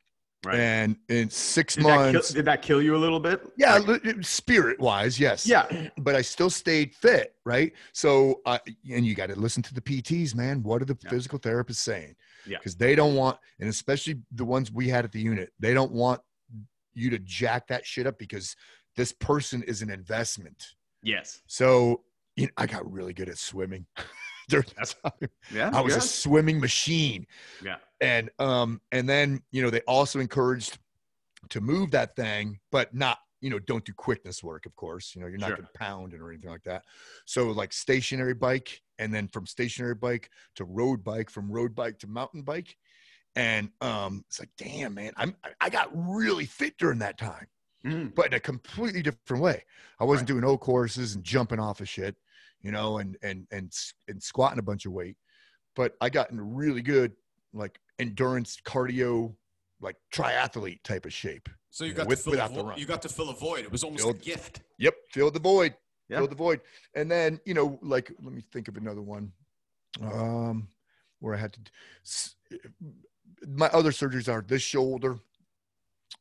[0.45, 0.59] Right.
[0.59, 3.43] And in six did months, that kill, did that kill you a little bit?
[3.57, 5.47] Yeah, like, spirit wise, yes.
[5.47, 7.73] Yeah, but I still stayed fit, right?
[7.93, 8.59] So, uh,
[8.91, 10.63] and you got to listen to the PTs, man.
[10.65, 11.11] What are the yeah.
[11.11, 12.17] physical therapists saying?
[12.45, 15.75] Yeah, because they don't want, and especially the ones we had at the unit, they
[15.75, 16.21] don't want
[16.93, 18.57] you to jack that shit up because
[18.97, 20.75] this person is an investment.
[21.05, 21.41] Yes.
[21.47, 22.03] So,
[22.35, 23.87] you know, I got really good at swimming.
[24.49, 25.31] during that time.
[25.53, 27.27] Yeah, I was a swimming machine.
[27.65, 27.77] Yeah.
[28.03, 30.79] And um and then, you know, they also encouraged
[31.51, 35.15] to move that thing, but not, you know, don't do quickness work, of course.
[35.15, 35.57] You know, you're not sure.
[35.57, 36.83] gonna pound it or anything like that.
[37.25, 41.99] So like stationary bike and then from stationary bike to road bike, from road bike
[42.01, 42.77] to mountain bike.
[43.37, 47.47] And um it's like, damn, man, I'm I got really fit during that time.
[47.87, 48.15] Mm.
[48.15, 49.65] But in a completely different way.
[49.99, 50.41] I wasn't right.
[50.41, 52.17] doing O courses and jumping off of shit
[52.63, 53.73] you know, and and and
[54.09, 55.17] and squatting a bunch of weight.
[55.75, 57.13] But I got in really good
[57.53, 59.35] like endurance cardio,
[59.81, 61.49] like triathlete type of shape.
[61.71, 62.79] So you got with, to fill without the run.
[62.79, 63.61] You got to fill a void.
[63.61, 64.61] It was almost filled, a gift.
[64.79, 65.75] Yep, filled the void.
[66.09, 66.19] Yeah.
[66.19, 66.61] Filled the void.
[66.95, 69.33] And then you know, like let me think of another one.
[70.03, 70.69] Um,
[71.21, 71.61] where I had to.
[73.47, 75.19] My other surgeries are this shoulder,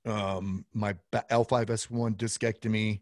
[0.06, 3.02] um, my L5S1 discectomy.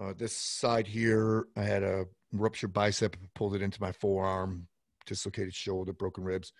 [0.00, 4.68] Uh, this side here, I had a ruptured bicep, pulled it into my forearm,
[5.06, 6.52] dislocated shoulder, broken ribs.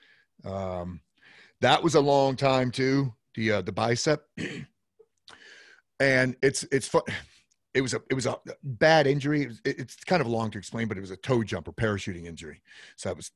[0.45, 1.01] Um,
[1.61, 3.13] that was a long time too.
[3.35, 4.25] The uh, the bicep,
[6.01, 7.03] and it's it's fun.
[7.75, 9.43] It was a it was a bad injury.
[9.43, 11.73] It was, it's kind of long to explain, but it was a tow jump or
[11.73, 12.63] parachuting injury.
[12.97, 13.31] So I was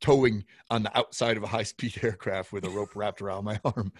[0.00, 3.60] towing on the outside of a high speed aircraft with a rope wrapped around my
[3.64, 3.92] arm.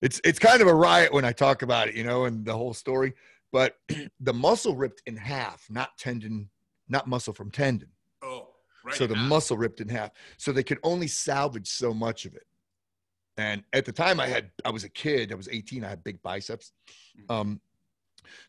[0.00, 2.56] It's it's kind of a riot when I talk about it, you know, and the
[2.56, 3.14] whole story.
[3.52, 3.76] But
[4.20, 6.50] the muscle ripped in half, not tendon
[6.88, 7.88] not muscle from tendon.
[8.22, 8.48] Oh,
[8.84, 8.94] right.
[8.94, 10.10] So the muscle ripped in half.
[10.36, 12.46] So they could only salvage so much of it.
[13.38, 16.02] And at the time I had, I was a kid, I was 18, I had
[16.02, 16.72] big biceps.
[17.18, 17.32] Mm-hmm.
[17.32, 17.60] Um,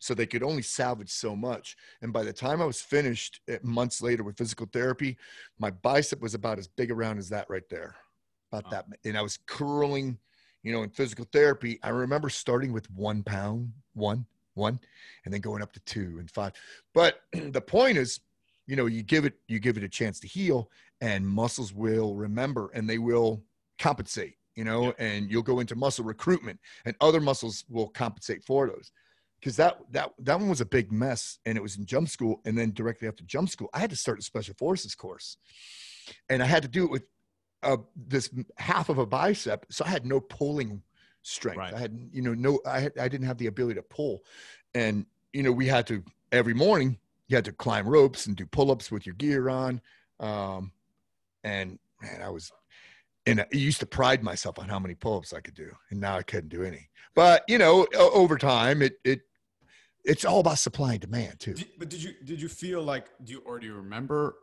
[0.00, 1.76] So they could only salvage so much.
[2.02, 5.16] And by the time I was finished eh, months later with physical therapy,
[5.58, 7.96] my bicep was about as big around as that right there.
[8.50, 8.70] About oh.
[8.70, 8.86] that.
[9.04, 10.18] And I was curling,
[10.62, 11.78] you know, in physical therapy.
[11.82, 14.80] I remember starting with one pound, one, one,
[15.24, 16.52] and then going up to two and five.
[16.94, 18.20] But the point is,
[18.66, 20.70] you know, you give it, you give it a chance to heal
[21.00, 23.42] and muscles will remember and they will
[23.78, 24.92] compensate, you know, yeah.
[24.98, 28.90] and you'll go into muscle recruitment and other muscles will compensate for those.
[29.38, 32.40] Because that that that one was a big mess and it was in jump school
[32.44, 35.36] and then directly after jump school i had to start a special forces course.
[36.28, 37.04] And i had to do it with
[37.62, 40.82] uh, this half of a bicep so i had no pulling
[41.22, 41.58] strength.
[41.58, 41.74] Right.
[41.74, 44.24] i had you know no I, had, I didn't have the ability to pull.
[44.74, 46.02] And you know we had to
[46.32, 46.98] every morning
[47.28, 49.80] you had to climb ropes and do pull-ups with your gear on.
[50.18, 50.72] Um,
[51.44, 52.50] and man i was
[53.28, 56.16] and I used to pride myself on how many pull-ups I could do, and now
[56.16, 56.88] I couldn't do any.
[57.14, 59.22] But you know, over time, it it
[60.04, 61.54] it's all about supply and demand too.
[61.54, 64.36] Did, but did you did you feel like do you or do you remember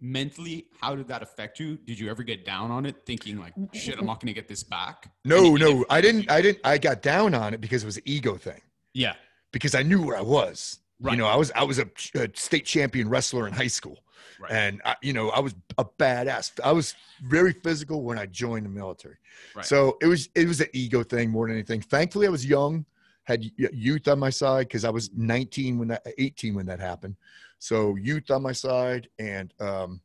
[0.00, 1.76] mentally how did that affect you?
[1.76, 4.48] Did you ever get down on it, thinking like, "Shit, I'm not going to get
[4.48, 5.10] this back"?
[5.24, 6.30] No, no, I didn't.
[6.30, 6.60] I didn't.
[6.64, 8.60] I got down on it because it was an ego thing.
[8.92, 9.14] Yeah,
[9.52, 10.78] because I knew where I was.
[11.00, 11.12] Right.
[11.12, 13.98] You know, I was I was a, a state champion wrestler in high school,
[14.40, 14.50] right.
[14.52, 16.58] and I, you know I was a badass.
[16.62, 19.16] I was very physical when I joined the military.
[19.54, 19.64] Right.
[19.64, 21.80] So it was it was an ego thing more than anything.
[21.80, 22.84] Thankfully, I was young
[23.24, 27.16] had youth on my side because I was 19 when that 18 when that happened.
[27.58, 30.00] So youth on my side, and um,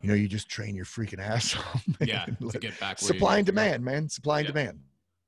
[0.00, 1.84] you know, you just train your freaking ass off.
[2.00, 2.08] Man.
[2.08, 2.98] Yeah, to get back.
[2.98, 4.08] Supply and demand, man.
[4.08, 4.52] Supply and yeah.
[4.52, 4.80] demand.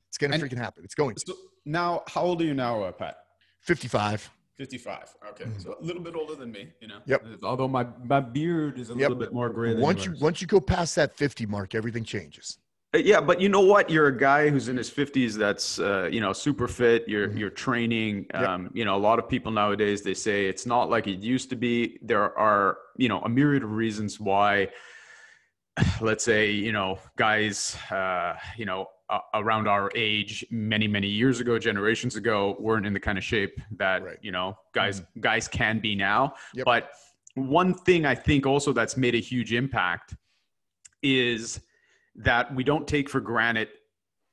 [0.08, 0.84] It's gonna and freaking happen.
[0.84, 1.16] It's going.
[1.16, 3.18] So now, how old are you now, uh, Pat?
[3.60, 4.30] 55.
[4.60, 5.16] 55.
[5.30, 5.58] Okay, mm-hmm.
[5.58, 6.98] so a little bit older than me, you know.
[7.06, 7.24] Yep.
[7.42, 9.08] Although my my beard is a yep.
[9.08, 9.72] little bit more gray.
[9.74, 12.58] once you once you go past that 50 mark, everything changes.
[12.92, 13.88] Uh, yeah, but you know what?
[13.88, 15.32] You're a guy who's in his 50s.
[15.32, 17.08] That's uh, you know super fit.
[17.08, 17.38] You're mm-hmm.
[17.38, 18.26] you're training.
[18.34, 18.72] Um, yep.
[18.74, 21.56] You know, a lot of people nowadays they say it's not like it used to
[21.56, 21.98] be.
[22.02, 24.68] There are you know a myriad of reasons why.
[26.02, 31.40] Let's say you know guys, uh, you know uh, around our age, many many years
[31.40, 34.18] ago, generations ago, weren't in the kind of shape that right.
[34.22, 35.20] you know guys mm-hmm.
[35.20, 36.34] guys can be now.
[36.54, 36.64] Yep.
[36.64, 36.90] But
[37.34, 40.14] one thing I think also that's made a huge impact
[41.02, 41.60] is
[42.16, 43.68] that we don't take for granted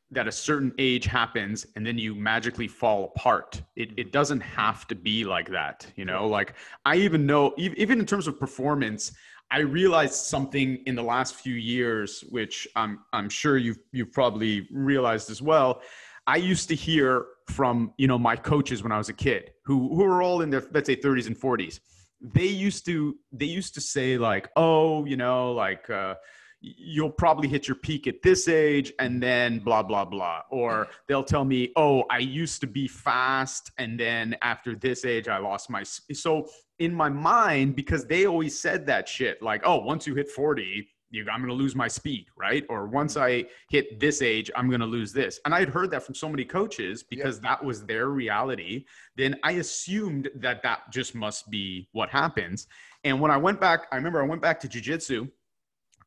[0.09, 3.61] that a certain age happens and then you magically fall apart.
[3.75, 5.85] It, it doesn't have to be like that.
[5.95, 6.53] You know, like
[6.85, 9.11] I even know, even in terms of performance,
[9.49, 14.67] I realized something in the last few years, which I'm, I'm sure you've, you've probably
[14.71, 15.81] realized as well.
[16.25, 19.95] I used to hear from, you know, my coaches when I was a kid who,
[19.95, 21.79] who were all in their, let's say 30s and 40s.
[22.19, 26.15] They used to, they used to say like, oh, you know, like, uh,
[26.59, 30.41] you'll probably hit your peak at this age and then blah blah blah.
[30.49, 35.27] Or they'll tell me oh i used to be fast and then after this age
[35.27, 36.47] i lost my so
[36.79, 40.87] in my mind because they always said that shit like oh once you hit 40
[41.09, 42.65] you, i'm going to lose my speed right?
[42.69, 43.45] Or once mm-hmm.
[43.45, 45.39] i hit this age i'm going to lose this.
[45.45, 48.85] And i had heard that from so many coaches because that was their reality.
[49.15, 52.67] Then i assumed that that just must be what happens.
[53.03, 55.27] And when i went back i remember i went back to jiu-jitsu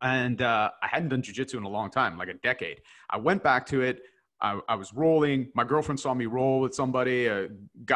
[0.03, 2.81] and uh, I hadn't done jujitsu in a long time, like a decade.
[3.11, 4.03] I went back to it.
[4.43, 5.51] I, I, was rolling.
[5.55, 7.49] My girlfriend saw me roll with somebody, a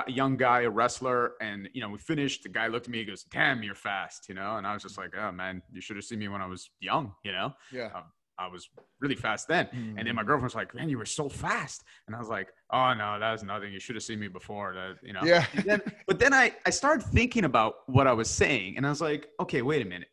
[0.06, 2.42] young guy, a wrestler, and you know we finished.
[2.42, 4.56] The guy looked at me, he goes, "Damn, you're fast," you know.
[4.56, 6.68] And I was just like, "Oh man, you should have seen me when I was
[6.80, 7.54] young," you know.
[7.72, 7.90] Yeah.
[7.94, 8.02] Uh,
[8.36, 8.68] I was
[9.00, 9.66] really fast then.
[9.66, 9.94] Mm.
[9.96, 12.48] And then my girlfriend was like, "Man, you were so fast," and I was like,
[12.70, 13.72] "Oh no, that was nothing.
[13.72, 15.22] You should have seen me before." That you know.
[15.24, 15.46] Yeah.
[15.64, 19.00] then, but then I I started thinking about what I was saying, and I was
[19.00, 20.08] like, "Okay, wait a minute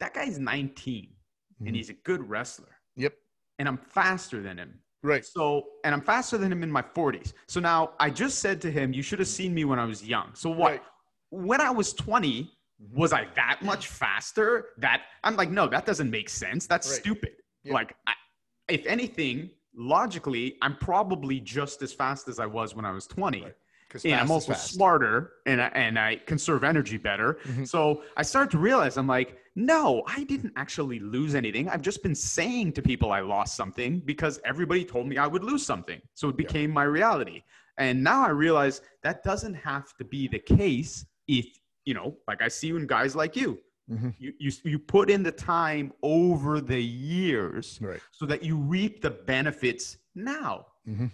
[0.00, 1.66] that guy's 19 mm-hmm.
[1.66, 2.76] and he's a good wrestler.
[2.96, 3.14] Yep.
[3.58, 4.78] And I'm faster than him.
[5.02, 5.24] Right.
[5.24, 7.32] So, and I'm faster than him in my 40s.
[7.46, 10.04] So now I just said to him, You should have seen me when I was
[10.04, 10.30] young.
[10.34, 10.72] So what?
[10.72, 10.82] Right.
[11.30, 12.98] When I was 20, mm-hmm.
[12.98, 14.68] was I that much faster?
[14.78, 16.66] That I'm like, No, that doesn't make sense.
[16.66, 16.98] That's right.
[16.98, 17.32] stupid.
[17.64, 17.74] Yep.
[17.74, 18.12] Like, I,
[18.68, 23.42] if anything, logically, I'm probably just as fast as I was when I was 20.
[23.42, 23.54] Right
[24.04, 27.38] and I'm also smarter and I, and I conserve energy better.
[27.44, 27.64] Mm-hmm.
[27.64, 31.68] So I start to realize I'm like, no, I didn't actually lose anything.
[31.70, 35.42] I've just been saying to people I lost something because everybody told me I would
[35.42, 36.00] lose something.
[36.12, 36.74] So it became yeah.
[36.74, 37.42] my reality.
[37.78, 41.46] And now I realize that doesn't have to be the case if,
[41.86, 43.58] you know, like I see in guys like you.
[43.90, 44.10] Mm-hmm.
[44.18, 48.00] You, you you put in the time over the years right.
[48.10, 50.66] so that you reap the benefits now.
[50.88, 51.06] Mm-hmm.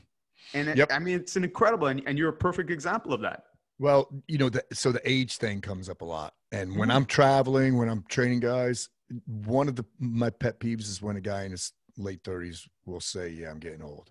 [0.54, 0.90] And it, yep.
[0.90, 3.44] I mean, it's an incredible, and, and you're a perfect example of that.
[3.78, 6.34] Well, you know, the, so the age thing comes up a lot.
[6.52, 6.98] And when mm-hmm.
[6.98, 8.90] I'm traveling, when I'm training guys,
[9.26, 13.00] one of the my pet peeves is when a guy in his late 30s will
[13.00, 14.10] say, "Yeah, I'm getting old."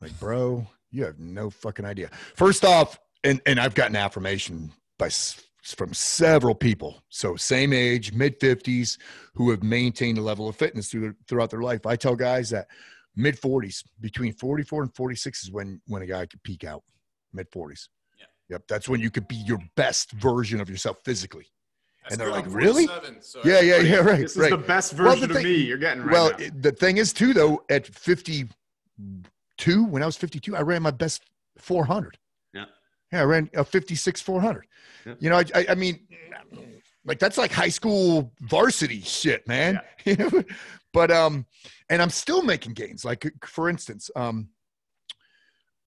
[0.00, 2.08] Like, bro, you have no fucking idea.
[2.34, 5.10] First off, and and I've gotten affirmation by
[5.62, 8.98] from several people, so same age, mid fifties,
[9.34, 11.84] who have maintained a level of fitness through throughout their life.
[11.86, 12.68] I tell guys that
[13.14, 16.64] mid forties, between forty four and forty six, is when when a guy could peak
[16.64, 16.82] out.
[17.32, 17.88] Mid forties.
[18.18, 18.26] Yeah.
[18.50, 18.62] Yep.
[18.68, 21.46] That's when you could be your best version of yourself physically.
[22.08, 22.86] That's and they're like, really?
[23.20, 24.20] So yeah, yeah, yeah, right.
[24.20, 24.44] This right.
[24.44, 26.46] is the best version well, the thing, of me you're getting right Well, now.
[26.60, 28.48] the thing is, too, though, at 52,
[29.84, 31.24] when I was 52, I ran my best
[31.58, 32.16] 400.
[32.54, 32.66] Yeah.
[33.12, 34.66] Yeah, I ran a 56 400.
[35.04, 35.14] Yeah.
[35.18, 35.98] You know, I, I, I, mean,
[37.04, 39.80] like that's like high school varsity shit, man.
[40.04, 40.30] Yeah.
[40.92, 41.44] but, um,
[41.90, 43.04] and I'm still making gains.
[43.04, 44.50] Like, for instance, um,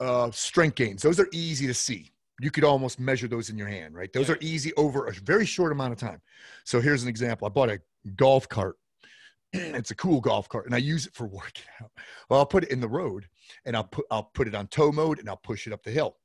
[0.01, 3.67] uh, strength gains, those are easy to see you could almost measure those in your
[3.67, 4.11] hand, right?
[4.13, 6.21] Those are easy over a very short amount of time.
[6.63, 7.45] So here's an example.
[7.45, 7.81] I bought a
[8.15, 8.77] golf cart.
[9.53, 11.91] it's a cool golf cart, and I use it for working out.
[12.29, 13.27] Well, I'll put it in the road,
[13.65, 15.91] and I'll put I'll put it on tow mode, and I'll push it up the
[15.91, 16.17] hill.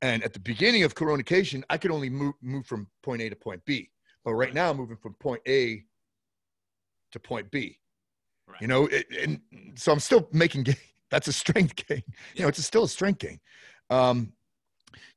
[0.00, 3.36] And at the beginning of coronation, I could only move move from point A to
[3.36, 3.90] point B.
[4.24, 5.84] But right now, I'm moving from point A
[7.12, 7.78] to point B.
[8.46, 8.60] Right.
[8.60, 9.40] You know, it, and
[9.74, 10.76] so I'm still making gain.
[11.10, 12.02] That's a strength gain.
[12.34, 13.40] You know, it's a, still a strength gain.
[13.90, 14.32] Um,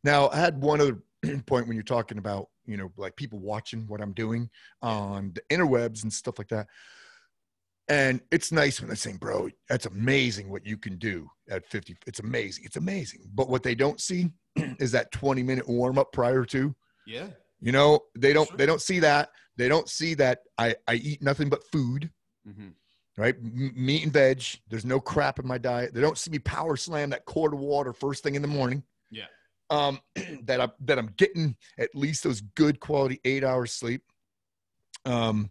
[0.03, 0.99] now, I had one other
[1.45, 4.49] point when you're talking about, you know, like people watching what I'm doing
[4.81, 6.68] on the interwebs and stuff like that.
[7.88, 11.98] And it's nice when they're saying, bro, that's amazing what you can do at 50.
[12.07, 12.64] It's amazing.
[12.65, 13.22] It's amazing.
[13.34, 16.73] But what they don't see is that 20 minute warm up prior to.
[17.06, 17.27] Yeah.
[17.60, 18.57] You know, they don't, sure.
[18.57, 19.30] they don't see that.
[19.57, 22.10] They don't see that I, I eat nothing but food.
[22.48, 22.69] Mm-hmm
[23.18, 23.35] right?
[23.43, 24.41] Meat and veg.
[24.69, 25.93] There's no crap in my diet.
[25.93, 28.84] They don't see me power slam that quart of water first thing in the morning
[29.72, 29.99] um,
[30.43, 34.03] that I'm that I'm getting at least those good quality eight hours sleep.
[35.06, 35.49] Um,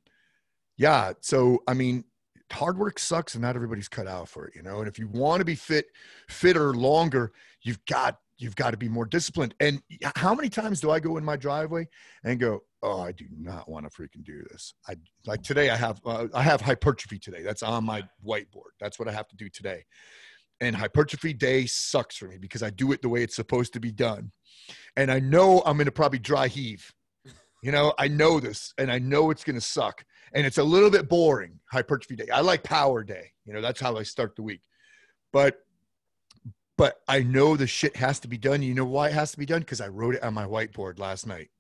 [0.77, 1.15] yeah.
[1.21, 2.05] So I mean,
[2.53, 4.79] hard work sucks, and not everybody's cut out for it, you know.
[4.79, 5.87] And if you want to be fit,
[6.29, 7.33] fitter longer,
[7.63, 9.55] you've got you've got to be more disciplined.
[9.61, 9.83] And
[10.17, 11.89] how many times do I go in my driveway
[12.23, 14.95] and go, "Oh, I do not want to freaking do this." I
[15.27, 15.71] like today.
[15.71, 17.43] I have uh, I have hypertrophy today.
[17.43, 18.73] That's on my whiteboard.
[18.79, 19.85] That's what I have to do today
[20.61, 23.81] and hypertrophy day sucks for me because I do it the way it's supposed to
[23.81, 24.31] be done.
[24.97, 26.93] And I know I'm going to probably dry heave.
[27.63, 30.05] You know, I know this and I know it's going to suck.
[30.33, 32.29] And it's a little bit boring, hypertrophy day.
[32.33, 33.33] I like power day.
[33.45, 34.61] You know, that's how I start the week.
[35.33, 35.59] But
[36.77, 38.63] but I know the shit has to be done.
[38.63, 39.61] You know why it has to be done?
[39.61, 41.51] Because I wrote it on my whiteboard last night.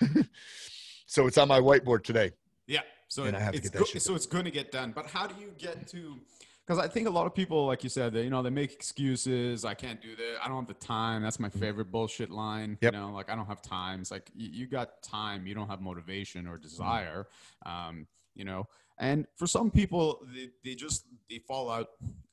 [1.06, 2.32] so it's on my whiteboard today.
[2.66, 2.80] Yeah.
[3.08, 4.92] So and I have to get that go- so it's going to get done.
[4.92, 6.18] But how do you get to
[6.66, 8.72] because I think a lot of people, like you said, they, you know, they make
[8.72, 9.64] excuses.
[9.64, 10.38] I can't do this.
[10.42, 11.22] I don't have the time.
[11.22, 11.58] That's my mm-hmm.
[11.58, 12.78] favorite bullshit line.
[12.80, 12.94] Yep.
[12.94, 14.00] You know, like I don't have time.
[14.00, 15.46] It's like you, you got time.
[15.46, 17.26] You don't have motivation or desire.
[17.66, 18.66] Um, you know,
[18.98, 21.88] and for some people, they, they just they fall out.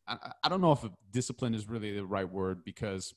[0.08, 0.80] I, I don't know if
[1.12, 3.14] discipline is really the right word because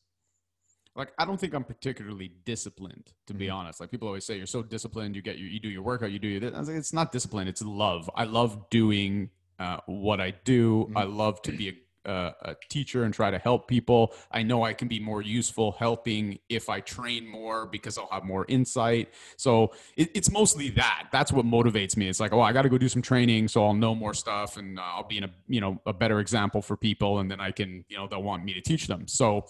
[0.96, 3.56] like I don't think I'm particularly disciplined to be mm-hmm.
[3.56, 3.80] honest.
[3.80, 6.18] Like people always say you're so disciplined, you get you, you do your workout, you
[6.18, 8.10] do your like, it's not discipline, it's love.
[8.16, 10.84] I love doing uh, what I do.
[10.84, 10.98] Mm-hmm.
[10.98, 11.74] I love to be a,
[12.06, 14.12] uh, a, teacher and try to help people.
[14.30, 18.24] I know I can be more useful helping if I train more because I'll have
[18.24, 19.14] more insight.
[19.36, 21.08] So it, it's mostly that.
[21.12, 22.08] That's what motivates me.
[22.08, 24.56] It's like, oh, I got to go do some training so I'll know more stuff
[24.56, 27.40] and uh, I'll be in a you know a better example for people, and then
[27.40, 29.06] I can you know they'll want me to teach them.
[29.08, 29.46] So.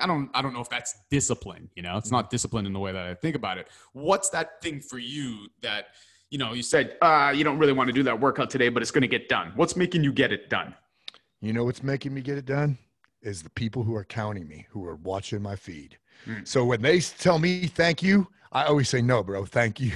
[0.00, 1.98] I don't I don't know if that's discipline, you know.
[1.98, 3.68] It's not discipline in the way that I think about it.
[3.92, 5.88] What's that thing for you that
[6.32, 8.82] you know, you said uh, you don't really want to do that workout today, but
[8.82, 9.52] it's going to get done.
[9.54, 10.74] What's making you get it done?
[11.42, 12.78] You know what's making me get it done
[13.20, 15.98] is the people who are counting me, who are watching my feed.
[16.26, 16.48] Mm.
[16.48, 19.92] So when they tell me thank you, I always say no, bro, thank you.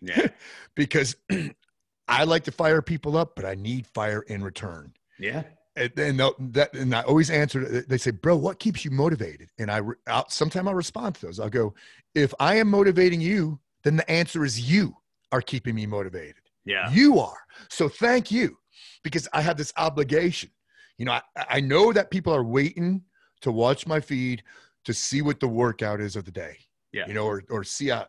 [0.00, 0.28] Yeah.
[0.74, 1.16] because
[2.08, 4.94] I like to fire people up, but I need fire in return.
[5.18, 5.42] Yeah.
[5.76, 6.18] And, and
[6.54, 7.82] that, and I always answer.
[7.82, 11.40] They say, "Bro, what keeps you motivated?" And I, I'll, sometimes I'll respond to those.
[11.40, 11.74] I'll go,
[12.14, 14.96] "If I am motivating you, then the answer is you."
[15.34, 16.44] Are keeping me motivated.
[16.64, 16.88] Yeah.
[16.92, 17.40] You are.
[17.68, 18.56] So thank you
[19.02, 20.50] because I have this obligation.
[20.96, 23.02] You know, I, I know that people are waiting
[23.40, 24.44] to watch my feed
[24.84, 26.56] to see what the workout is of the day.
[26.92, 27.08] Yeah.
[27.08, 28.06] You know, or, or see, how,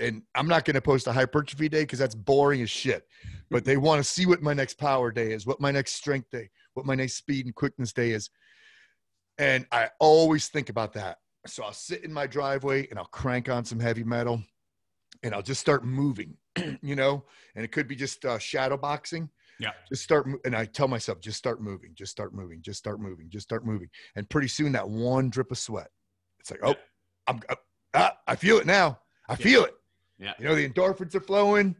[0.00, 3.06] and I'm not going to post a hypertrophy day because that's boring as shit.
[3.50, 6.28] But they want to see what my next power day is, what my next strength
[6.30, 8.30] day, what my next speed and quickness day is.
[9.38, 11.18] And I always think about that.
[11.46, 14.42] So I'll sit in my driveway and I'll crank on some heavy metal
[15.24, 16.36] and I'll just start moving
[16.82, 17.24] you know,
[17.54, 19.28] and it could be just uh, shadow boxing.
[19.60, 19.70] Yeah.
[19.88, 23.28] Just start, and I tell myself, just start moving, just start moving, just start moving,
[23.30, 25.90] just start moving, and pretty soon that one drip of sweat,
[26.40, 26.74] it's like, oh,
[27.26, 27.54] I'm, uh,
[27.94, 28.98] ah, I feel it now.
[29.28, 29.66] I feel yeah.
[29.66, 29.74] it.
[30.18, 30.32] Yeah.
[30.38, 31.76] You know, the endorphins are flowing.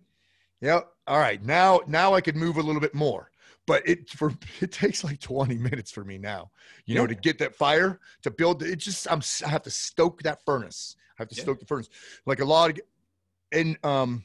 [0.60, 0.88] Yep.
[1.06, 1.44] All right.
[1.44, 3.30] Now, now I could move a little bit more.
[3.66, 6.50] but it for it takes like 20 minutes for me now
[6.84, 10.22] you know to get that fire to build it just i'm i have to stoke
[10.22, 11.42] that furnace i have to yeah.
[11.42, 11.88] stoke the furnace
[12.26, 12.78] like a lot of
[13.54, 14.24] and um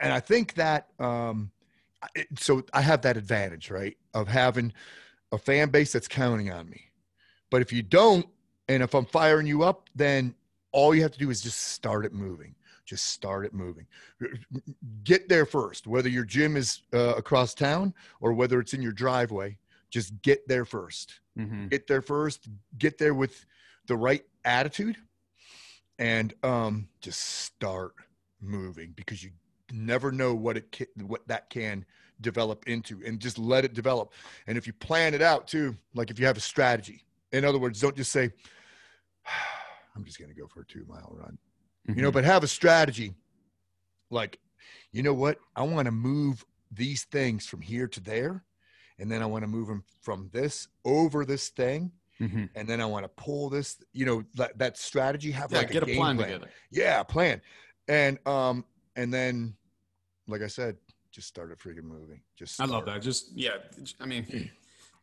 [0.00, 1.50] and i think that um
[2.14, 4.72] it, so i have that advantage right of having
[5.32, 6.80] a fan base that's counting on me.
[7.50, 8.26] But if you don't
[8.68, 10.34] and if i'm firing you up then
[10.72, 12.54] all you have to do is just start it moving.
[12.84, 13.86] Just start it moving.
[15.04, 18.92] Get there first whether your gym is uh, across town or whether it's in your
[18.92, 19.56] driveway
[19.90, 21.06] just get there 1st
[21.38, 21.66] mm-hmm.
[21.68, 23.46] get there first get there with
[23.86, 24.98] the right attitude
[25.98, 27.94] and um, just start
[28.40, 29.30] moving because you
[29.72, 31.84] never know what it can, what that can
[32.20, 34.12] develop into and just let it develop
[34.48, 37.60] and if you plan it out too like if you have a strategy in other
[37.60, 38.28] words don't just say
[39.94, 41.38] i'm just going to go for a two mile run
[41.88, 41.98] mm-hmm.
[41.98, 42.14] you know, mm-hmm.
[42.14, 43.14] but have a strategy.
[44.10, 44.38] Like,
[44.92, 45.38] you know what?
[45.56, 48.44] I want to move these things from here to there.
[48.98, 51.92] And then I want to move them from this over this thing.
[52.20, 52.44] Mm-hmm.
[52.54, 55.70] And then I want to pull this, you know, that, that strategy, have yeah, like
[55.70, 56.50] get a, a plan, plan, together.
[56.70, 57.40] Yeah, plan.
[57.86, 58.64] And, um,
[58.96, 59.54] and then,
[60.26, 60.76] like I said,
[61.10, 62.22] just start a freaking movie.
[62.36, 62.70] Just, start.
[62.70, 63.02] I love that.
[63.02, 63.56] Just, yeah.
[64.00, 64.50] I mean,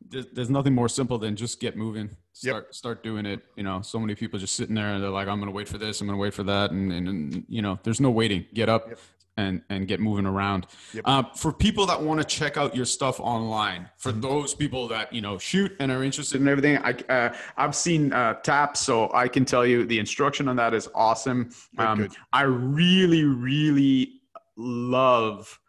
[0.10, 2.74] there's, nothing more simple than just get moving start yep.
[2.74, 5.40] start doing it you know so many people just sitting there and they're like i'm
[5.40, 8.02] gonna wait for this i'm gonna wait for that and, and, and you know there's
[8.02, 9.00] no waiting get up yep.
[9.38, 11.04] And and get moving around yep.
[11.06, 14.22] uh, for people that want to check out your stuff online for mm-hmm.
[14.22, 18.14] those people that you know shoot and are interested in everything i uh, i've seen
[18.14, 21.50] uh, TAPS so i can tell you the instruction on that is awesome
[21.80, 24.22] um, i really really
[24.56, 25.60] love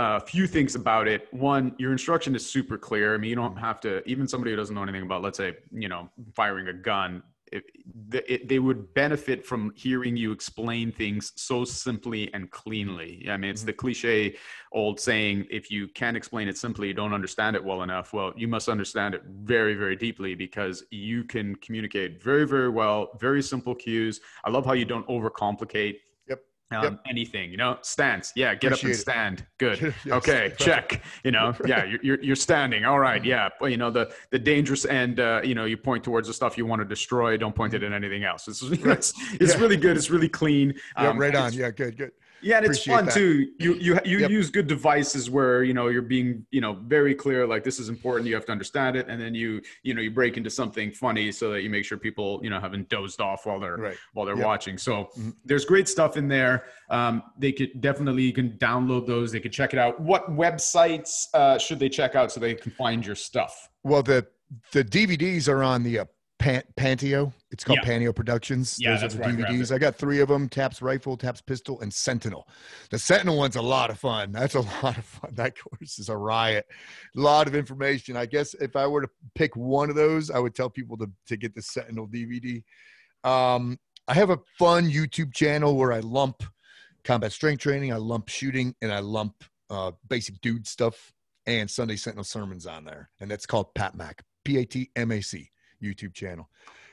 [0.00, 1.28] a few things about it.
[1.30, 3.14] One, your instruction is super clear.
[3.14, 5.56] I mean, you don't have to, even somebody who doesn't know anything about, let's say,
[5.70, 7.22] you know, firing a gun,
[7.52, 7.64] it,
[8.12, 13.26] it, they would benefit from hearing you explain things so simply and cleanly.
[13.28, 13.80] I mean, it's the mm-hmm.
[13.80, 14.36] cliche
[14.72, 18.12] old saying if you can't explain it simply, you don't understand it well enough.
[18.12, 23.10] Well, you must understand it very, very deeply because you can communicate very, very well,
[23.18, 24.20] very simple cues.
[24.44, 25.96] I love how you don't overcomplicate
[26.70, 27.00] um, yep.
[27.08, 28.32] anything, you know, stance.
[28.36, 28.54] Yeah.
[28.54, 29.40] Get Appreciate up and stand.
[29.40, 29.46] It.
[29.58, 29.94] Good.
[30.04, 30.12] yes.
[30.12, 30.52] Okay.
[30.58, 31.02] Check.
[31.24, 31.84] You know, yeah.
[31.84, 32.84] You're, you're, you're, standing.
[32.84, 33.24] All right.
[33.24, 33.48] Yeah.
[33.60, 36.56] Well, you know, the, the dangerous end, uh, you know, you point towards the stuff
[36.56, 37.36] you want to destroy.
[37.36, 38.48] Don't point it at anything else.
[38.48, 39.60] It's, it's, it's yeah.
[39.60, 39.96] really good.
[39.96, 40.70] It's really clean.
[40.96, 41.52] Um, yeah, right on.
[41.52, 41.70] Yeah.
[41.70, 42.12] Good, good.
[42.42, 43.14] Yeah, and it's fun that.
[43.14, 43.48] too.
[43.58, 44.30] You you you yep.
[44.30, 47.88] use good devices where you know you're being you know very clear like this is
[47.88, 48.28] important.
[48.28, 51.32] You have to understand it, and then you you know you break into something funny
[51.32, 53.96] so that you make sure people you know haven't dozed off while they're right.
[54.14, 54.46] while they're yep.
[54.46, 54.78] watching.
[54.78, 55.30] So mm-hmm.
[55.44, 56.64] there's great stuff in there.
[56.88, 59.32] Um, they could definitely you can download those.
[59.32, 60.00] They could check it out.
[60.00, 63.68] What websites uh, should they check out so they can find your stuff?
[63.82, 64.26] Well, the
[64.72, 66.04] the DVDs are on the uh,
[66.40, 67.32] Pan- Panteo.
[67.50, 67.88] It's called yeah.
[67.88, 68.78] Panteo Productions.
[68.80, 69.72] Yeah, Those are the DVDs.
[69.72, 72.48] I got three of them: TAPS Rifle, TAPS Pistol, and Sentinel.
[72.90, 74.32] The Sentinel one's a lot of fun.
[74.32, 75.32] That's a lot of fun.
[75.34, 76.66] That course is a riot.
[77.16, 78.16] A lot of information.
[78.16, 81.10] I guess if I were to pick one of those, I would tell people to
[81.26, 82.62] to get the Sentinel DVD.
[83.22, 86.42] Um, I have a fun YouTube channel where I lump
[87.04, 91.12] combat strength training, I lump shooting, and I lump uh, basic dude stuff
[91.46, 94.22] and Sunday Sentinel sermons on there, and that's called Pat Mac.
[94.42, 95.50] P A T M A C.
[95.82, 96.48] YouTube channel.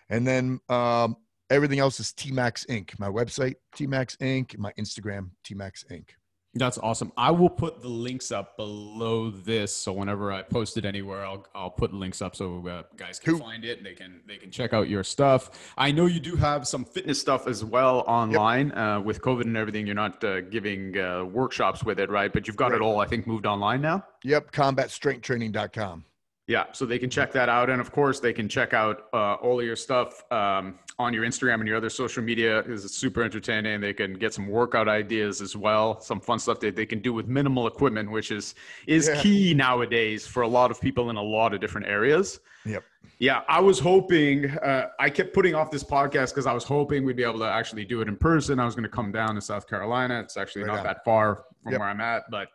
[0.09, 1.17] And then um,
[1.49, 2.97] everything else is TMACS Inc.
[2.99, 4.57] My website, TMACS Inc.
[4.57, 6.09] My Instagram, TMACS Inc.
[6.53, 7.11] That's awesome.
[7.17, 11.45] I will put the links up below this, so whenever I post it anywhere, I'll
[11.53, 13.77] I'll put links up so uh, guys can find it.
[13.77, 15.73] And they can they can check out your stuff.
[15.77, 18.77] I know you do have some fitness stuff as well online yep.
[18.77, 19.85] uh, with COVID and everything.
[19.85, 22.31] You're not uh, giving uh, workshops with it, right?
[22.31, 22.81] But you've got right.
[22.81, 24.03] it all, I think, moved online now.
[24.23, 26.05] Yep, combatstrengthtraining.com.
[26.47, 29.33] Yeah, so they can check that out, and of course, they can check out uh,
[29.33, 32.61] all of your stuff um, on your Instagram and your other social media.
[32.61, 33.81] is super entertaining.
[33.81, 37.11] They can get some workout ideas as well, some fun stuff that they can do
[37.11, 38.55] with minimal equipment, which is
[38.87, 39.21] is yeah.
[39.21, 42.39] key nowadays for a lot of people in a lot of different areas.
[42.65, 42.83] Yep.
[43.19, 44.49] Yeah, I was hoping.
[44.49, 47.45] Uh, I kept putting off this podcast because I was hoping we'd be able to
[47.45, 48.57] actually do it in person.
[48.59, 50.21] I was going to come down to South Carolina.
[50.21, 50.83] It's actually right not on.
[50.85, 51.81] that far from yep.
[51.81, 52.49] where I'm at, but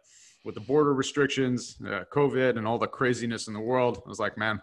[0.44, 4.02] with the border restrictions, uh, COVID, and all the craziness in the world.
[4.04, 4.60] I was like, man,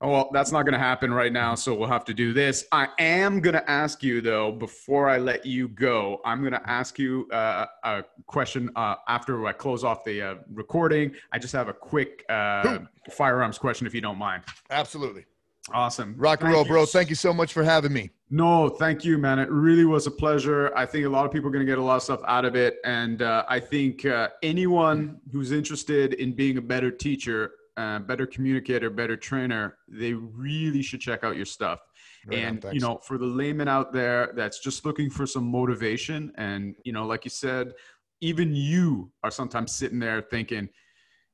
[0.00, 1.54] oh, well, that's not going to happen right now.
[1.54, 2.64] So we'll have to do this.
[2.72, 6.68] I am going to ask you, though, before I let you go, I'm going to
[6.68, 11.14] ask you uh, a question uh, after I close off the uh, recording.
[11.32, 12.78] I just have a quick uh,
[13.10, 14.42] firearms question, if you don't mind.
[14.70, 15.24] Absolutely.
[15.72, 16.14] Awesome.
[16.16, 16.86] Rock and roll, bro.
[16.86, 18.10] Thank you so much for having me.
[18.30, 19.38] No, thank you, man.
[19.38, 20.72] It really was a pleasure.
[20.76, 22.44] I think a lot of people are going to get a lot of stuff out
[22.44, 22.78] of it.
[22.84, 28.26] And uh, I think uh, anyone who's interested in being a better teacher, uh, better
[28.26, 31.80] communicator, better trainer, they really should check out your stuff.
[32.26, 35.44] Right and, on, you know, for the layman out there that's just looking for some
[35.44, 37.72] motivation, and, you know, like you said,
[38.20, 40.68] even you are sometimes sitting there thinking,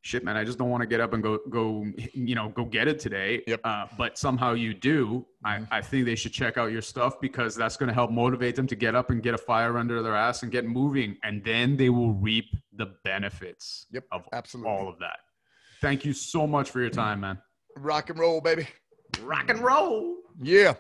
[0.02, 2.64] shit, man, I just don't want to get up and go, go, you know, go
[2.64, 3.42] get it today.
[3.46, 3.60] Yep.
[3.64, 5.24] Uh, but somehow you do.
[5.46, 5.64] Mm-hmm.
[5.72, 8.56] I, I think they should check out your stuff because that's going to help motivate
[8.56, 11.16] them to get up and get a fire under their ass and get moving.
[11.22, 14.72] And then they will reap the benefits yep, of absolutely.
[14.72, 15.20] all of that.
[15.80, 17.38] Thank you so much for your time, man.
[17.76, 18.68] Rock and roll, baby.
[19.22, 20.16] Rock and roll.
[20.40, 20.74] Yeah.